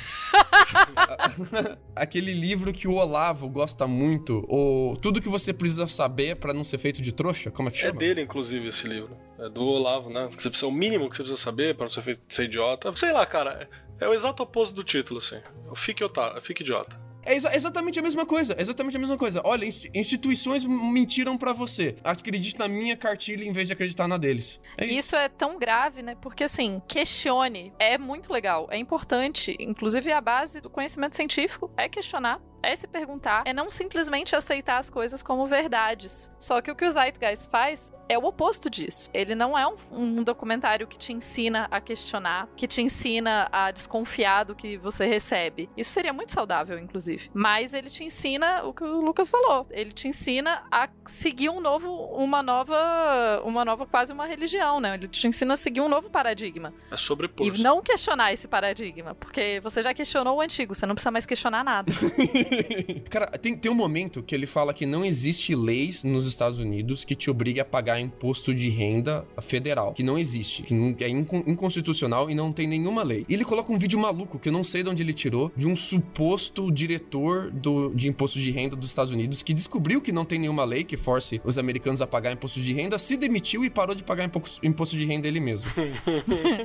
[1.95, 6.65] Aquele livro que o Olavo gosta muito, o Tudo que você precisa saber pra não
[6.65, 7.99] ser feito de trouxa, como é que É chama?
[7.99, 9.17] dele, inclusive, esse livro.
[9.39, 10.29] É do Olavo, né?
[10.35, 12.95] Que você precisa, o mínimo que você precisa saber pra não ser, feito, ser idiota.
[12.97, 13.69] Sei lá, cara.
[13.71, 15.41] É é o exato oposto do título, assim.
[15.75, 17.01] Fique, ota- fique idiota.
[17.25, 19.41] É exa- exatamente a mesma coisa, exatamente a mesma coisa.
[19.43, 21.97] Olha, insti- instituições mentiram pra você.
[22.05, 24.61] Acredite na minha cartilha em vez de acreditar na deles.
[24.77, 24.95] É isso.
[24.95, 26.15] Isso é tão grave, né?
[26.21, 27.73] Porque assim, questione.
[27.79, 29.57] É muito legal, é importante.
[29.59, 34.79] Inclusive, a base do conhecimento científico é questionar, é se perguntar, é não simplesmente aceitar
[34.79, 36.31] as coisas como verdades.
[36.39, 39.11] Só que o que o Zeitgeist faz é o oposto disso.
[39.13, 43.71] Ele não é um, um documentário que te ensina a questionar, que te ensina a
[43.71, 45.69] desconfiar do que você recebe.
[45.77, 47.31] Isso seria muito saudável, inclusive.
[47.35, 49.67] Mas ele te ensina o que o Lucas falou.
[49.71, 54.95] Ele te ensina a seguir um novo, uma nova, uma nova quase uma religião, né?
[54.95, 59.15] Ele te ensina a seguir um novo paradigma É sobre e não questionar esse paradigma,
[59.15, 61.91] porque você já questionou o antigo, você não precisa mais questionar nada.
[63.11, 67.05] Cara, tem, tem um momento que ele fala que não existe leis nos Estados Unidos
[67.05, 69.93] que te obrigue a pagar imposto de renda federal.
[69.93, 70.63] Que não existe.
[70.63, 73.25] Que não- é incon- inconstitucional e não tem nenhuma lei.
[73.29, 75.67] E ele coloca um vídeo maluco que eu não sei de onde ele tirou, de
[75.67, 80.25] um suposto diretor do, de imposto de renda dos Estados Unidos que descobriu que não
[80.25, 83.71] tem nenhuma lei que force os americanos a pagar imposto de renda, se demitiu e
[83.71, 85.71] parou de pagar impo- imposto de renda ele mesmo.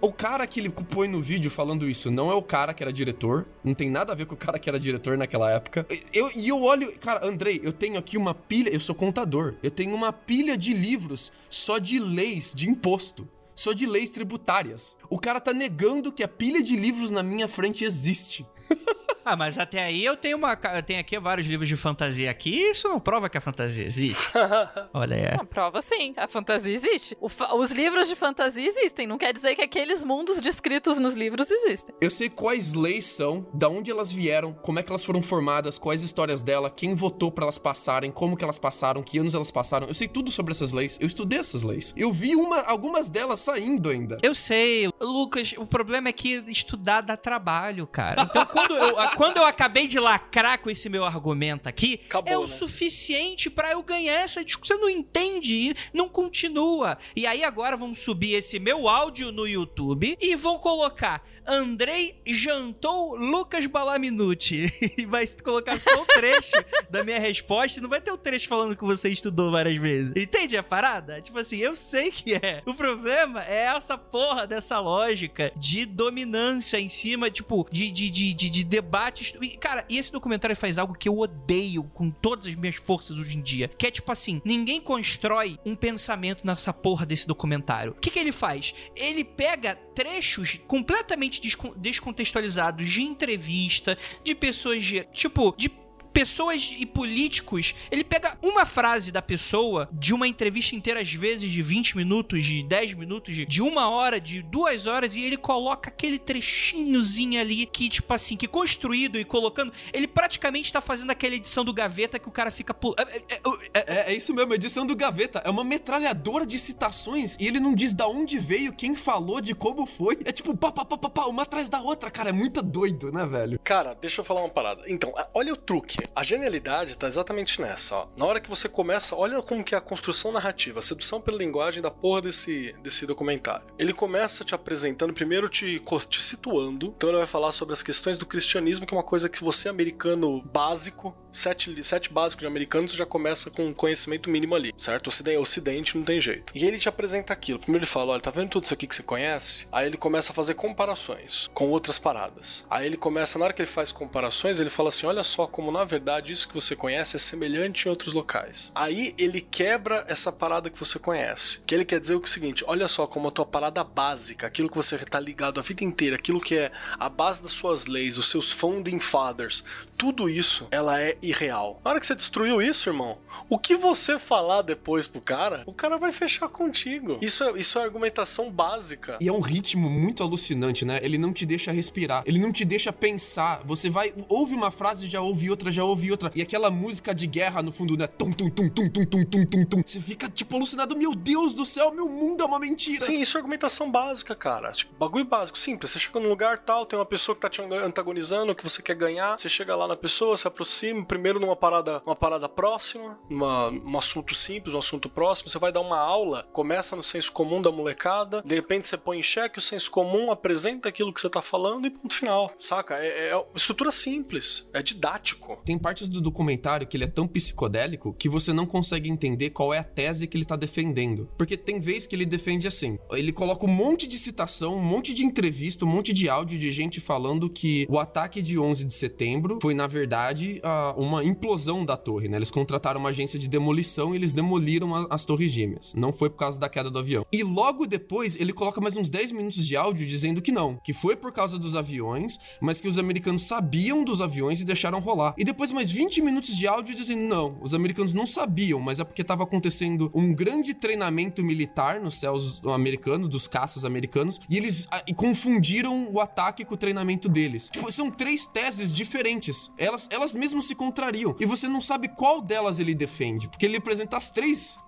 [0.00, 2.92] O cara que ele põe no vídeo falando isso não é o cara que era
[2.92, 3.46] diretor.
[3.64, 5.86] Não tem nada a ver com o cara que era diretor naquela época.
[6.12, 6.90] Eu, e eu olho.
[6.98, 8.70] Cara, Andrei, eu tenho aqui uma pilha.
[8.70, 9.56] Eu sou contador.
[9.62, 13.28] Eu tenho uma pilha de livros só de leis de imposto.
[13.58, 14.96] Só de leis tributárias.
[15.10, 18.46] O cara tá negando que a pilha de livros na minha frente existe.
[19.24, 20.58] Ah, mas até aí eu tenho uma.
[20.74, 22.48] Eu tenho aqui vários livros de fantasia aqui.
[22.48, 24.22] Isso não prova que a fantasia existe.
[24.94, 25.34] Olha aí.
[25.34, 27.14] Uma prova sim, a fantasia existe.
[27.20, 31.12] O fa- os livros de fantasia existem, não quer dizer que aqueles mundos descritos nos
[31.12, 31.94] livros existem.
[32.00, 35.76] Eu sei quais leis são, da onde elas vieram, como é que elas foram formadas,
[35.76, 39.50] quais histórias dela, quem votou pra elas passarem, como que elas passaram, que anos elas
[39.50, 39.88] passaram.
[39.88, 40.96] Eu sei tudo sobre essas leis.
[40.98, 41.92] Eu estudei essas leis.
[41.98, 44.18] Eu vi uma, algumas delas saindo ainda.
[44.22, 48.22] Eu sei, Lucas, o problema é que estudar dá trabalho, cara.
[48.22, 52.36] Então, quando eu, quando eu acabei de lacrar com esse meu argumento aqui, Acabou, é
[52.36, 52.46] o né?
[52.46, 54.76] suficiente pra eu ganhar essa discussão.
[54.76, 56.98] Você não entende, não continua.
[57.16, 63.16] E aí agora vamos subir esse meu áudio no YouTube e vou colocar Andrei jantou
[63.16, 64.72] Lucas Balaminuti.
[64.98, 66.52] E vai colocar só o trecho
[66.90, 70.12] da minha resposta não vai ter o trecho falando que você estudou várias vezes.
[70.16, 71.20] Entende a parada?
[71.20, 72.62] Tipo assim, eu sei que é.
[72.66, 78.34] O problema é essa porra dessa lógica de dominância em cima, tipo, de, de, de,
[78.34, 79.32] de, de debates.
[79.40, 83.38] E, cara, esse documentário faz algo que eu odeio com todas as minhas forças hoje
[83.38, 83.68] em dia.
[83.68, 87.92] Que é tipo assim: ninguém constrói um pensamento nessa porra desse documentário.
[87.92, 88.74] O que, que ele faz?
[88.96, 95.02] Ele pega trechos completamente descon- descontextualizados de entrevista, de pessoas de.
[95.12, 95.68] Tipo, de
[96.12, 101.50] pessoas e políticos, ele pega uma frase da pessoa de uma entrevista inteira, às vezes
[101.50, 105.88] de 20 minutos, de 10 minutos, de, uma hora, de duas horas, e ele coloca
[105.90, 111.34] aquele trechinhozinho ali que, tipo assim, que construído e colocando, ele praticamente tá fazendo aquela
[111.34, 112.74] edição do gaveta que o cara fica.
[112.74, 113.40] pu- é- é- é-
[113.74, 115.40] é- É, é isso mesmo, a edição do Gaveta.
[115.44, 119.54] É uma metralhadora de citações e ele não diz da onde veio, quem falou, de
[119.54, 120.18] como foi.
[120.24, 122.28] É tipo pá, pá, pá, pá, pá, uma atrás da outra, cara.
[122.30, 123.58] É muito doido, né, velho?
[123.64, 124.82] Cara, deixa eu falar uma parada.
[124.86, 125.96] Então, olha o truque.
[126.14, 128.08] A genialidade tá exatamente nessa, ó.
[128.16, 131.38] Na hora que você começa, olha como que é a construção narrativa, a sedução pela
[131.38, 133.66] linguagem da porra desse, desse documentário.
[133.78, 138.18] Ele começa te apresentando, primeiro te, te situando, então ele vai falar sobre as questões
[138.18, 142.88] do cristianismo, que é uma coisa que você, americano básico, sete, sete básicos de americano,
[142.88, 145.08] você já começa com um conhecimento mínimo ali, certo?
[145.08, 146.52] Ocidente, ocidente não tem jeito.
[146.54, 147.58] E ele te apresenta aquilo.
[147.58, 149.66] Primeiro ele fala, olha, tá vendo tudo isso aqui que você conhece?
[149.70, 152.66] Aí ele começa a fazer comparações com outras paradas.
[152.68, 155.70] Aí ele começa, na hora que ele faz comparações, ele fala assim, olha só como
[155.70, 158.70] na verdade isso que você conhece é semelhante em outros locais.
[158.74, 161.60] Aí ele quebra essa parada que você conhece.
[161.66, 164.76] Que ele quer dizer o seguinte, olha só como a tua parada básica, aquilo que
[164.76, 168.28] você tá ligado a vida inteira, aquilo que é a base das suas leis, os
[168.28, 169.64] seus founding fathers,
[169.96, 171.80] tudo isso, ela é irreal.
[171.84, 175.72] Na hora que você destruiu isso, irmão, o que você falar depois pro cara, o
[175.72, 177.18] cara vai fechar contigo.
[177.20, 179.18] Isso é, isso é argumentação básica.
[179.20, 181.00] E é um ritmo muito alucinante, né?
[181.02, 183.62] Ele não te deixa respirar, ele não te deixa pensar.
[183.64, 186.30] Você vai, ouve uma frase, já ouve outra, já ouve outra.
[186.34, 188.06] E aquela música de guerra no fundo, né?
[188.06, 189.82] Tum, tum, tum, tum, tum, tum, tum, tum, tum.
[189.84, 190.96] Você fica, tipo, alucinado.
[190.96, 193.04] Meu Deus do céu, meu mundo é uma mentira.
[193.04, 194.72] Sim, isso é argumentação básica, cara.
[194.72, 195.90] Tipo, bagulho básico, simples.
[195.90, 198.94] Você chega num lugar tal, tem uma pessoa que tá te antagonizando, que você quer
[198.94, 199.38] ganhar.
[199.38, 203.98] Você chega lá na pessoa, se aproxima, primeiro numa parada, uma parada próxima, uma, um
[203.98, 205.48] assunto simples, um assunto próximo.
[205.48, 209.18] Você vai dar uma aula, começa no senso comum da molecada, de repente você põe
[209.18, 212.96] em xeque o senso comum, apresenta aquilo que você tá falando e ponto final, saca?
[212.96, 215.60] É, é estrutura simples, é didático.
[215.68, 219.74] Tem partes do documentário que ele é tão psicodélico que você não consegue entender qual
[219.74, 221.28] é a tese que ele tá defendendo.
[221.36, 225.12] Porque tem vez que ele defende assim, ele coloca um monte de citação, um monte
[225.12, 228.94] de entrevista, um monte de áudio de gente falando que o ataque de 11 de
[228.94, 230.58] setembro foi, na verdade,
[230.96, 232.38] uma implosão da torre, né?
[232.38, 235.92] Eles contrataram uma agência de demolição e eles demoliram as torres gêmeas.
[235.94, 237.26] Não foi por causa da queda do avião.
[237.30, 240.94] E logo depois ele coloca mais uns 10 minutos de áudio dizendo que não, que
[240.94, 245.34] foi por causa dos aviões, mas que os americanos sabiam dos aviões e deixaram rolar.
[245.36, 249.04] E depois mais 20 minutos de áudio dizendo não, os americanos não sabiam, mas é
[249.04, 254.86] porque estava acontecendo um grande treinamento militar nos céus americanos, dos caças americanos, e eles
[254.90, 257.68] a, e confundiram o ataque com o treinamento deles.
[257.70, 259.72] Tipo, são três teses diferentes.
[259.76, 261.36] Elas, elas mesmas se contrariam.
[261.40, 264.78] E você não sabe qual delas ele defende, porque ele apresenta as três.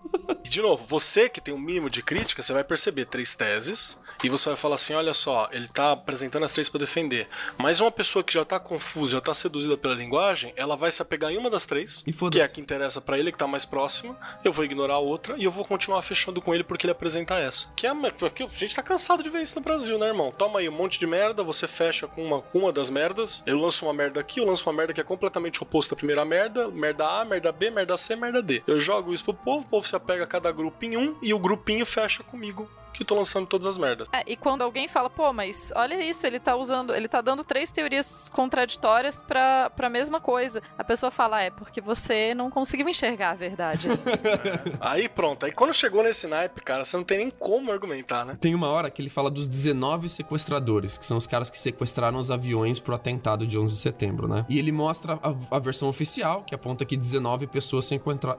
[0.42, 4.28] de novo, você que tem um mínimo de crítica, você vai perceber três teses e
[4.28, 7.28] você vai falar assim: olha só, ele tá apresentando as três para defender.
[7.58, 11.00] Mas uma pessoa que já tá confusa, já tá seduzida pela linguagem, ela vai se
[11.00, 13.64] apegar em uma das três, que é a que interessa para ele, que tá mais
[13.64, 14.16] próxima.
[14.44, 17.38] Eu vou ignorar a outra e eu vou continuar fechando com ele porque ele apresenta
[17.38, 17.68] essa.
[17.74, 20.30] Que é porque a gente tá cansado de ver isso no Brasil, né, irmão?
[20.30, 23.42] Toma aí um monte de merda, você fecha com uma, com uma das merdas.
[23.46, 26.24] Eu lanço uma merda aqui, eu lanço uma merda que é completamente oposta à primeira
[26.24, 28.62] merda, merda A, merda B, merda C, merda D.
[28.66, 31.32] Eu jogo isso pro povo, o povo se apega a cada grupo em um e
[31.32, 34.08] o grupinho fecha comigo que tô lançando todas as merdas.
[34.12, 37.44] É, e quando alguém fala, pô, mas olha isso, ele tá usando, ele tá dando
[37.44, 40.62] três teorias contraditórias pra, pra mesma coisa.
[40.78, 43.88] A pessoa fala, é, porque você não conseguiu enxergar a verdade.
[44.80, 48.36] Aí pronto, aí quando chegou nesse naipe, cara, você não tem nem como argumentar, né?
[48.40, 52.18] Tem uma hora que ele fala dos 19 sequestradores, que são os caras que sequestraram
[52.18, 54.44] os aviões pro atentado de 11 de setembro, né?
[54.48, 57.88] E ele mostra a, a versão oficial, que aponta que 19 pessoas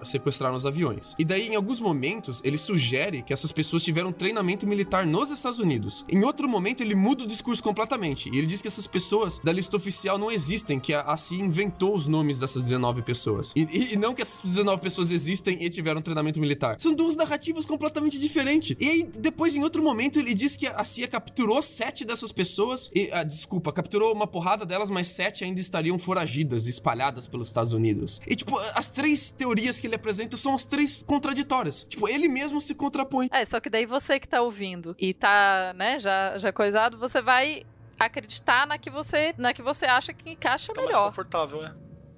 [0.03, 1.15] sequestraram os aviões.
[1.17, 5.29] E daí, em alguns momentos, ele sugere que essas pessoas tiveram treinamento treinamento militar nos
[5.29, 6.03] Estados Unidos.
[6.09, 8.29] Em outro momento, ele muda o discurso completamente.
[8.33, 11.93] E ele diz que essas pessoas da lista oficial não existem, que a CIA inventou
[11.93, 13.53] os nomes dessas 19 pessoas.
[13.55, 16.75] E, e, e, não que essas 19 pessoas existem e tiveram treinamento militar.
[16.79, 18.75] São duas narrativas completamente diferentes.
[18.79, 22.89] E aí, depois, em outro momento, ele diz que a CIA capturou sete dessas pessoas.
[22.95, 27.73] E, ah, desculpa, capturou uma porrada delas, mas sete ainda estariam foragidas, espalhadas pelos Estados
[27.73, 28.19] Unidos.
[28.25, 31.85] E, tipo, as três teorias que ele apresenta são as três contraditórias.
[31.87, 33.27] Tipo, ele mesmo se contrapõe.
[33.31, 37.21] É, só que daí você que tá ouvindo e tá, né, já, já coisado, você
[37.21, 37.63] vai
[37.99, 40.93] acreditar na que você, na que você acha que encaixa tá melhor.
[40.93, 41.73] mais confortável, é.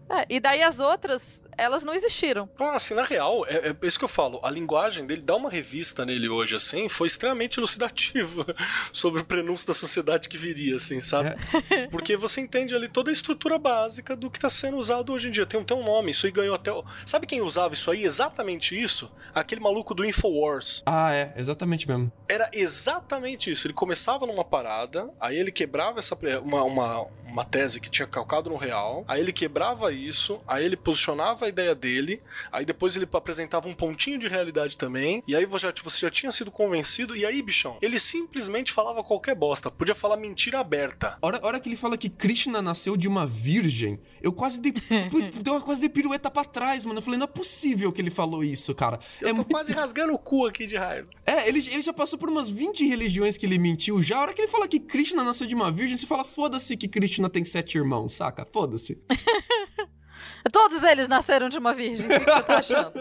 [0.09, 2.49] É, e daí as outras, elas não existiram.
[2.53, 4.39] Então, assim, na real, é, é, isso que eu falo.
[4.43, 8.45] A linguagem dele, dá uma revista nele hoje, assim, foi extremamente elucidativa
[8.91, 11.35] sobre o prenúncio da sociedade que viria, assim, sabe?
[11.69, 11.87] É.
[11.91, 15.31] Porque você entende ali toda a estrutura básica do que está sendo usado hoje em
[15.31, 15.45] dia.
[15.45, 16.71] Tem, tem um nome, isso aí ganhou até.
[17.05, 18.03] Sabe quem usava isso aí?
[18.03, 19.11] Exatamente isso?
[19.33, 20.81] Aquele maluco do Infowars.
[20.85, 22.11] Ah, é, exatamente mesmo.
[22.27, 23.67] Era exatamente isso.
[23.67, 28.49] Ele começava numa parada, aí ele quebrava essa uma, uma, uma tese que tinha calcado
[28.49, 32.21] no real, aí ele quebrava isso, aí ele posicionava a ideia dele,
[32.51, 36.09] aí depois ele apresentava um pontinho de realidade também, e aí você já, você já
[36.09, 41.17] tinha sido convencido, e aí, bichão, ele simplesmente falava qualquer bosta, podia falar mentira aberta.
[41.21, 44.73] Hora, hora que ele fala que Krishna nasceu de uma virgem, eu quase dei,
[45.41, 46.99] deu uma quase de pirueta pra trás, mano.
[46.99, 48.99] Eu falei, não é possível que ele falou isso, cara.
[49.21, 49.51] Eu é tô muito...
[49.51, 51.09] quase rasgando o cu aqui de raiva.
[51.25, 54.17] É, ele, ele já passou por umas 20 religiões que ele mentiu já.
[54.17, 56.87] A hora que ele fala que Krishna nasceu de uma virgem, você fala, foda-se que
[56.87, 58.45] Krishna tem sete irmãos, saca?
[58.45, 59.01] Foda-se.
[60.51, 62.05] Todos eles nasceram de uma virgem.
[62.05, 62.91] O que, que você tá achando?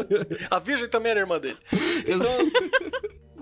[0.50, 1.58] A Virgem também era irmã dele.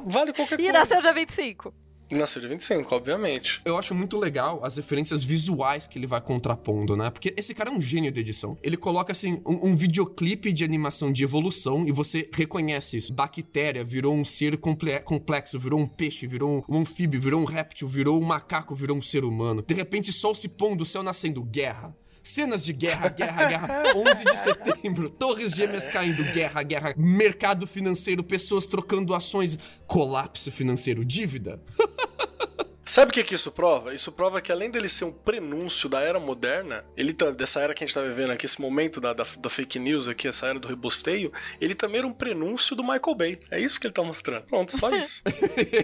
[0.06, 0.72] Vale qualquer E coisa.
[0.72, 1.72] nasceu dia 25.
[2.10, 3.62] Nasceu de 25, obviamente.
[3.64, 7.08] Eu acho muito legal as referências visuais que ele vai contrapondo, né?
[7.10, 8.58] Porque esse cara é um gênio de edição.
[8.62, 13.12] Ele coloca, assim, um, um videoclipe de animação de evolução e você reconhece isso.
[13.14, 17.46] Bactéria virou um ser comple- complexo, virou um peixe, virou um, um anfíbio, virou um
[17.46, 19.64] réptil, virou um macaco, virou um ser humano.
[19.66, 21.96] De repente, sol se pondo, céu nascendo, guerra.
[22.24, 23.82] Cenas de guerra, guerra, guerra.
[23.94, 26.94] 11 de setembro, torres gêmeas caindo, guerra, guerra.
[26.96, 31.60] Mercado financeiro, pessoas trocando ações, colapso financeiro, dívida.
[32.84, 33.94] Sabe o que, que isso prova?
[33.94, 37.72] Isso prova que além dele ser um prenúncio da era moderna, ele tá, dessa era
[37.72, 40.46] que a gente tá vivendo aqui, esse momento da, da, da fake news aqui, essa
[40.46, 43.38] era do rebosteio, ele também era um prenúncio do Michael Bay.
[43.50, 44.44] É isso que ele tá mostrando.
[44.44, 45.22] Pronto, só isso.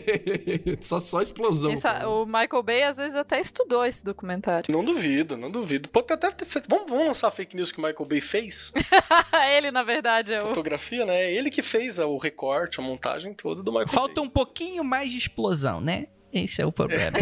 [0.80, 1.72] só, só explosão.
[2.06, 4.72] O Michael Bay às vezes até estudou esse documentário.
[4.72, 5.88] não duvido, não duvido.
[5.88, 6.66] Pode até ter feito.
[6.68, 8.72] Vamos, vamos lançar a fake news que o Michael Bay fez?
[9.56, 10.48] Ele, na verdade, é o.
[10.48, 11.22] Fotografia, né?
[11.22, 14.24] É ele que fez o recorte, a montagem toda do Michael Falta Bay.
[14.24, 16.06] um pouquinho mais de explosão, né?
[16.32, 17.18] Esse é o problema.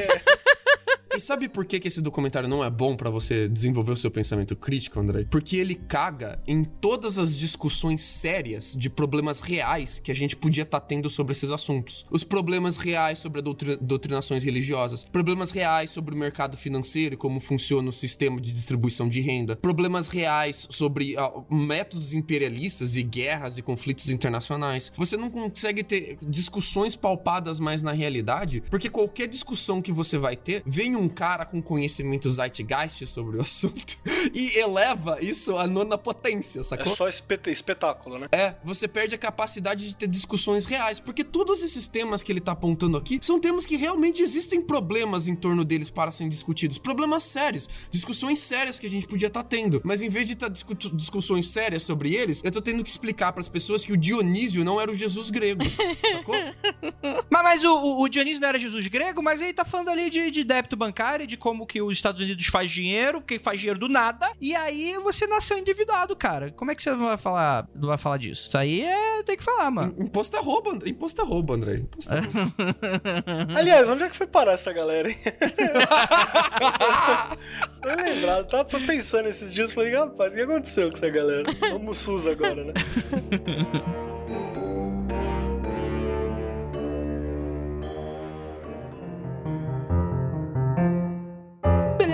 [1.11, 4.11] E sabe por que, que esse documentário não é bom pra você desenvolver o seu
[4.11, 5.25] pensamento crítico, André?
[5.31, 10.63] Porque ele caga em todas as discussões sérias de problemas reais que a gente podia
[10.63, 12.05] estar tendo sobre esses assuntos.
[12.11, 17.41] Os problemas reais sobre doutri- doutrinações religiosas, problemas reais sobre o mercado financeiro e como
[17.41, 23.57] funciona o sistema de distribuição de renda, problemas reais sobre ah, métodos imperialistas e guerras
[23.57, 24.93] e conflitos internacionais.
[24.97, 30.37] Você não consegue ter discussões palpadas mais na realidade, porque qualquer discussão que você vai
[30.37, 33.97] ter, vem um cara com conhecimento zeitgeist sobre o assunto
[34.35, 36.95] e eleva isso à nona potência, É sacou?
[36.97, 38.27] só espet- espetáculo, né?
[38.33, 42.41] É, você perde a capacidade de ter discussões reais, porque todos esses temas que ele
[42.41, 46.79] tá apontando aqui são temas que realmente existem problemas em torno deles para serem discutidos,
[46.79, 50.49] problemas sérios, discussões sérias que a gente podia estar tendo, mas em vez de estar
[50.49, 54.65] discussões sérias sobre eles, eu tô tendo que explicar para as pessoas que o Dionísio
[54.65, 55.63] não era o Jesus grego,
[56.11, 56.35] sacou?
[57.31, 60.11] Mas, mas o, o- o Dionísio não era Jesus grego, mas ele tá falando ali
[60.11, 60.88] de, de débito bancário,
[61.27, 64.97] de como que os Estados Unidos faz dinheiro, que faz dinheiro do nada, e aí
[65.03, 66.51] você nasceu endividado, cara.
[66.53, 68.49] Como é que você não vai falar, não vai falar disso?
[68.49, 69.23] Isso aí é.
[69.23, 69.95] tem que falar, mano.
[69.99, 71.75] Imposto é roubo, André, imposto é roubo, André.
[71.77, 72.55] Imposto é roubo.
[73.57, 75.19] Aliás, onde é que foi parar essa galera, hein?
[77.83, 81.43] Tô lembrado, tava pensando esses dias, falei, rapaz, o que aconteceu com essa galera?
[81.61, 82.73] Vamos SUS agora, né?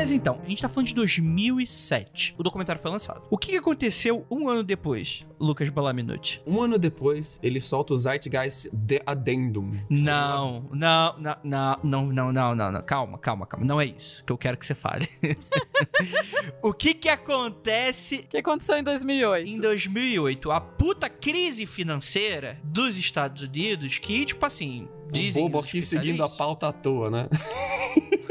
[0.04, 2.34] Mas então, a gente tá falando de 2007.
[2.36, 3.22] O documentário foi lançado.
[3.30, 6.42] O que aconteceu um ano depois, Lucas Balaminuti?
[6.46, 9.80] Um ano depois, ele solta o Zeitgeist de Addendum.
[9.88, 13.64] Não, não, não, não, não, não, não, não, Calma, calma, calma.
[13.64, 15.08] Não é isso que eu quero que você fale.
[16.60, 18.26] o que que acontece...
[18.26, 19.48] O que aconteceu em 2008?
[19.52, 24.86] Em 2008, a puta crise financeira dos Estados Unidos que, tipo assim
[25.18, 27.28] o dizem bobo os aqui seguindo a pauta à toa, né?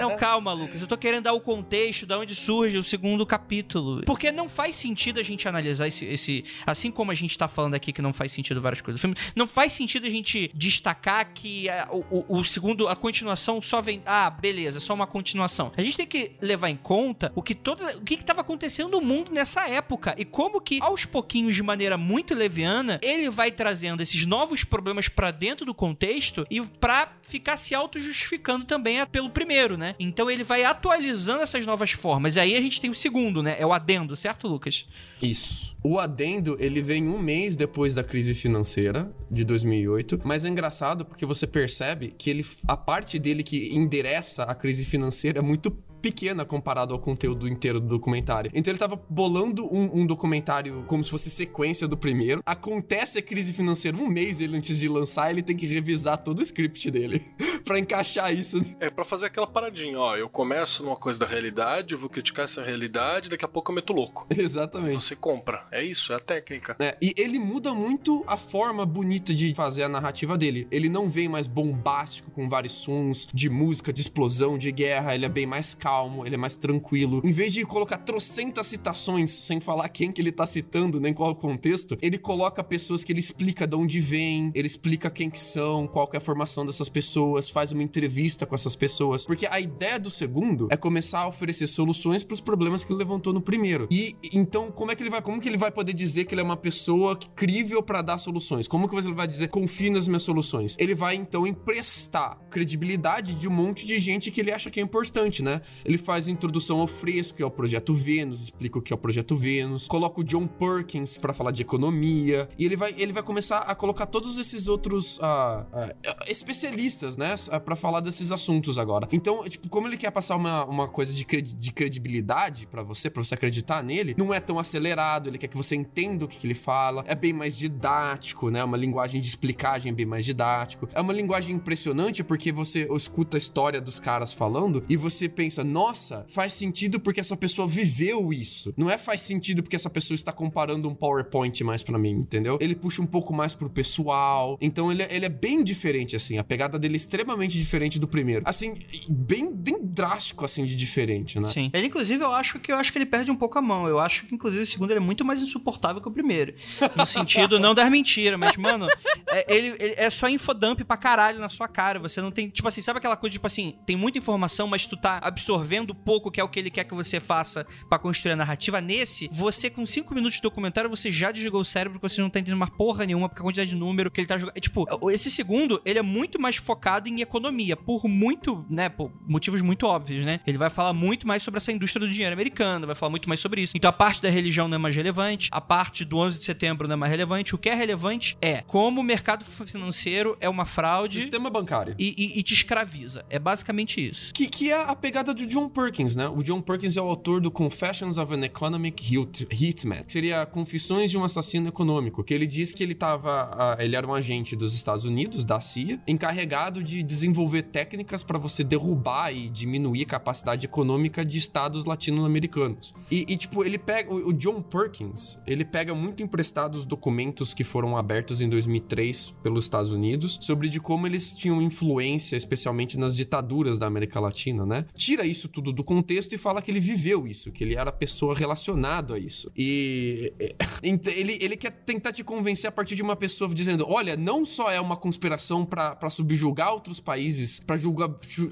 [0.00, 0.80] Não, calma, Lucas.
[0.80, 4.02] Eu tô querendo dar o contexto de onde surge o segundo capítulo.
[4.04, 6.04] Porque não faz sentido a gente analisar esse.
[6.06, 9.02] esse- assim como a gente tá falando aqui que não faz sentido várias coisas do
[9.02, 13.60] filme, não faz sentido a gente destacar que a- o, o- o segundo, a continuação
[13.62, 14.02] só vem.
[14.06, 15.72] Ah, beleza, só uma continuação.
[15.76, 18.90] A gente tem que levar em conta o que todo, o que, que tava acontecendo
[18.90, 23.50] no mundo nessa época e como que, aos pouquinhos, de maneira muito leviana, ele vai
[23.50, 29.30] trazendo esses novos problemas pra dentro do contexto e pra ficar se auto-justificando também pelo
[29.30, 29.94] primeiro, né?
[29.98, 32.36] Então ele vai atualizando essas novas formas.
[32.36, 33.56] E aí a gente tem o segundo, né?
[33.58, 34.86] É o adendo, certo, Lucas?
[35.20, 35.76] Isso.
[35.82, 41.04] O adendo, ele vem um mês depois da crise financeira de 2008, mas é engraçado
[41.04, 45.70] porque você percebe que ele, a parte dele que endereça a crise financeira é muito
[46.00, 48.50] pequena comparado ao conteúdo inteiro do documentário.
[48.54, 52.42] Então ele tava bolando um, um documentário como se fosse sequência do primeiro.
[52.44, 56.38] Acontece a crise financeira um mês ele antes de lançar, ele tem que revisar todo
[56.38, 57.22] o script dele
[57.64, 58.60] pra encaixar isso.
[58.78, 60.16] É pra fazer aquela paradinha, ó.
[60.16, 63.74] Eu começo numa coisa da realidade, eu vou criticar essa realidade, daqui a pouco eu
[63.74, 64.26] meto louco.
[64.36, 65.04] Exatamente.
[65.04, 65.66] Você compra.
[65.70, 66.76] É isso, é a técnica.
[66.78, 70.66] É, e ele muda muito a forma bonita de fazer a narrativa dele.
[70.70, 75.14] Ele não vem mais bombástico com vários sons de música, de explosão, de guerra.
[75.14, 75.89] Ele é bem mais calmo,
[76.26, 77.20] ele é mais tranquilo.
[77.24, 81.30] Em vez de colocar trocentas citações sem falar quem que ele tá citando, nem qual
[81.30, 85.38] o contexto, ele coloca pessoas que ele explica de onde vem, ele explica quem que
[85.38, 89.26] são, qual que é a formação dessas pessoas, faz faz uma entrevista com essas pessoas.
[89.26, 92.98] Porque a ideia do segundo é começar a oferecer soluções para os problemas que ele
[92.98, 93.88] levantou no primeiro.
[93.90, 96.40] E então, como é que ele vai, como que ele vai poder dizer que ele
[96.40, 98.66] é uma pessoa crível para dar soluções?
[98.66, 100.76] Como que ele vai dizer confie nas minhas soluções?
[100.78, 104.82] Ele vai então emprestar credibilidade de um monte de gente que ele acha que é
[104.82, 105.60] importante, né?
[105.84, 108.98] Ele faz introdução ao fresco, que é o projeto Vênus, explica o que é o
[108.98, 113.22] projeto Vênus, coloca o John Perkins para falar de economia, e ele vai, ele vai
[113.22, 115.94] começar a colocar todos esses outros uh, uh,
[116.26, 117.34] especialistas, né,
[117.64, 119.08] para falar desses assuntos agora.
[119.12, 123.22] Então, tipo, como ele quer passar uma, uma coisa de, de credibilidade para você, para
[123.22, 126.46] você acreditar nele, não é tão acelerado, ele quer que você entenda o que, que
[126.46, 130.88] ele fala, é bem mais didático, né, uma linguagem de explicagem bem mais didático.
[130.94, 135.62] É uma linguagem impressionante porque você escuta a história dos caras falando e você pensa,
[135.70, 138.74] nossa, faz sentido porque essa pessoa viveu isso.
[138.76, 142.58] Não é faz sentido porque essa pessoa está comparando um PowerPoint mais para mim, entendeu?
[142.60, 144.58] Ele puxa um pouco mais pro pessoal.
[144.60, 146.38] Então ele, é, ele é bem diferente, assim.
[146.38, 148.42] A pegada dele é extremamente diferente do primeiro.
[148.44, 148.74] Assim,
[149.08, 151.46] bem, bem drástico, assim, de diferente, né?
[151.46, 151.70] Sim.
[151.72, 153.88] Ele, inclusive, eu acho que eu acho que ele perde um pouco a mão.
[153.88, 156.54] Eu acho que, inclusive, o segundo é muito mais insuportável que o primeiro.
[156.96, 158.86] No sentido, não das mentiras, mas, mano,
[159.28, 161.98] é, ele, ele, é só infodump pra caralho na sua cara.
[162.00, 162.48] Você não tem.
[162.48, 165.59] Tipo assim, sabe aquela coisa, tipo assim, tem muita informação, mas tu tá absorvendo
[165.94, 168.80] pouco que é o que ele quer que você faça para construir a narrativa.
[168.80, 172.30] Nesse, você, com cinco minutos de documentário, você já desligou o cérebro porque você não
[172.30, 174.56] tá entendendo uma porra nenhuma, porque a quantidade de número que ele tá jogando.
[174.56, 179.12] É, tipo, esse segundo, ele é muito mais focado em economia, por muito, né, por
[179.26, 180.40] motivos muito óbvios, né?
[180.46, 183.40] Ele vai falar muito mais sobre essa indústria do dinheiro americano, vai falar muito mais
[183.40, 183.76] sobre isso.
[183.76, 186.88] Então a parte da religião não é mais relevante, a parte do 11 de setembro
[186.88, 187.54] não é mais relevante.
[187.54, 191.20] O que é relevante é como o mercado financeiro é uma fraude.
[191.20, 191.94] Sistema bancário.
[191.98, 193.24] E, e, e te escraviza.
[193.28, 194.32] É basicamente isso.
[194.32, 196.28] Que, que é a pegada do John Perkins, né?
[196.28, 199.04] O John Perkins é o autor do Confessions of an Economic
[199.50, 200.04] Hitman.
[200.06, 202.22] Seria Confissões de um Assassino Econômico.
[202.22, 203.76] Que ele diz que ele tava.
[203.80, 208.62] Ele era um agente dos Estados Unidos, da CIA, encarregado de desenvolver técnicas para você
[208.62, 212.94] derrubar e diminuir a capacidade econômica de estados latino-americanos.
[213.10, 214.14] E, e, tipo, ele pega.
[214.14, 219.90] O, John Perkins, ele pega muito emprestados documentos que foram abertos em 2003 pelos Estados
[219.90, 224.84] Unidos sobre de como eles tinham influência, especialmente nas ditaduras da América Latina, né?
[224.94, 228.34] Tira isso tudo do contexto e fala que ele viveu isso, que ele era pessoa
[228.34, 229.50] relacionado a isso.
[229.56, 230.32] E
[230.82, 234.70] ele, ele quer tentar te convencer a partir de uma pessoa dizendo: olha, não só
[234.70, 237.76] é uma conspiração para subjugar outros países, para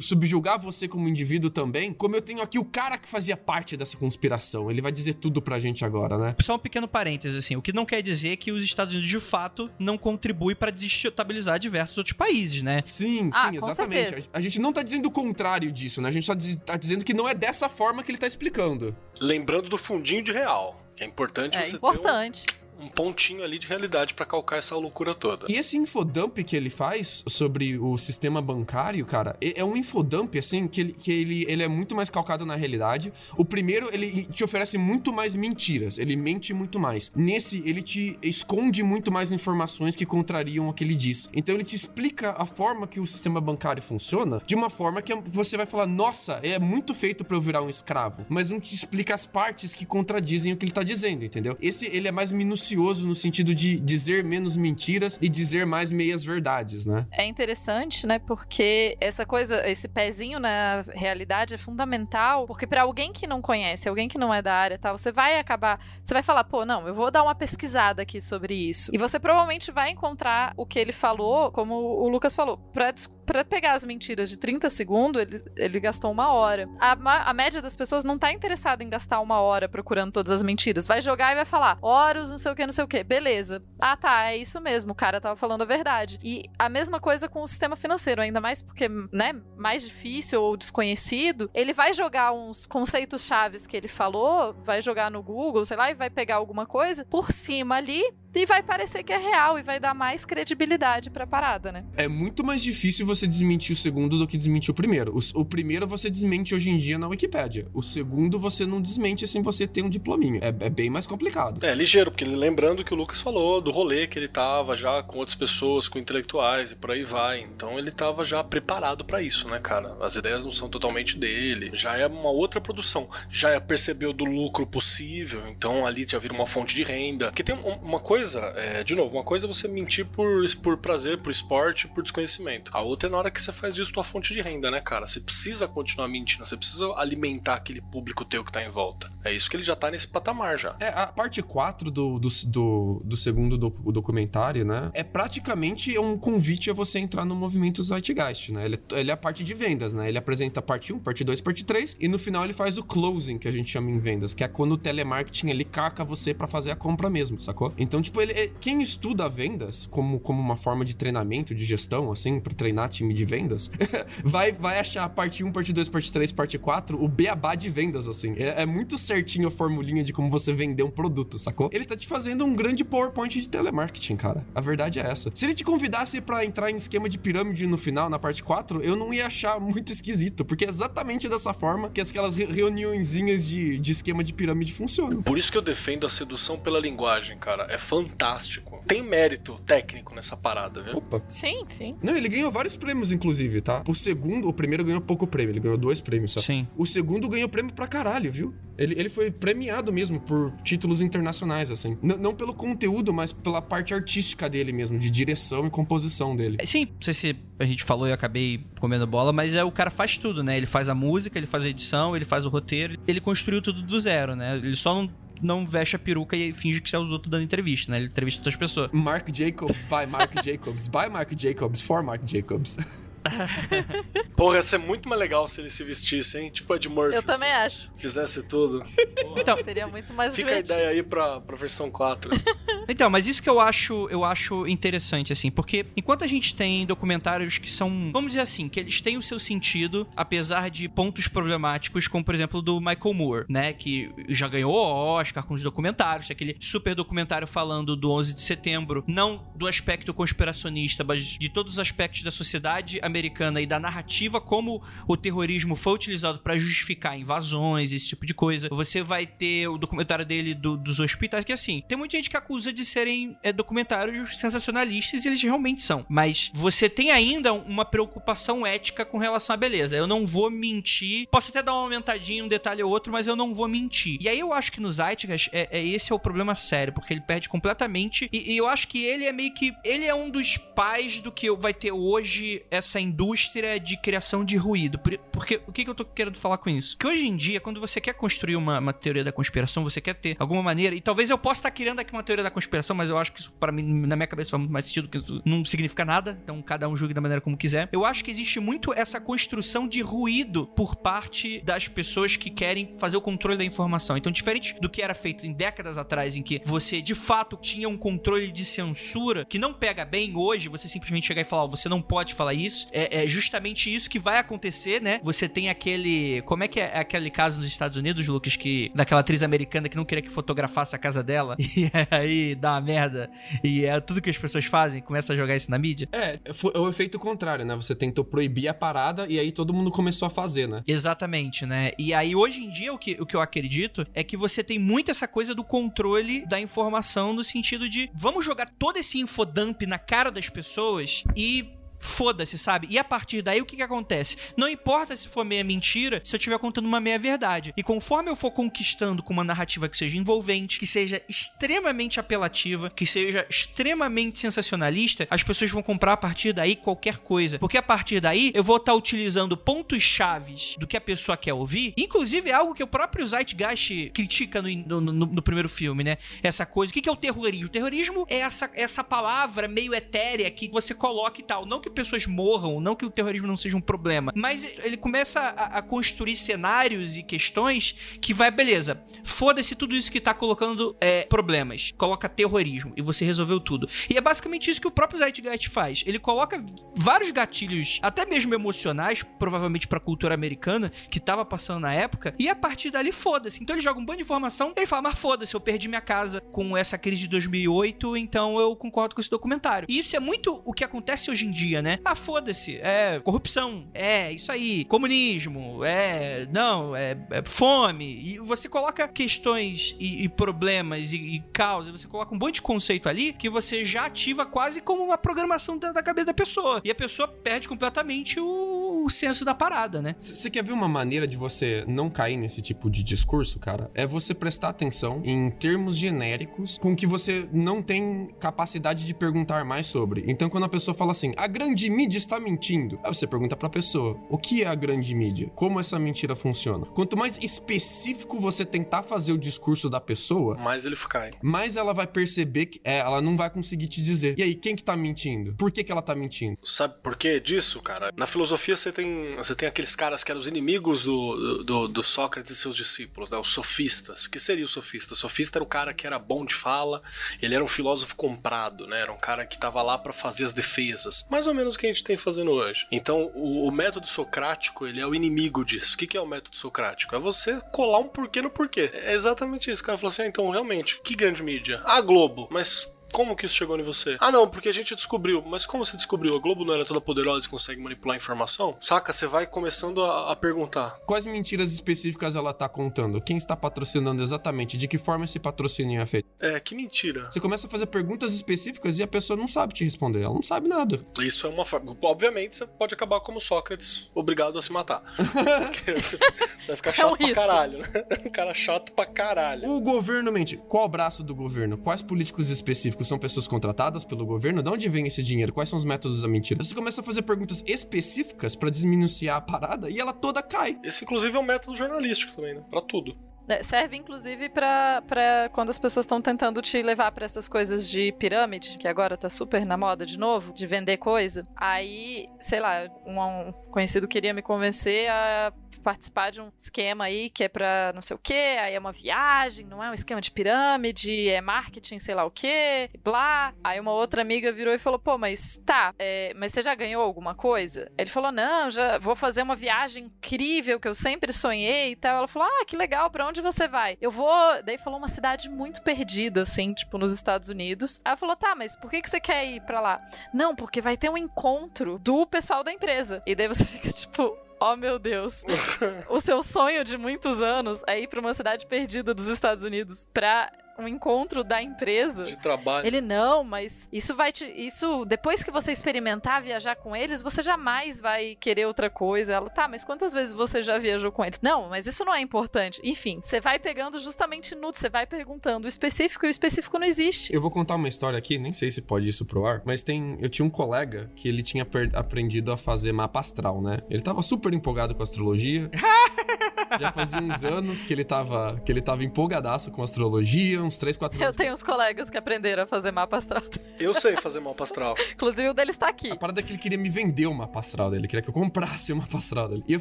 [0.00, 3.96] subjugar você como indivíduo também, como eu tenho aqui o cara que fazia parte dessa
[3.96, 4.70] conspiração.
[4.70, 6.36] Ele vai dizer tudo pra gente agora, né?
[6.42, 9.20] Só um pequeno parênteses, assim, o que não quer dizer que os Estados Unidos de
[9.20, 12.82] fato não contribuem para desestabilizar diversos outros países, né?
[12.86, 14.28] Sim, ah, sim, exatamente.
[14.32, 16.08] A, a, gente não tá dizendo o contrário disso, né?
[16.08, 18.96] A gente só diz, tá dizendo que não é dessa forma que ele tá explicando.
[19.20, 20.80] Lembrando do fundinho de real.
[20.98, 22.46] É importante é você importante.
[22.46, 25.46] ter um um pontinho ali de realidade para calcar essa loucura toda.
[25.48, 30.68] E esse infodump que ele faz sobre o sistema bancário, cara, é um infodump, assim,
[30.68, 33.12] que ele, que ele, ele é muito mais calcado na realidade.
[33.36, 37.10] O primeiro, ele te oferece muito mais mentiras, ele mente muito mais.
[37.14, 41.28] Nesse, ele te esconde muito mais informações que contrariam o que ele diz.
[41.32, 45.14] Então ele te explica a forma que o sistema bancário funciona de uma forma que
[45.14, 48.74] você vai falar, nossa, é muito feito para eu virar um escravo, mas não te
[48.74, 51.56] explica as partes que contradizem o que ele tá dizendo, entendeu?
[51.60, 55.90] Esse, ele é mais minucioso minucioso no sentido de dizer menos mentiras e dizer mais
[55.90, 57.06] meias verdades, né?
[57.10, 58.18] É interessante, né?
[58.18, 63.88] Porque essa coisa, esse pezinho na realidade é fundamental, porque para alguém que não conhece,
[63.88, 66.86] alguém que não é da área, tal, você vai acabar, você vai falar, pô, não,
[66.86, 68.90] eu vou dar uma pesquisada aqui sobre isso.
[68.92, 72.92] E você provavelmente vai encontrar o que ele falou, como o Lucas falou, para
[73.28, 76.66] para pegar as mentiras de 30 segundos, ele, ele gastou uma hora.
[76.80, 76.96] A,
[77.28, 80.86] a média das pessoas não tá interessada em gastar uma hora procurando todas as mentiras.
[80.86, 83.04] Vai jogar e vai falar, horas, não sei o que, não sei o que.
[83.04, 83.62] Beleza.
[83.78, 84.92] Ah, tá, é isso mesmo.
[84.92, 86.18] O cara tava falando a verdade.
[86.22, 90.56] E a mesma coisa com o sistema financeiro, ainda mais porque, né, mais difícil ou
[90.56, 91.50] desconhecido.
[91.52, 95.90] Ele vai jogar uns conceitos chaves que ele falou, vai jogar no Google, sei lá,
[95.90, 98.02] e vai pegar alguma coisa por cima ali
[98.34, 101.84] e vai parecer que é real e vai dar mais credibilidade pra parada, né?
[101.96, 105.16] É muito mais difícil você desmentir o segundo do que desmentir o primeiro.
[105.16, 107.66] O, o primeiro você desmente hoje em dia na Wikipédia.
[107.74, 110.40] O segundo você não desmente sem você ter um diplominha.
[110.42, 111.64] É, é, bem mais complicado.
[111.64, 115.18] É, ligeiro, porque lembrando que o Lucas falou do rolê que ele tava já com
[115.18, 117.40] outras pessoas, com intelectuais e por aí vai.
[117.40, 119.96] Então ele tava já preparado para isso, né, cara?
[120.00, 121.70] As ideias não são totalmente dele.
[121.72, 123.08] Já é uma outra produção.
[123.30, 125.42] Já percebeu do lucro possível.
[125.48, 127.26] Então ali já vira uma fonte de renda.
[127.26, 130.76] Porque tem uma coisa coisa, é, de novo, uma coisa é você mentir por, por
[130.78, 132.68] prazer, por esporte, por desconhecimento.
[132.74, 135.06] A outra é na hora que você faz disso tua fonte de renda, né, cara?
[135.06, 139.08] Você precisa continuar mentindo, você precisa alimentar aquele público teu que tá em volta.
[139.24, 140.74] É isso que ele já tá nesse patamar já.
[140.80, 144.90] É, a parte 4 do, do, do, do segundo do, documentário, né?
[144.94, 148.64] É praticamente um convite a você entrar no movimento Zeitgeist, né?
[148.64, 150.08] Ele, ele é a parte de vendas, né?
[150.08, 153.38] Ele apresenta parte 1, parte 2, parte 3, e no final ele faz o closing,
[153.38, 156.48] que a gente chama em vendas, que é quando o telemarketing ele caca você para
[156.48, 157.72] fazer a compra mesmo, sacou?
[157.78, 162.10] Então, tipo, ele, é, quem estuda vendas como, como uma forma de treinamento, de gestão,
[162.10, 163.70] assim, para treinar time de vendas,
[164.24, 167.68] vai, vai achar a parte 1, parte 2, parte 3, parte 4, o beabá de
[167.68, 168.34] vendas, assim.
[168.36, 171.68] É, é muito certinho a formulinha de como você vender um produto, sacou?
[171.72, 174.44] Ele tá te fazendo um grande PowerPoint de telemarketing, cara.
[174.54, 175.30] A verdade é essa.
[175.34, 178.82] Se ele te convidasse para entrar em esquema de pirâmide no final, na parte 4,
[178.82, 183.78] eu não ia achar muito esquisito, porque é exatamente dessa forma que aquelas reuniõezinhas de,
[183.78, 185.22] de esquema de pirâmide funcionam.
[185.22, 187.66] Por isso que eu defendo a sedução pela linguagem, cara.
[187.68, 188.82] É fantástico.
[188.86, 190.96] Tem mérito técnico nessa parada, viu?
[190.98, 191.22] Opa.
[191.28, 191.96] Sim, sim.
[192.02, 193.82] Não, ele ganhou vários prêmios, inclusive, tá?
[193.86, 196.40] O segundo, o primeiro ganhou pouco prêmio, ele ganhou dois prêmios só.
[196.40, 196.66] Sim.
[196.76, 198.54] O segundo ganhou prêmio pra caralho, viu?
[198.78, 201.98] Ele, ele foi premiado mesmo por títulos internacionais, assim.
[202.02, 206.58] N não pelo conteúdo, mas pela parte artística dele mesmo, de direção e composição dele.
[206.64, 209.72] Sim, não sei se a gente falou e eu acabei comendo bola, mas é o
[209.72, 210.56] cara faz tudo, né?
[210.56, 213.82] Ele faz a música, ele faz a edição, ele faz o roteiro, ele construiu tudo
[213.82, 214.56] do zero, né?
[214.56, 215.10] Ele só não
[215.42, 217.98] não veste a peruca e finge que você é os outros dando entrevista, né?
[217.98, 218.90] Ele entrevista outras pessoas.
[218.92, 222.76] Mark Jacobs by Mark Jacobs by Mark Jacobs for Mark Jacobs.
[224.36, 226.50] Porra, ia ser muito mais legal se ele se vestisse, hein?
[226.50, 227.16] Tipo Ed Murphy.
[227.16, 227.90] Eu também assim, acho.
[227.96, 228.82] Fizesse tudo.
[229.22, 229.40] Porra.
[229.40, 230.74] Então, Seria muito mais Fica divertido.
[230.74, 232.30] a ideia aí pra, pra versão 4.
[232.90, 236.86] Então, mas isso que eu acho, eu acho interessante, assim, porque enquanto a gente tem
[236.86, 241.28] documentários que são, vamos dizer assim, que eles têm o seu sentido, apesar de pontos
[241.28, 246.30] problemáticos, como por exemplo do Michael Moore, né, que já ganhou Oscar com os documentários,
[246.30, 251.74] aquele super documentário falando do 11 de setembro, não do aspecto conspiracionista, mas de todos
[251.74, 257.18] os aspectos da sociedade americana e da narrativa, como o terrorismo foi utilizado para justificar
[257.18, 258.68] invasões, esse tipo de coisa.
[258.70, 262.36] Você vai ter o documentário dele do- dos hospitais, que assim, tem muita gente que
[262.36, 266.04] acusa de serem é, documentários sensacionalistas e eles realmente são.
[266.08, 269.96] Mas você tem ainda uma preocupação ética com relação à beleza.
[269.96, 271.26] Eu não vou mentir.
[271.30, 274.18] Posso até dar uma aumentadinha, um detalhe ou outro, mas eu não vou mentir.
[274.20, 277.12] E aí eu acho que no Zeitgeist, é, é esse é o problema sério, porque
[277.12, 278.28] ele perde completamente.
[278.32, 279.72] E, e eu acho que ele é meio que.
[279.84, 284.56] Ele é um dos pais do que vai ter hoje essa indústria de criação de
[284.56, 284.98] ruído.
[284.98, 286.96] Por- Porque o que, que eu tô querendo falar com isso?
[286.96, 290.14] Que hoje em dia, quando você quer construir uma, uma teoria da conspiração, você quer
[290.14, 290.94] ter alguma maneira.
[290.94, 293.40] E talvez eu possa estar criando aqui uma teoria da conspiração, mas eu acho que
[293.40, 296.38] isso, para mim, na minha cabeça, faz muito mais sentido, que isso não significa nada.
[296.42, 297.88] Então, cada um julgue da maneira como quiser.
[297.92, 302.94] Eu acho que existe muito essa construção de ruído por parte das pessoas que querem
[302.98, 304.16] fazer o controle da informação.
[304.16, 307.88] Então, diferente do que era feito em décadas atrás, em que você de fato tinha
[307.88, 311.68] um controle de censura que não pega bem hoje, você simplesmente chegar e falar, ó,
[311.68, 312.87] você não pode falar isso.
[312.92, 315.20] É, é justamente isso que vai acontecer, né?
[315.22, 316.42] Você tem aquele.
[316.42, 319.96] Como é que é aquele caso nos Estados Unidos, Lucas, que daquela atriz americana que
[319.96, 323.30] não queria que fotografasse a casa dela e aí dá uma merda
[323.62, 326.08] e é tudo que as pessoas fazem, começa a jogar isso na mídia?
[326.12, 327.74] É, foi o efeito contrário, né?
[327.76, 330.82] Você tentou proibir a parada e aí todo mundo começou a fazer, né?
[330.86, 331.92] Exatamente, né?
[331.98, 334.78] E aí, hoje em dia, o que, o que eu acredito é que você tem
[334.78, 339.82] muito essa coisa do controle da informação no sentido de vamos jogar todo esse infodump
[339.86, 341.77] na cara das pessoas e.
[341.98, 342.86] Foda-se, sabe?
[342.90, 344.36] E a partir daí, o que que acontece?
[344.56, 347.72] Não importa se for meia mentira, se eu estiver contando uma meia verdade.
[347.76, 352.90] E conforme eu for conquistando com uma narrativa que seja envolvente, que seja extremamente apelativa,
[352.90, 357.58] que seja extremamente sensacionalista, as pessoas vão comprar a partir daí qualquer coisa.
[357.58, 361.52] Porque a partir daí, eu vou estar utilizando pontos chaves do que a pessoa quer
[361.54, 361.94] ouvir.
[361.96, 366.18] Inclusive, é algo que o próprio Zeitgeist critica no, no, no- no primeiro filme, né?
[366.42, 366.90] Essa coisa.
[366.90, 367.66] O que que é o terrorismo?
[367.66, 371.66] O terrorismo é essa, essa palavra meio etérea que você coloca e tal.
[371.66, 374.32] Não que pessoas morram, não que o terrorismo não seja um problema.
[374.34, 379.02] Mas ele começa a, a construir cenários e questões que vai, beleza.
[379.24, 381.92] Foda-se tudo isso que tá colocando é, problemas.
[381.96, 383.88] Coloca terrorismo e você resolveu tudo.
[384.08, 386.02] E é basicamente isso que o próprio Zeitgeist faz.
[386.06, 391.94] Ele coloca vários gatilhos, até mesmo emocionais, provavelmente pra cultura americana, que tava passando na
[391.94, 393.62] época, e a partir dali foda-se.
[393.62, 396.00] Então ele joga um bando de informação e ele fala: Mas foda-se, eu perdi minha
[396.00, 399.86] casa com essa crise de 2008, então eu concordo com esse documentário.
[399.88, 401.98] E isso é muito o que acontece hoje em dia, dia, né?
[402.04, 408.04] Ah, foda-se, é corrupção, é isso aí, comunismo, é não, é, é fome.
[408.04, 412.62] E você coloca questões e, e problemas e, e causas, você coloca um monte de
[412.62, 416.80] conceito ali que você já ativa quase como uma programação da, da cabeça da pessoa.
[416.84, 420.14] E a pessoa perde completamente o, o senso da parada, né?
[420.20, 423.90] Você quer ver uma maneira de você não cair nesse tipo de discurso, cara?
[423.94, 429.64] É você prestar atenção em termos genéricos com que você não tem capacidade de perguntar
[429.64, 430.24] mais sobre.
[430.26, 433.68] Então, quando a pessoa fala assim, a grande mídia está mentindo, aí você pergunta pra
[433.68, 435.50] pessoa, o que é a grande mídia?
[435.54, 436.86] Como essa mentira funciona?
[436.86, 441.30] Quanto mais específico você tentar fazer o discurso da pessoa, Mas ele cai.
[441.42, 444.38] mais ela vai perceber que é, ela não vai conseguir te dizer.
[444.38, 445.54] E aí, quem que tá mentindo?
[445.54, 446.58] Por que que ela tá mentindo?
[446.64, 448.12] Sabe por que disso, cara?
[448.16, 452.02] Na filosofia você tem, você tem aqueles caras que eram os inimigos do, do, do
[452.04, 453.38] Sócrates e seus discípulos, né?
[453.38, 454.26] Os sofistas.
[454.26, 455.14] que seria o sofista?
[455.14, 457.02] O sofista era o cara que era bom de fala,
[457.40, 459.00] ele era um filósofo comprado, né?
[459.00, 461.24] Era um cara que tava lá pra fazer as defesas.
[461.30, 462.86] Mais ou menos o que a gente tem fazendo hoje.
[462.90, 465.94] Então, o, o método socrático, ele é o inimigo disso.
[465.94, 467.14] O que, que é o método socrático?
[467.14, 468.90] É você colar um porquê no porquê.
[468.92, 469.82] É exatamente isso.
[469.82, 471.82] O cara falou assim, ah, então, realmente, que grande mídia?
[471.84, 472.48] A Globo.
[472.50, 474.16] Mas como que isso chegou em você?
[474.20, 475.42] Ah, não, porque a gente descobriu.
[475.46, 476.36] Mas como você descobriu?
[476.36, 478.76] A Globo não era toda poderosa e consegue manipular a informação?
[478.80, 479.12] Saca?
[479.12, 480.98] Você vai começando a, a perguntar.
[481.06, 483.20] Quais mentiras específicas ela tá contando?
[483.20, 484.76] Quem está patrocinando exatamente?
[484.76, 486.28] De que forma esse patrocínio é feito?
[486.40, 487.30] É, que mentira.
[487.30, 490.22] Você começa a fazer perguntas específicas e a pessoa não sabe te responder.
[490.22, 490.98] Ela não sabe nada.
[491.20, 491.96] Isso é uma forma.
[492.02, 495.02] Obviamente, você pode acabar como Sócrates, obrigado a se matar.
[495.16, 496.18] Porque você
[496.66, 497.40] vai ficar chato um pra risco.
[497.42, 497.88] caralho, né?
[498.26, 499.68] Um cara chato pra caralho.
[499.68, 500.56] O governo mente.
[500.68, 501.78] Qual braço do governo?
[501.78, 504.62] Quais políticos específicos são pessoas contratadas pelo governo?
[504.62, 505.52] De onde vem esse dinheiro?
[505.52, 506.62] Quais são os métodos da mentira?
[506.62, 510.78] Você começa a fazer perguntas específicas pra desminuciar a parada e ela toda cai.
[510.82, 512.62] Esse, inclusive, é um método jornalístico também, né?
[512.70, 513.16] Pra tudo.
[513.48, 517.88] É, Serve, inclusive, pra, pra quando as pessoas estão tentando te levar pra essas coisas
[517.88, 521.46] de pirâmide, que agora tá super na moda de novo, de vender coisa.
[521.56, 525.52] Aí, sei lá, um, um conhecido queria me convencer a
[525.88, 528.92] participar de um esquema aí que é pra não sei o que, aí é uma
[528.92, 533.54] viagem, não é um esquema de pirâmide, é marketing, sei lá o que, blá.
[533.64, 537.02] Aí uma outra amiga virou e falou: pô, mas tá, é, mas você já ganhou
[537.02, 537.90] alguma coisa?
[537.96, 542.18] Ele falou: não, já vou fazer uma viagem incrível que eu sempre sonhei e tal.
[542.18, 543.96] Ela falou: ah, que legal, pra onde você vai?
[543.98, 544.62] Eu vou.
[544.62, 548.02] Daí falou uma cidade muito perdida, assim, tipo, nos Estados Unidos.
[548.04, 550.02] Aí ela falou: tá, mas por que, que você quer ir pra lá?
[550.34, 553.22] Não, porque vai ter um encontro do pessoal da empresa.
[553.24, 554.36] E daí você fica tipo.
[554.60, 555.44] Oh meu Deus.
[556.08, 560.08] o seu sonho de muitos anos é ir pra uma cidade perdida dos Estados Unidos
[560.12, 562.24] pra um encontro da empresa.
[562.24, 562.86] De trabalho.
[562.86, 564.44] Ele não, mas isso vai te.
[564.44, 569.32] Isso, depois que você experimentar viajar com eles, você jamais vai querer outra coisa.
[569.32, 571.40] Ela, tá, mas quantas vezes você já viajou com eles?
[571.42, 572.80] Não, mas isso não é importante.
[572.84, 574.68] Enfim, você vai pegando justamente no.
[574.68, 577.34] Você vai perguntando o específico e o específico não existe.
[577.34, 580.16] Eu vou contar uma história aqui, nem sei se pode isso pro ar, mas tem.
[580.20, 583.78] Eu tinha um colega que ele tinha aprendido a fazer mapa astral, né?
[583.90, 585.70] Ele tava super empolgado com astrologia.
[586.78, 590.96] Já fazia uns anos que ele tava, que ele tava empolgadaço com astrologia, uns 3,
[590.96, 591.36] 4 Eu anos.
[591.36, 593.42] tenho uns colegas que aprenderam a fazer mapa astral.
[593.78, 594.94] Eu sei fazer mapa astral.
[595.12, 596.10] Inclusive o dele está aqui.
[596.10, 598.28] A parada é que ele queria me vender o mapa astral dele, ele queria que
[598.28, 599.64] eu comprasse o mapa astral dele.
[599.68, 599.80] E eu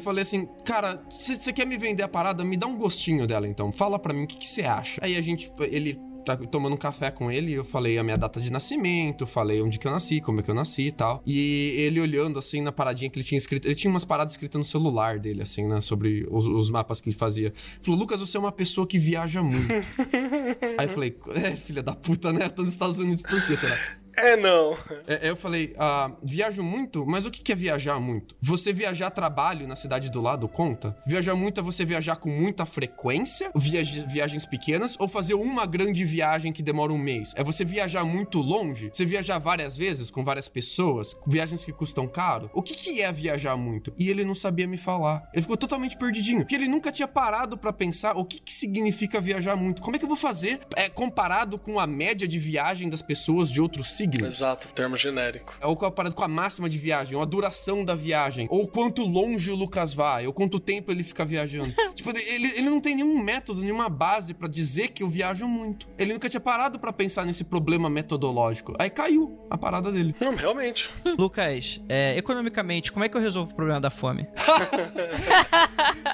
[0.00, 2.44] falei assim, cara, você quer me vender a parada?
[2.44, 5.00] Me dá um gostinho dela então, fala pra mim o que você acha.
[5.02, 6.00] Aí a gente, ele
[6.36, 9.78] tá tomando um café com ele, eu falei a minha data de nascimento, falei onde
[9.78, 11.22] que eu nasci, como é que eu nasci e tal.
[11.26, 14.58] E ele olhando assim na paradinha que ele tinha escrito, ele tinha umas paradas escritas
[14.58, 17.52] no celular dele, assim, né, sobre os, os mapas que ele fazia.
[17.82, 19.72] Falou, Lucas, você é uma pessoa que viaja muito.
[20.78, 22.46] Aí eu falei, é, filha da puta, né?
[22.46, 23.78] Eu tô nos Estados Unidos, por quê, será?
[24.20, 24.76] É, não.
[25.06, 28.34] É, eu falei, ah, viajo muito, mas o que é viajar muito?
[28.40, 30.96] Você viajar trabalho na cidade do lado conta?
[31.06, 36.04] Viajar muito é você viajar com muita frequência, viaj- viagens pequenas, ou fazer uma grande
[36.04, 37.32] viagem que demora um mês?
[37.36, 38.90] É você viajar muito longe?
[38.92, 41.14] Você viajar várias vezes com várias pessoas?
[41.26, 42.50] Viagens que custam caro?
[42.52, 43.92] O que que é viajar muito?
[43.96, 45.28] E ele não sabia me falar.
[45.32, 49.20] Ele ficou totalmente perdidinho, porque ele nunca tinha parado pra pensar o que que significa
[49.20, 49.80] viajar muito.
[49.82, 53.50] Como é que eu vou fazer é, comparado com a média de viagem das pessoas
[53.50, 54.07] de outros signos?
[54.24, 55.56] Exato, termo genérico.
[55.62, 58.66] Ou com a parada com a máxima de viagem, ou a duração da viagem, ou
[58.68, 61.72] quanto longe o Lucas vai, ou quanto tempo ele fica viajando.
[61.94, 65.88] tipo, ele, ele não tem nenhum método, nenhuma base pra dizer que eu viajo muito.
[65.98, 68.74] Ele nunca tinha parado pra pensar nesse problema metodológico.
[68.78, 70.14] Aí caiu a parada dele.
[70.20, 70.90] Não, realmente.
[71.18, 74.26] Lucas, é, economicamente, como é que eu resolvo o problema da fome?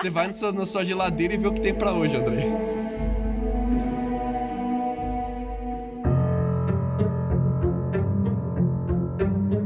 [0.00, 2.73] Você vai no seu- na sua geladeira e vê o que tem pra hoje, André.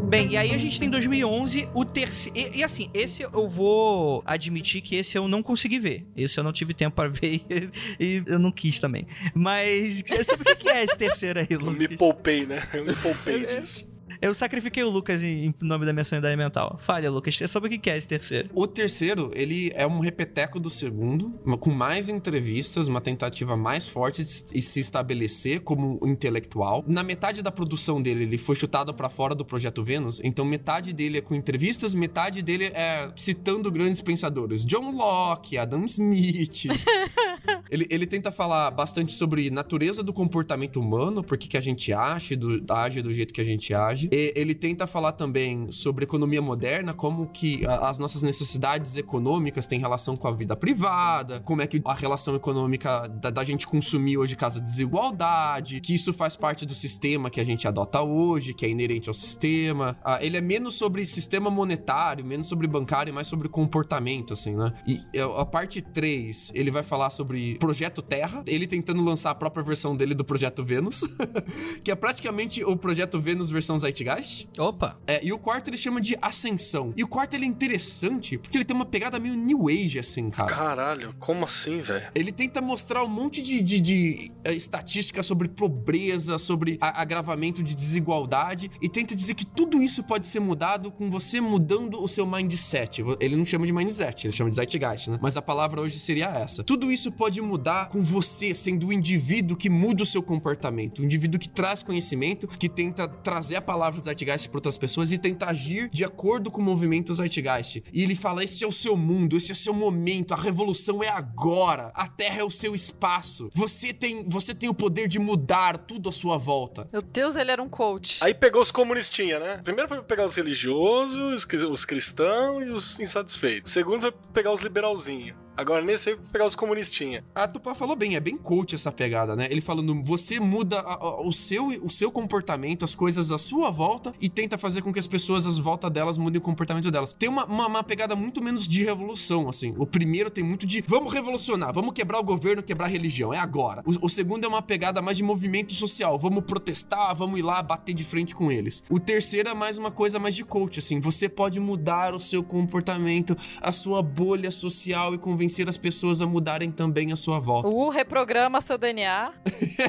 [0.09, 2.39] Bem, e aí a gente tem 2011, o terceiro.
[2.39, 6.07] E, e assim, esse eu vou admitir que esse eu não consegui ver.
[6.17, 7.43] Esse eu não tive tempo para ver
[8.01, 9.07] e, e eu não quis também.
[9.35, 11.97] Mas sabe o que é esse terceiro aí, Eu me Lucas?
[11.99, 12.67] poupei, né?
[12.73, 13.98] Eu me poupei disso.
[14.21, 16.79] Eu sacrifiquei o Lucas em, em nome da minha sanidade mental.
[16.83, 18.51] Fale, Lucas, é sobre o que é esse terceiro.
[18.55, 24.23] O terceiro, ele é um repeteco do segundo, com mais entrevistas, uma tentativa mais forte
[24.23, 26.85] de se estabelecer como intelectual.
[26.87, 30.93] Na metade da produção dele, ele foi chutado para fora do Projeto Vênus, então metade
[30.93, 34.65] dele é com entrevistas, metade dele é citando grandes pensadores.
[34.65, 36.67] John Locke, Adam Smith.
[37.71, 42.37] ele, ele tenta falar bastante sobre natureza do comportamento humano, por que, a gente age
[42.37, 44.09] do, age do jeito que a gente age.
[44.13, 49.67] E ele tenta falar também sobre economia moderna, como que a, as nossas necessidades econômicas
[49.67, 53.67] têm relação com a vida privada, como é que a relação econômica da, da gente
[53.67, 58.55] consumir hoje causa desigualdade, que isso faz parte do sistema que a gente adota hoje,
[58.55, 59.97] que é inerente ao sistema.
[60.05, 64.73] Ah, ele é menos sobre sistema monetário, menos sobre bancário, mais sobre comportamento, assim, né?
[64.87, 67.28] E a parte 3, ele vai falar sobre
[67.59, 71.03] Projeto Terra, ele tentando lançar a própria versão dele do Projeto Vênus,
[71.83, 74.49] que é praticamente o Projeto Vênus versão Zeitgeist.
[74.59, 74.99] Opa!
[75.07, 76.93] É, e o quarto ele chama de Ascensão.
[76.97, 80.31] E o quarto ele é interessante porque ele tem uma pegada meio New Age, assim,
[80.31, 80.49] cara.
[80.49, 82.09] Caralho, como assim, velho?
[82.15, 87.63] Ele tenta mostrar um monte de, de, de uh, estatística sobre pobreza, sobre a, agravamento
[87.63, 92.09] de desigualdade, e tenta dizer que tudo isso pode ser mudado com você mudando o
[92.09, 93.03] seu mindset.
[93.21, 95.19] Ele não chama de mindset, ele chama de Zeitgeist, né?
[95.21, 96.63] Mas a palavra hoje seria essa.
[96.63, 101.05] Tudo isso pode mudar com você sendo o indivíduo que muda o seu comportamento, o
[101.05, 105.47] indivíduo que traz conhecimento, que tenta trazer a palavra Zeitgeist para outras pessoas e tenta
[105.47, 107.83] agir de acordo com o movimento Zeitgeist.
[107.93, 111.03] E ele fala: esse é o seu mundo, esse é o seu momento, a revolução
[111.03, 113.51] é agora, a Terra é o seu espaço.
[113.53, 116.89] Você tem, você tem o poder de mudar tudo à sua volta.
[116.93, 118.23] Meu Deus, ele era um coach.
[118.23, 119.61] Aí pegou os comunistinhas, né?
[119.65, 123.73] Primeiro foi pegar os religiosos, os cristãos e os insatisfeitos.
[123.73, 125.48] Segundo foi pegar os liberalzinhos.
[125.59, 127.25] Agora, aí, vou pegar os comunistinhas.
[127.35, 129.49] A Tupá falou bem, é bem coach essa pegada, né?
[129.51, 133.69] Ele falando, você muda a, a, o, seu, o seu comportamento, as coisas à sua
[133.69, 137.13] volta e tenta fazer com que as pessoas às volta delas mudem o comportamento delas.
[137.13, 139.75] Tem uma, uma, uma, pegada muito menos de revolução, assim.
[139.77, 143.39] O primeiro tem muito de, vamos revolucionar, vamos quebrar o governo, quebrar a religião, é
[143.41, 143.83] agora.
[143.85, 147.61] O, o segundo é uma pegada mais de movimento social, vamos protestar, vamos ir lá
[147.65, 148.85] bater de frente com eles.
[148.89, 151.01] O terceiro é mais uma coisa mais de coach, assim.
[151.01, 156.21] Você pode mudar o seu comportamento, a sua bolha social e convencer convencer as pessoas
[156.21, 157.69] a mudarem também a sua volta.
[157.69, 159.33] Uh, reprograma seu DNA.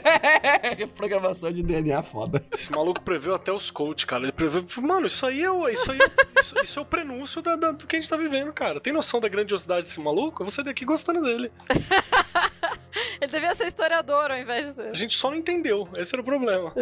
[0.78, 2.42] Reprogramação de DNA foda.
[2.52, 4.24] Esse maluco preveu até os coach, cara.
[4.24, 4.64] Ele preveu.
[4.82, 7.72] Mano, isso aí é o, isso aí é, isso, isso é o prenúncio da, da,
[7.72, 8.80] do que a gente tá vivendo, cara.
[8.80, 10.42] Tem noção da grandiosidade desse maluco?
[10.42, 11.52] Eu vou sair daqui gostando dele.
[13.20, 14.90] ele devia ser historiador ao invés de ser.
[14.90, 15.88] A gente só não entendeu.
[15.96, 16.74] Esse era o problema.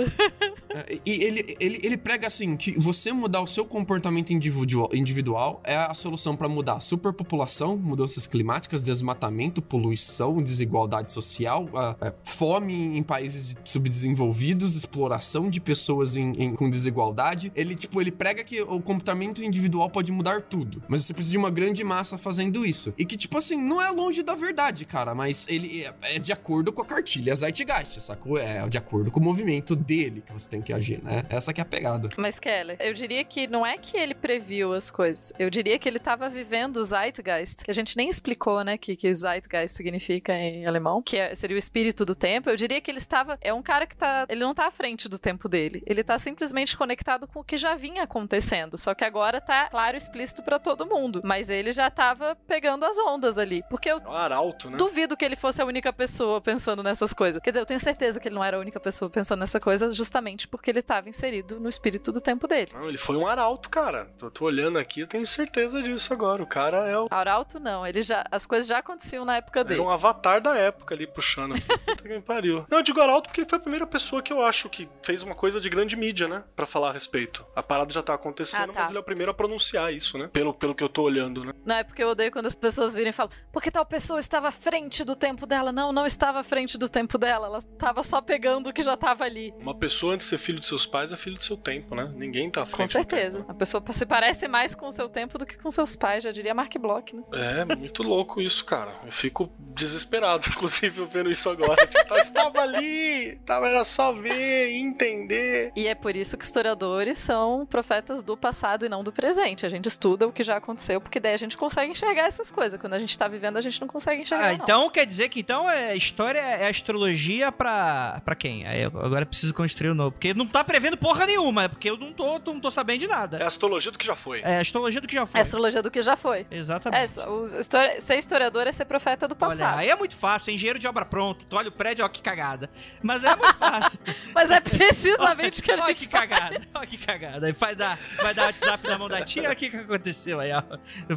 [0.70, 5.62] É, e ele, ele, ele prega assim: que você mudar o seu comportamento individual, individual
[5.64, 12.14] é a solução para mudar a superpopulação, mudanças climáticas, desmatamento, poluição, desigualdade social, a, a
[12.24, 17.52] fome em países subdesenvolvidos, exploração de pessoas em, em, com desigualdade.
[17.56, 21.38] Ele, tipo, ele prega que o comportamento individual pode mudar tudo, mas você precisa de
[21.38, 22.94] uma grande massa fazendo isso.
[22.98, 26.32] E que, tipo assim, não é longe da verdade, cara, mas ele é, é de
[26.32, 28.38] acordo com a cartilha Zeitgeist, sacou?
[28.38, 31.24] É de acordo com o movimento dele que você tem que agir, né?
[31.30, 32.10] Essa que é a pegada.
[32.18, 35.88] Mas, Keller, eu diria que não é que ele previu as coisas, eu diria que
[35.88, 40.34] ele tava vivendo o Zeitgeist, que a gente nem explicou, né, que, que Zeitgeist significa
[40.34, 42.50] em alemão, que é, seria o espírito do tempo.
[42.50, 45.08] Eu diria que ele estava, é um cara que tá, ele não tá à frente
[45.08, 49.04] do tempo dele, ele tá simplesmente conectado com o que já vinha acontecendo, só que
[49.04, 53.38] agora tá claro e explícito para todo mundo, mas ele já tava pegando as ondas
[53.38, 54.78] ali, porque eu É um arauto, né?
[54.78, 57.42] duvido que ele fosse a única pessoa pensando nessas coisas.
[57.42, 59.90] Quer dizer, eu tenho certeza que ele não era a única pessoa pensando nessa coisa,
[59.92, 62.72] justamente porque ele estava inserido no espírito do tempo dele.
[62.74, 64.06] Não, ele foi um arauto, cara.
[64.18, 66.42] Tô, tô olhando aqui, eu tenho certeza disso agora.
[66.42, 67.08] O cara é o.
[67.10, 69.82] Arauto não, ele já as coisas já aconteciam na época dele.
[69.82, 71.54] Era um avatar da época ali puxando.
[71.86, 72.66] Puta que me pariu.
[72.70, 75.24] Não, eu digo arauto porque ele foi a primeira pessoa que eu acho que fez
[75.24, 76.44] uma coisa de grande mídia, né?
[76.56, 77.46] Pra falar a respeito.
[77.56, 78.80] A parada já tá acontecendo, Ah, tá.
[78.82, 80.30] mas ele é o primeiro a pronunciar isso, né?
[80.32, 81.54] Pelo, pelo que eu tô olhando, né?
[81.66, 84.48] Não é porque eu odeio quando as pessoas virem e falam, porque tal pessoa estava
[84.50, 85.72] à frente do tempo dela.
[85.72, 88.94] Não, não estava à frente do tempo dela, ela estava só pegando o que já
[88.94, 89.54] estava ali.
[89.60, 92.12] Uma pessoa antes de ser filho dos seus pais é filho do seu tempo, né?
[92.16, 92.78] Ninguém tá à frente.
[92.78, 93.40] Com do certeza.
[93.40, 93.52] tempo.
[93.52, 96.32] A pessoa se parece mais com o seu tempo do que com seus pais, já
[96.32, 97.24] diria Mark Block, né?
[97.34, 98.92] É, muito louco isso, cara.
[99.06, 101.76] Eu fico desesperado, inclusive, eu vendo isso agora.
[101.88, 105.72] Tipo, tá, estava ali, tava, era só ver, entender.
[105.76, 109.66] E é por isso que historiadores são profetas do passado e não do presente.
[109.66, 112.80] A gente estuda o que já aconteceu, porque daí a gente consegue enxergar essas coisas.
[112.80, 114.48] Quando a gente tá vivendo, a gente não consegue enxergar.
[114.50, 114.64] Ah, não.
[114.64, 118.66] então quer dizer que então é história é astrologia pra, pra quem?
[118.68, 120.12] Aí eu agora eu preciso construir o novo.
[120.12, 123.06] Porque não tá prevendo porra nenhuma, é porque eu não tô, não tô sabendo de
[123.06, 123.44] É nada.
[123.44, 124.42] a astrologia do que já foi.
[124.42, 125.38] É a astrologia do que já foi.
[125.38, 126.46] É a astrologia do que já foi.
[126.50, 127.04] Exatamente.
[127.04, 129.80] É, só- o- história- ser historiador é ser profeta do Olha, passado.
[129.80, 131.46] aí é muito fácil, é engenheiro de obra pronta.
[131.48, 132.70] Tu olha o prédio, ó, que cagada.
[133.02, 134.00] Mas é muito fácil.
[134.34, 136.62] Mas é precisamente o que a Olha gente que cagada.
[136.74, 137.48] Olha que cagada.
[137.48, 140.40] Aí vai dar, vai dar WhatsApp na mão da tia, olha o que, que aconteceu
[140.40, 140.64] aí, ó.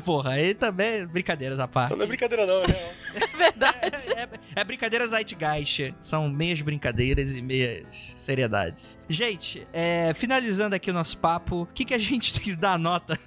[0.01, 1.97] Porra, aí também, brincadeiras à parte.
[1.97, 2.95] Não é brincadeira, não, né?
[3.15, 3.31] faz.
[3.33, 4.11] Verdade.
[4.15, 5.95] É, é, é brincadeira Zeitgeist.
[6.01, 8.99] São meias brincadeiras e meias seriedades.
[9.09, 12.79] Gente, é, finalizando aqui o nosso papo, o que, que a gente tem que dar
[12.79, 13.19] nota?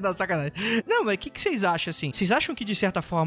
[0.00, 0.52] Não, sacanagem.
[0.86, 2.12] Não, mas o que, que vocês acham, assim?
[2.12, 3.17] Vocês acham que, de certa forma,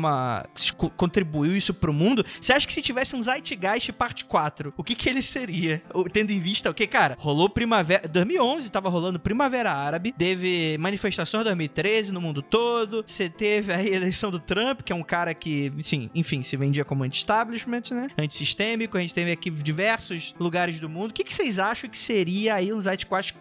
[0.78, 2.26] co- contribuiu isso pro mundo?
[2.40, 5.82] Você acha que se tivesse um Zeitgeist parte 4, o que que ele seria?
[6.12, 7.16] Tendo em vista o que, cara?
[7.20, 8.08] Rolou primavera...
[8.08, 13.92] 2011 tava rolando Primavera Árabe, teve manifestações em 2013 no mundo todo, você teve aí
[13.94, 17.82] a eleição do Trump, que é um cara que, sim, enfim, se vendia como anti-establishment,
[17.92, 18.08] né?
[18.18, 21.12] Antissistêmico, a gente teve aqui diversos lugares do mundo.
[21.12, 23.34] O que, que vocês acham que seria aí um Zeitgeist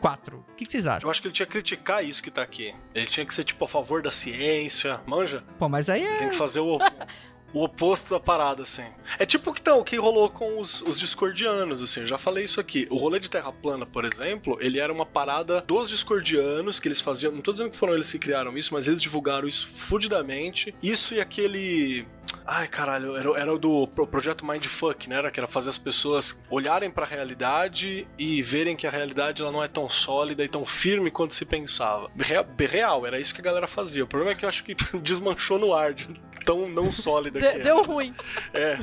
[0.00, 0.36] 4?
[0.38, 1.06] O que, que vocês acham?
[1.06, 2.74] Eu acho que ele tinha que criticar isso que tá aqui.
[2.94, 5.42] Ele tinha que ser, tipo, a favor da ciência, manja?
[5.58, 6.16] Pô, mas aí é...
[6.16, 6.78] tem que fazer o,
[7.54, 8.84] o oposto da parada, assim.
[9.18, 12.18] É tipo o que, então, o que rolou com os, os discordianos, assim, eu já
[12.18, 12.86] falei isso aqui.
[12.90, 17.00] O rolê de Terra plana, por exemplo, ele era uma parada dos discordianos que eles
[17.00, 17.32] faziam.
[17.32, 20.74] Não tô dizendo que foram eles que criaram isso, mas eles divulgaram isso fudidamente.
[20.82, 22.06] Isso e aquele.
[22.46, 25.16] Ai, caralho, era, era do pro- projeto Mindfuck, né?
[25.16, 29.50] Era que era fazer as pessoas olharem pra realidade e verem que a realidade ela
[29.52, 32.10] não é tão sólida e tão firme quanto se pensava.
[32.18, 34.04] Real, real, era isso que a galera fazia.
[34.04, 36.08] O problema é que eu acho que desmanchou no ar, de
[36.44, 37.64] tão não sólida que De- era.
[37.64, 38.14] deu ruim.
[38.52, 38.78] É.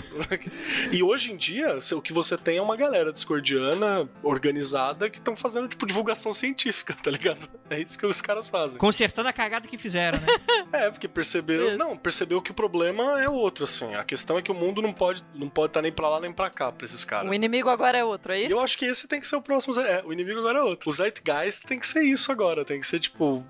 [0.91, 5.35] E hoje em dia, o que você tem é uma galera discordiana organizada que estão
[5.35, 7.47] fazendo, tipo, divulgação científica, tá ligado?
[7.69, 8.77] É isso que os caras fazem.
[8.77, 10.27] Consertando a cagada que fizeram, né?
[10.73, 11.67] É, porque perceberam.
[11.69, 11.77] Isso.
[11.77, 13.93] Não, percebeu que o problema é outro, assim.
[13.93, 16.31] A questão é que o mundo não pode não pode estar nem pra lá nem
[16.31, 17.29] pra cá pra esses caras.
[17.29, 18.55] O inimigo agora é outro, é E isso?
[18.55, 19.77] eu acho que esse tem que ser o próximo.
[19.81, 20.89] É, o inimigo agora é outro.
[20.89, 22.63] O Zeitgeist tem que ser isso agora.
[22.63, 23.43] Tem que ser, tipo,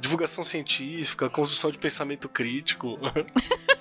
[0.00, 2.98] divulgação científica, construção de pensamento crítico.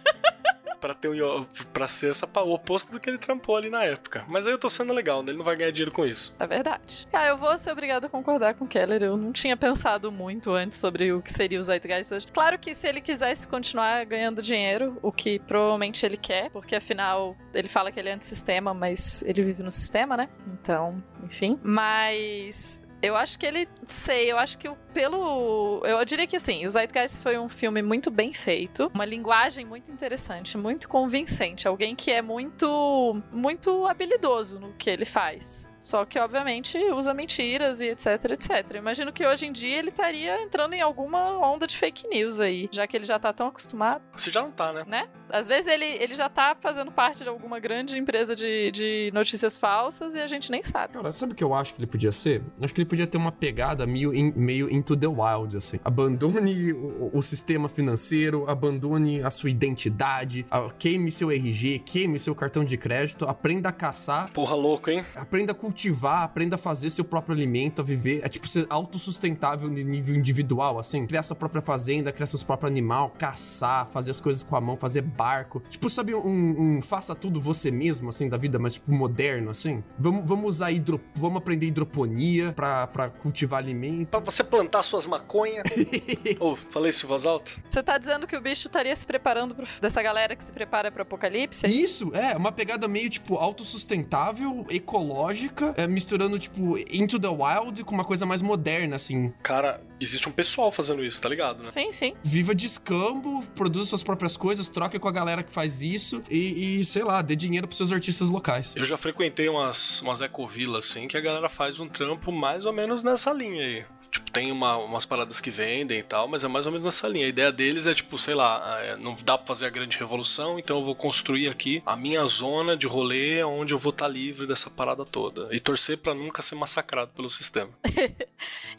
[0.81, 4.25] pra ter um, pra ser essa, o oposto do que ele trampou ali na época.
[4.27, 5.29] Mas aí eu tô sendo legal, né?
[5.29, 6.35] Ele não vai ganhar dinheiro com isso.
[6.39, 7.07] É verdade.
[7.13, 9.03] Ah, eu vou ser obrigada a concordar com o Keller.
[9.03, 12.27] Eu não tinha pensado muito antes sobre o que seria o Zeitgeist hoje.
[12.33, 17.37] Claro que se ele quisesse continuar ganhando dinheiro, o que provavelmente ele quer, porque afinal
[17.53, 20.29] ele fala que ele é antissistema, mas ele vive no sistema, né?
[20.47, 21.59] Então, enfim.
[21.61, 22.80] Mas.
[23.01, 23.67] Eu acho que ele.
[23.85, 25.81] Sei, eu acho que o- pelo.
[25.85, 29.91] Eu diria que assim, o Zeitgeist foi um filme muito bem feito, uma linguagem muito
[29.91, 31.67] interessante, muito convincente.
[31.67, 33.21] Alguém que é muito.
[33.31, 35.67] muito habilidoso no que ele faz.
[35.79, 38.75] Só que, obviamente, usa mentiras e etc, etc.
[38.75, 42.69] Imagino que hoje em dia ele estaria entrando em alguma onda de fake news aí,
[42.71, 44.83] já que ele já tá tão acostumado, Você já não tá, né?
[44.85, 45.09] né?
[45.31, 49.57] Às vezes ele, ele já tá fazendo parte de alguma grande empresa de, de notícias
[49.57, 50.93] falsas e a gente nem sabe.
[50.93, 52.41] Cara, sabe o que eu acho que ele podia ser?
[52.61, 55.79] Acho que ele podia ter uma pegada meio, in- meio into the wild, assim.
[55.83, 62.35] Abandone o, o sistema financeiro, abandone a sua identidade, a- queime seu RG, queime seu
[62.35, 65.05] cartão de crédito, aprenda a caçar, Porra louco, hein?
[65.15, 69.69] aprenda a cultivar, aprenda a fazer seu próprio alimento, a viver, é tipo ser autossustentável
[69.69, 71.05] de nível individual, assim.
[71.07, 74.77] Criar sua própria fazenda, criar seus próprios animal, caçar, fazer as coisas com a mão,
[74.77, 75.61] fazer barco.
[75.69, 79.83] Tipo, sabe um, um faça tudo você mesmo, assim, da vida, mas tipo moderno, assim?
[79.99, 80.99] Vamos, vamos usar hidro...
[81.15, 84.09] Vamos aprender hidroponia pra, pra cultivar alimento.
[84.09, 85.63] Pra você plantar suas maconhas.
[86.39, 87.51] Ô, falei isso em voz alta?
[87.69, 90.91] Você tá dizendo que o bicho estaria se preparando pro, dessa galera que se prepara
[90.91, 91.67] pro apocalipse?
[91.67, 97.93] Isso, é, uma pegada meio, tipo, autossustentável, ecológica, é, misturando, tipo, into the wild com
[97.93, 99.31] uma coisa mais moderna, assim.
[99.43, 101.69] Cara, existe um pessoal fazendo isso, tá ligado, né?
[101.69, 102.15] Sim, sim.
[102.23, 106.79] Viva de escambo, produza suas próprias coisas, troca com a galera que faz isso e,
[106.79, 108.75] e, sei lá, dê dinheiro pros seus artistas locais.
[108.75, 112.73] Eu já frequentei umas, umas ecovilas, assim, que a galera faz um trampo mais ou
[112.73, 113.85] menos nessa linha aí.
[114.11, 117.07] Tipo, tem uma- umas paradas que vendem e tal, mas é mais ou menos nessa
[117.07, 117.25] linha.
[117.27, 120.59] A ideia deles é, tipo, sei lá, é, não dá pra fazer a grande revolução,
[120.59, 124.45] então eu vou construir aqui a minha zona de rolê onde eu vou estar livre
[124.45, 125.47] dessa parada toda.
[125.55, 127.69] E torcer pra nunca ser massacrado pelo sistema.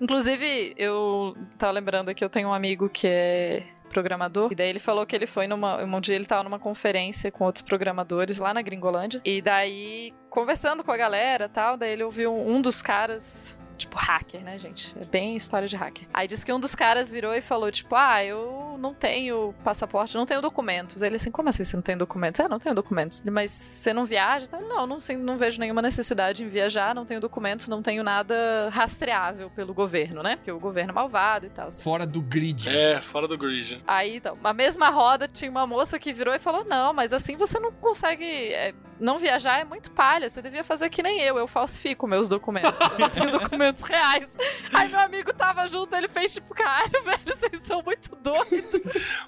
[0.00, 3.62] Inclusive, eu tava lembrando aqui, eu tenho um amigo que é
[3.93, 5.82] programador, e daí ele falou que ele foi numa.
[5.85, 10.82] Um dia ele tava numa conferência com outros programadores lá na Gringolândia, e daí, conversando
[10.82, 13.56] com a galera tal, daí ele ouviu um dos caras.
[13.82, 14.94] Tipo, hacker, né, gente?
[15.00, 16.06] É bem história de hacker.
[16.12, 20.16] Aí disse que um dos caras virou e falou, tipo, ah, eu não tenho passaporte,
[20.16, 21.02] não tenho documentos.
[21.02, 22.40] Ele assim, como assim você não tem documentos?
[22.40, 23.22] É, não tenho documentos.
[23.22, 24.46] Mas você não viaja?
[24.46, 24.60] Tá?
[24.60, 28.68] Não, não, sim, não vejo nenhuma necessidade em viajar, não tenho documentos, não tenho nada
[28.70, 30.36] rastreável pelo governo, né?
[30.36, 31.70] Porque o governo é malvado e tal.
[31.72, 32.68] Fora do grid.
[32.68, 33.82] É, fora do grid.
[33.86, 37.36] Aí, então, na mesma roda tinha uma moça que virou e falou: Não, mas assim
[37.36, 38.24] você não consegue.
[38.24, 40.30] é, não viajar é muito palha.
[40.30, 41.36] Você devia fazer que nem eu.
[41.36, 42.72] Eu falsifico meus documentos.
[42.98, 44.36] Eu tenho documentos reais.
[44.72, 48.72] Aí meu amigo tava junto, ele fez tipo, caralho, velho, vocês são muito doidos.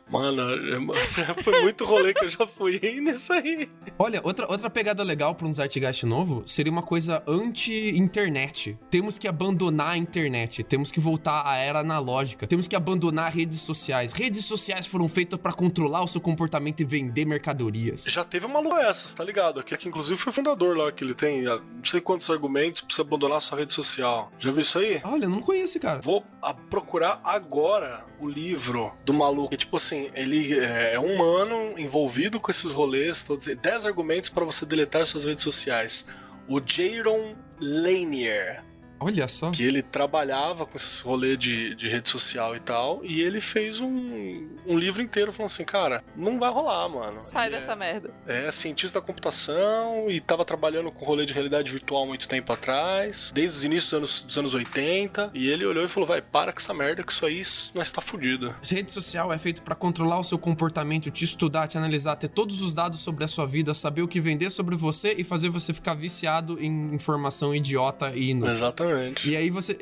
[0.09, 3.69] Mano, já foi muito rolê que eu já fui nisso aí.
[3.99, 8.79] Olha, outra, outra pegada legal pra um Zeitgeist novo seria uma coisa anti-internet.
[8.91, 13.61] Temos que abandonar a internet, temos que voltar à era analógica, temos que abandonar redes
[13.61, 14.13] sociais.
[14.13, 18.05] Redes sociais foram feitas pra controlar o seu comportamento e vender mercadorias.
[18.09, 19.64] Já teve uma lua essas, tá ligado?
[19.65, 22.95] Aquele que inclusive foi fundador lá, que ele tem ah, não sei quantos argumentos pra
[22.95, 24.31] você abandonar sua rede social.
[24.39, 25.01] Já viu isso aí?
[25.03, 26.01] Olha, eu não conheço cara.
[26.01, 29.49] Vou a- procurar agora o livro do maluco.
[29.51, 33.47] Que, tipo assim, ele é, é um humano envolvido com esses rolês, todos.
[33.47, 36.07] 10 argumentos para você deletar suas redes sociais.
[36.47, 38.63] O Jaron Lanier,
[39.05, 39.51] Olha só.
[39.51, 43.81] que ele trabalhava com esses rolês de, de rede social e tal, e ele fez
[43.81, 47.19] um, um livro inteiro falando assim, cara, não vai rolar, mano.
[47.21, 48.11] Sai Ele dessa merda.
[48.27, 52.53] é, é cientista da computação e tava trabalhando com rolê de realidade virtual muito tempo
[52.53, 56.23] atrás, desde os inícios dos anos, dos anos 80, e ele olhou e falou, vai,
[56.23, 57.43] para com essa merda que isso aí
[57.75, 58.55] nós tá fudido.
[58.63, 62.63] Rede social é feito pra controlar o seu comportamento, te estudar, te analisar, ter todos
[62.63, 65.73] os dados sobre a sua vida, saber o que vender sobre você e fazer você
[65.75, 68.53] ficar viciado em informação idiota e inútil.
[68.53, 68.94] Exatamente.
[69.25, 69.77] E aí você.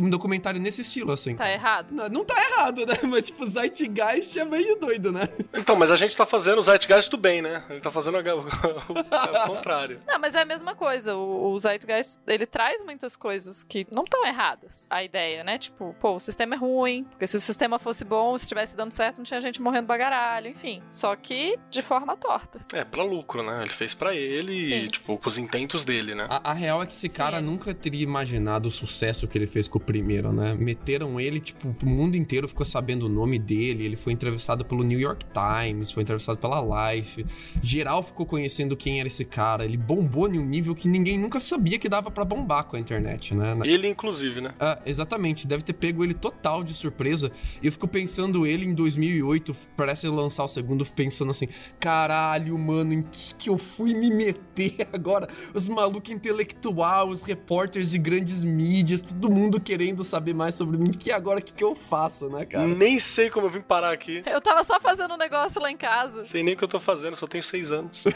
[0.00, 1.34] Um documentário nesse estilo, assim.
[1.34, 1.92] Tá errado.
[1.92, 2.94] Não, não tá errado, né?
[3.08, 5.28] Mas, tipo, Zeitgeist é meio doido, né?
[5.54, 7.64] Então, mas a gente tá fazendo o Zeitgeist do bem, né?
[7.68, 10.00] A gente tá fazendo o, o contrário.
[10.06, 11.14] Não, mas é a mesma coisa.
[11.16, 14.86] O, o Zeitgeist, ele traz muitas coisas que não estão erradas.
[14.90, 15.58] A ideia, né?
[15.58, 17.04] Tipo, pô, o sistema é ruim.
[17.04, 20.48] Porque se o sistema fosse bom, se estivesse dando certo, não tinha gente morrendo bagaralho,
[20.48, 20.82] enfim.
[20.90, 22.58] Só que de forma torta.
[22.72, 23.60] É, pra lucro, né?
[23.62, 24.74] Ele fez pra ele Sim.
[24.74, 26.26] e, tipo, com os intentos dele, né?
[26.28, 29.46] A, a real é que esse Sim, cara nunca teria imaginado o sucesso que ele
[29.46, 30.54] fez com o primeiro, né?
[30.54, 33.84] Meteram ele, tipo, o mundo inteiro ficou sabendo o nome dele.
[33.84, 37.24] Ele foi entrevistado pelo New York Times, foi entrevistado pela Life.
[37.62, 39.64] Geral ficou conhecendo quem era esse cara.
[39.64, 42.78] Ele bombou em um nível que ninguém nunca sabia que dava pra bombar com a
[42.78, 43.56] internet, né?
[43.64, 44.52] Ele, inclusive, né?
[44.58, 47.30] Ah, exatamente, deve ter pego ele total de surpresa.
[47.62, 51.48] E eu fico pensando ele em 2008, parece lançar o segundo, pensando assim:
[51.78, 55.28] caralho, mano, em que que eu fui me meter agora?
[55.54, 60.90] Os malucos intelectual, os repórteres de grandes mídias, todo mundo querendo saber mais sobre mim.
[60.92, 62.66] Que agora, o que, que eu faço, né, cara?
[62.66, 64.22] Nem sei como eu vim parar aqui.
[64.26, 66.22] Eu tava só fazendo um negócio lá em casa.
[66.22, 68.04] Sei nem o que eu tô fazendo, só tenho seis anos.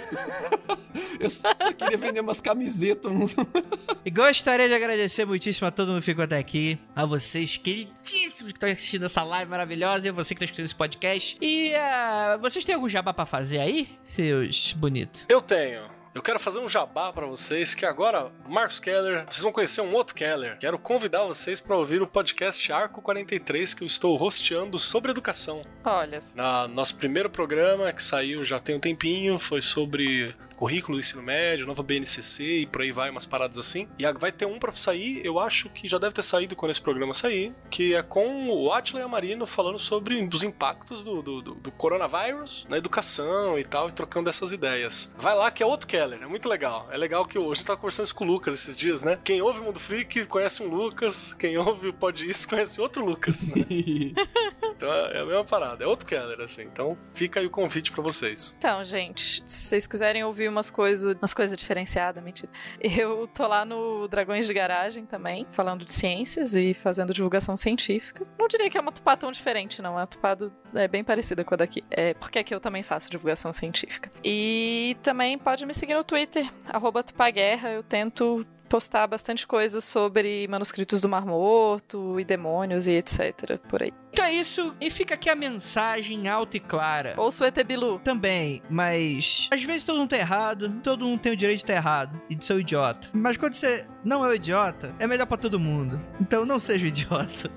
[1.20, 3.10] Eu só, só queria vender umas camisetas.
[3.10, 3.34] uns-
[4.04, 6.76] E gostaria de agradecer muitíssimo a todo mundo que ficou até aqui.
[6.96, 10.06] A vocês, queridíssimos, que estão assistindo essa live maravilhosa.
[10.06, 11.36] E a você que está escutando esse podcast.
[11.40, 15.24] E ah, vocês têm algum jabá pra fazer aí, seus bonitos?
[15.28, 15.82] Eu tenho.
[16.14, 19.94] Eu quero fazer um jabá pra vocês, que agora, Marcos Keller, vocês vão conhecer um
[19.94, 20.58] outro Keller.
[20.58, 25.62] Quero convidar vocês pra ouvir o podcast Arco 43, que eu estou hosteando sobre educação.
[25.82, 26.18] Olha.
[26.34, 31.22] Na nosso primeiro programa, que saiu já tem um tempinho, foi sobre currículo do ensino
[31.22, 33.88] médio, nova BNCC e por aí vai, umas paradas assim.
[33.98, 36.80] E vai ter um pra sair, eu acho que já deve ter saído quando esse
[36.80, 41.54] programa sair, que é com o Atila Marino falando sobre os impactos do, do, do-
[41.54, 45.14] do coronavírus na educação e tal, e trocando essas ideias.
[45.18, 46.88] Vai lá que é outro Keller, é muito legal.
[46.90, 49.18] É legal que hoje tava conversando isso com o Lucas esses dias, né?
[49.24, 53.04] Quem ouve o Mundo Freak conhece um Lucas, quem ouve o Pod Isso conhece outro
[53.04, 53.48] Lucas.
[53.48, 53.62] né?
[54.82, 56.62] Então é a mesma parada, é outro Keller, assim.
[56.62, 58.56] Então fica aí o convite pra vocês.
[58.58, 62.50] Então, gente, se vocês quiserem ouvir umas coisas, umas coisas diferenciadas, mentira.
[62.80, 68.26] Eu tô lá no Dragões de Garagem também, falando de ciências e fazendo divulgação científica.
[68.36, 69.96] Não diria que é uma tupá tão diferente, não.
[69.96, 71.84] A tupado é bem parecida com a daqui.
[71.88, 74.10] É porque aqui eu também faço divulgação científica.
[74.24, 77.70] E também pode me seguir no Twitter, arroba tupaguerra.
[77.70, 83.58] Eu tento postar bastante coisa sobre manuscritos do Mar Morto e demônios e etc.
[83.68, 83.92] por aí.
[84.10, 84.74] Então é isso.
[84.80, 87.12] E fica aqui a mensagem alta e clara.
[87.18, 87.98] Ouço o Bilu.
[87.98, 91.74] Também, mas às vezes todo mundo tá errado, todo mundo tem o direito de estar
[91.74, 93.10] errado e de ser o idiota.
[93.12, 96.00] Mas quando você não é o idiota, é melhor pra todo mundo.
[96.18, 97.50] Então não seja o idiota.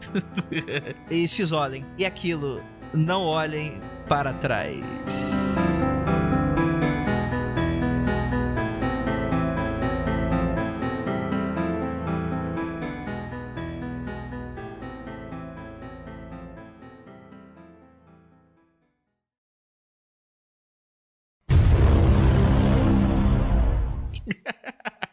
[1.09, 1.85] e se isolem.
[1.97, 2.61] E aquilo,
[2.93, 4.83] não olhem para trás.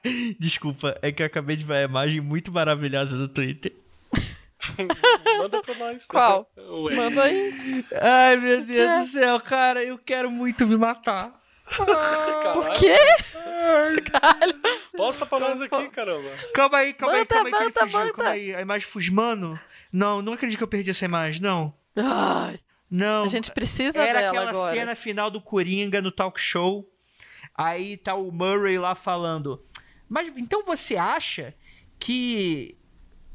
[0.39, 3.73] Desculpa, é que eu acabei de ver a imagem muito maravilhosa do Twitter.
[5.39, 6.07] Manda pra nós.
[6.07, 6.51] Qual?
[6.57, 6.95] Ué.
[6.95, 7.85] Manda aí.
[8.01, 11.41] Ai, meu Deus do céu, cara, eu quero muito me matar.
[11.79, 12.73] O Caralho.
[12.74, 12.95] quê?
[14.11, 14.61] Caralho.
[14.97, 16.31] Posta pra nós aqui, caramba.
[16.55, 17.99] Calma aí, calma aí, Manda, calma aí que ele manda, fugiu.
[17.99, 18.12] manda.
[18.12, 19.15] Calma aí, a imagem fugiu.
[19.15, 19.61] Mano,
[19.93, 21.73] não, não acredito que eu perdi essa imagem, não.
[21.97, 22.59] Ai,
[22.91, 23.23] Não.
[23.24, 24.74] a gente precisa Era dela aquela agora.
[24.74, 26.89] cena final do Coringa no talk show.
[27.55, 29.62] Aí tá o Murray lá falando.
[30.12, 31.55] Mas então você acha
[31.98, 32.76] que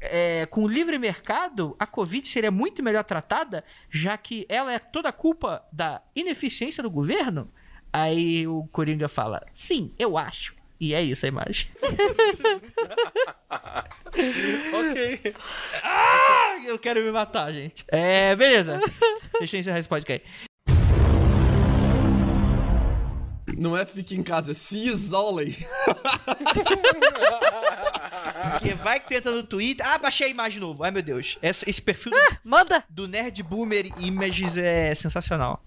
[0.00, 4.78] é, com o livre mercado a Covid seria muito melhor tratada, já que ela é
[4.78, 7.52] toda culpa da ineficiência do governo?
[7.92, 10.54] Aí o Coringa fala: Sim, eu acho.
[10.78, 11.68] E é isso a imagem.
[14.72, 15.34] ok.
[15.82, 17.84] Ah, eu quero me matar, gente.
[17.88, 18.80] É, beleza.
[19.40, 20.47] Deixa eu encerrar esse podcast.
[23.58, 25.54] Não é fique em casa, é se isolem.
[28.52, 29.84] Porque vai que tu entra no Twitter.
[29.86, 30.82] Ah, baixei a imagem de novo.
[30.84, 31.38] Ai, meu Deus.
[31.42, 32.84] Essa- esse perfil do, Manda.
[32.88, 35.64] do Nerd Boomer Images é sensacional.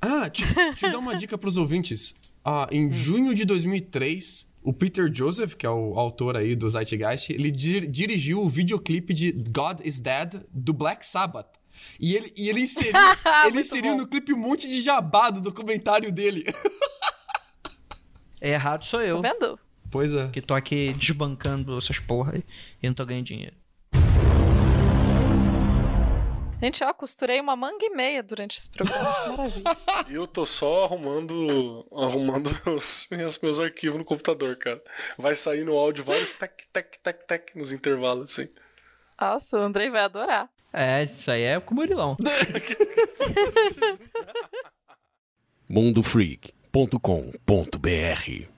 [0.00, 0.44] Ah, te,
[0.76, 2.14] te dar uma dica pros ouvintes.
[2.44, 7.30] Ah, em junho de 2003, o Peter Joseph, que é o autor aí do Zeitgeist,
[7.30, 11.48] ele dir- dirigiu o videoclipe de God is Dead do Black Sabbath.
[11.98, 12.92] E ele, e ele inseriu,
[13.46, 16.44] ele Muito inseriu no clipe um monte de jabá do documentário dele.
[18.40, 19.22] É errado sou eu.
[19.22, 19.58] Tá vendo?
[19.90, 20.28] Pois é.
[20.28, 22.44] Que tô aqui desbancando essas porra aí
[22.82, 23.54] e não tô ganhando dinheiro.
[26.62, 29.04] Gente, ó, costurei uma manga e meia durante esse programa.
[29.36, 29.64] Maravilha.
[30.08, 34.80] E eu tô só arrumando arrumando meus, meus, meus arquivos no computador, cara.
[35.18, 38.48] Vai sair no áudio vários tec, tec, tec, tec nos intervalos, assim.
[39.20, 40.48] Nossa, o Andrei vai adorar.
[40.72, 42.16] É, isso aí é com o Murilão.
[45.68, 48.51] mundofreak.com.br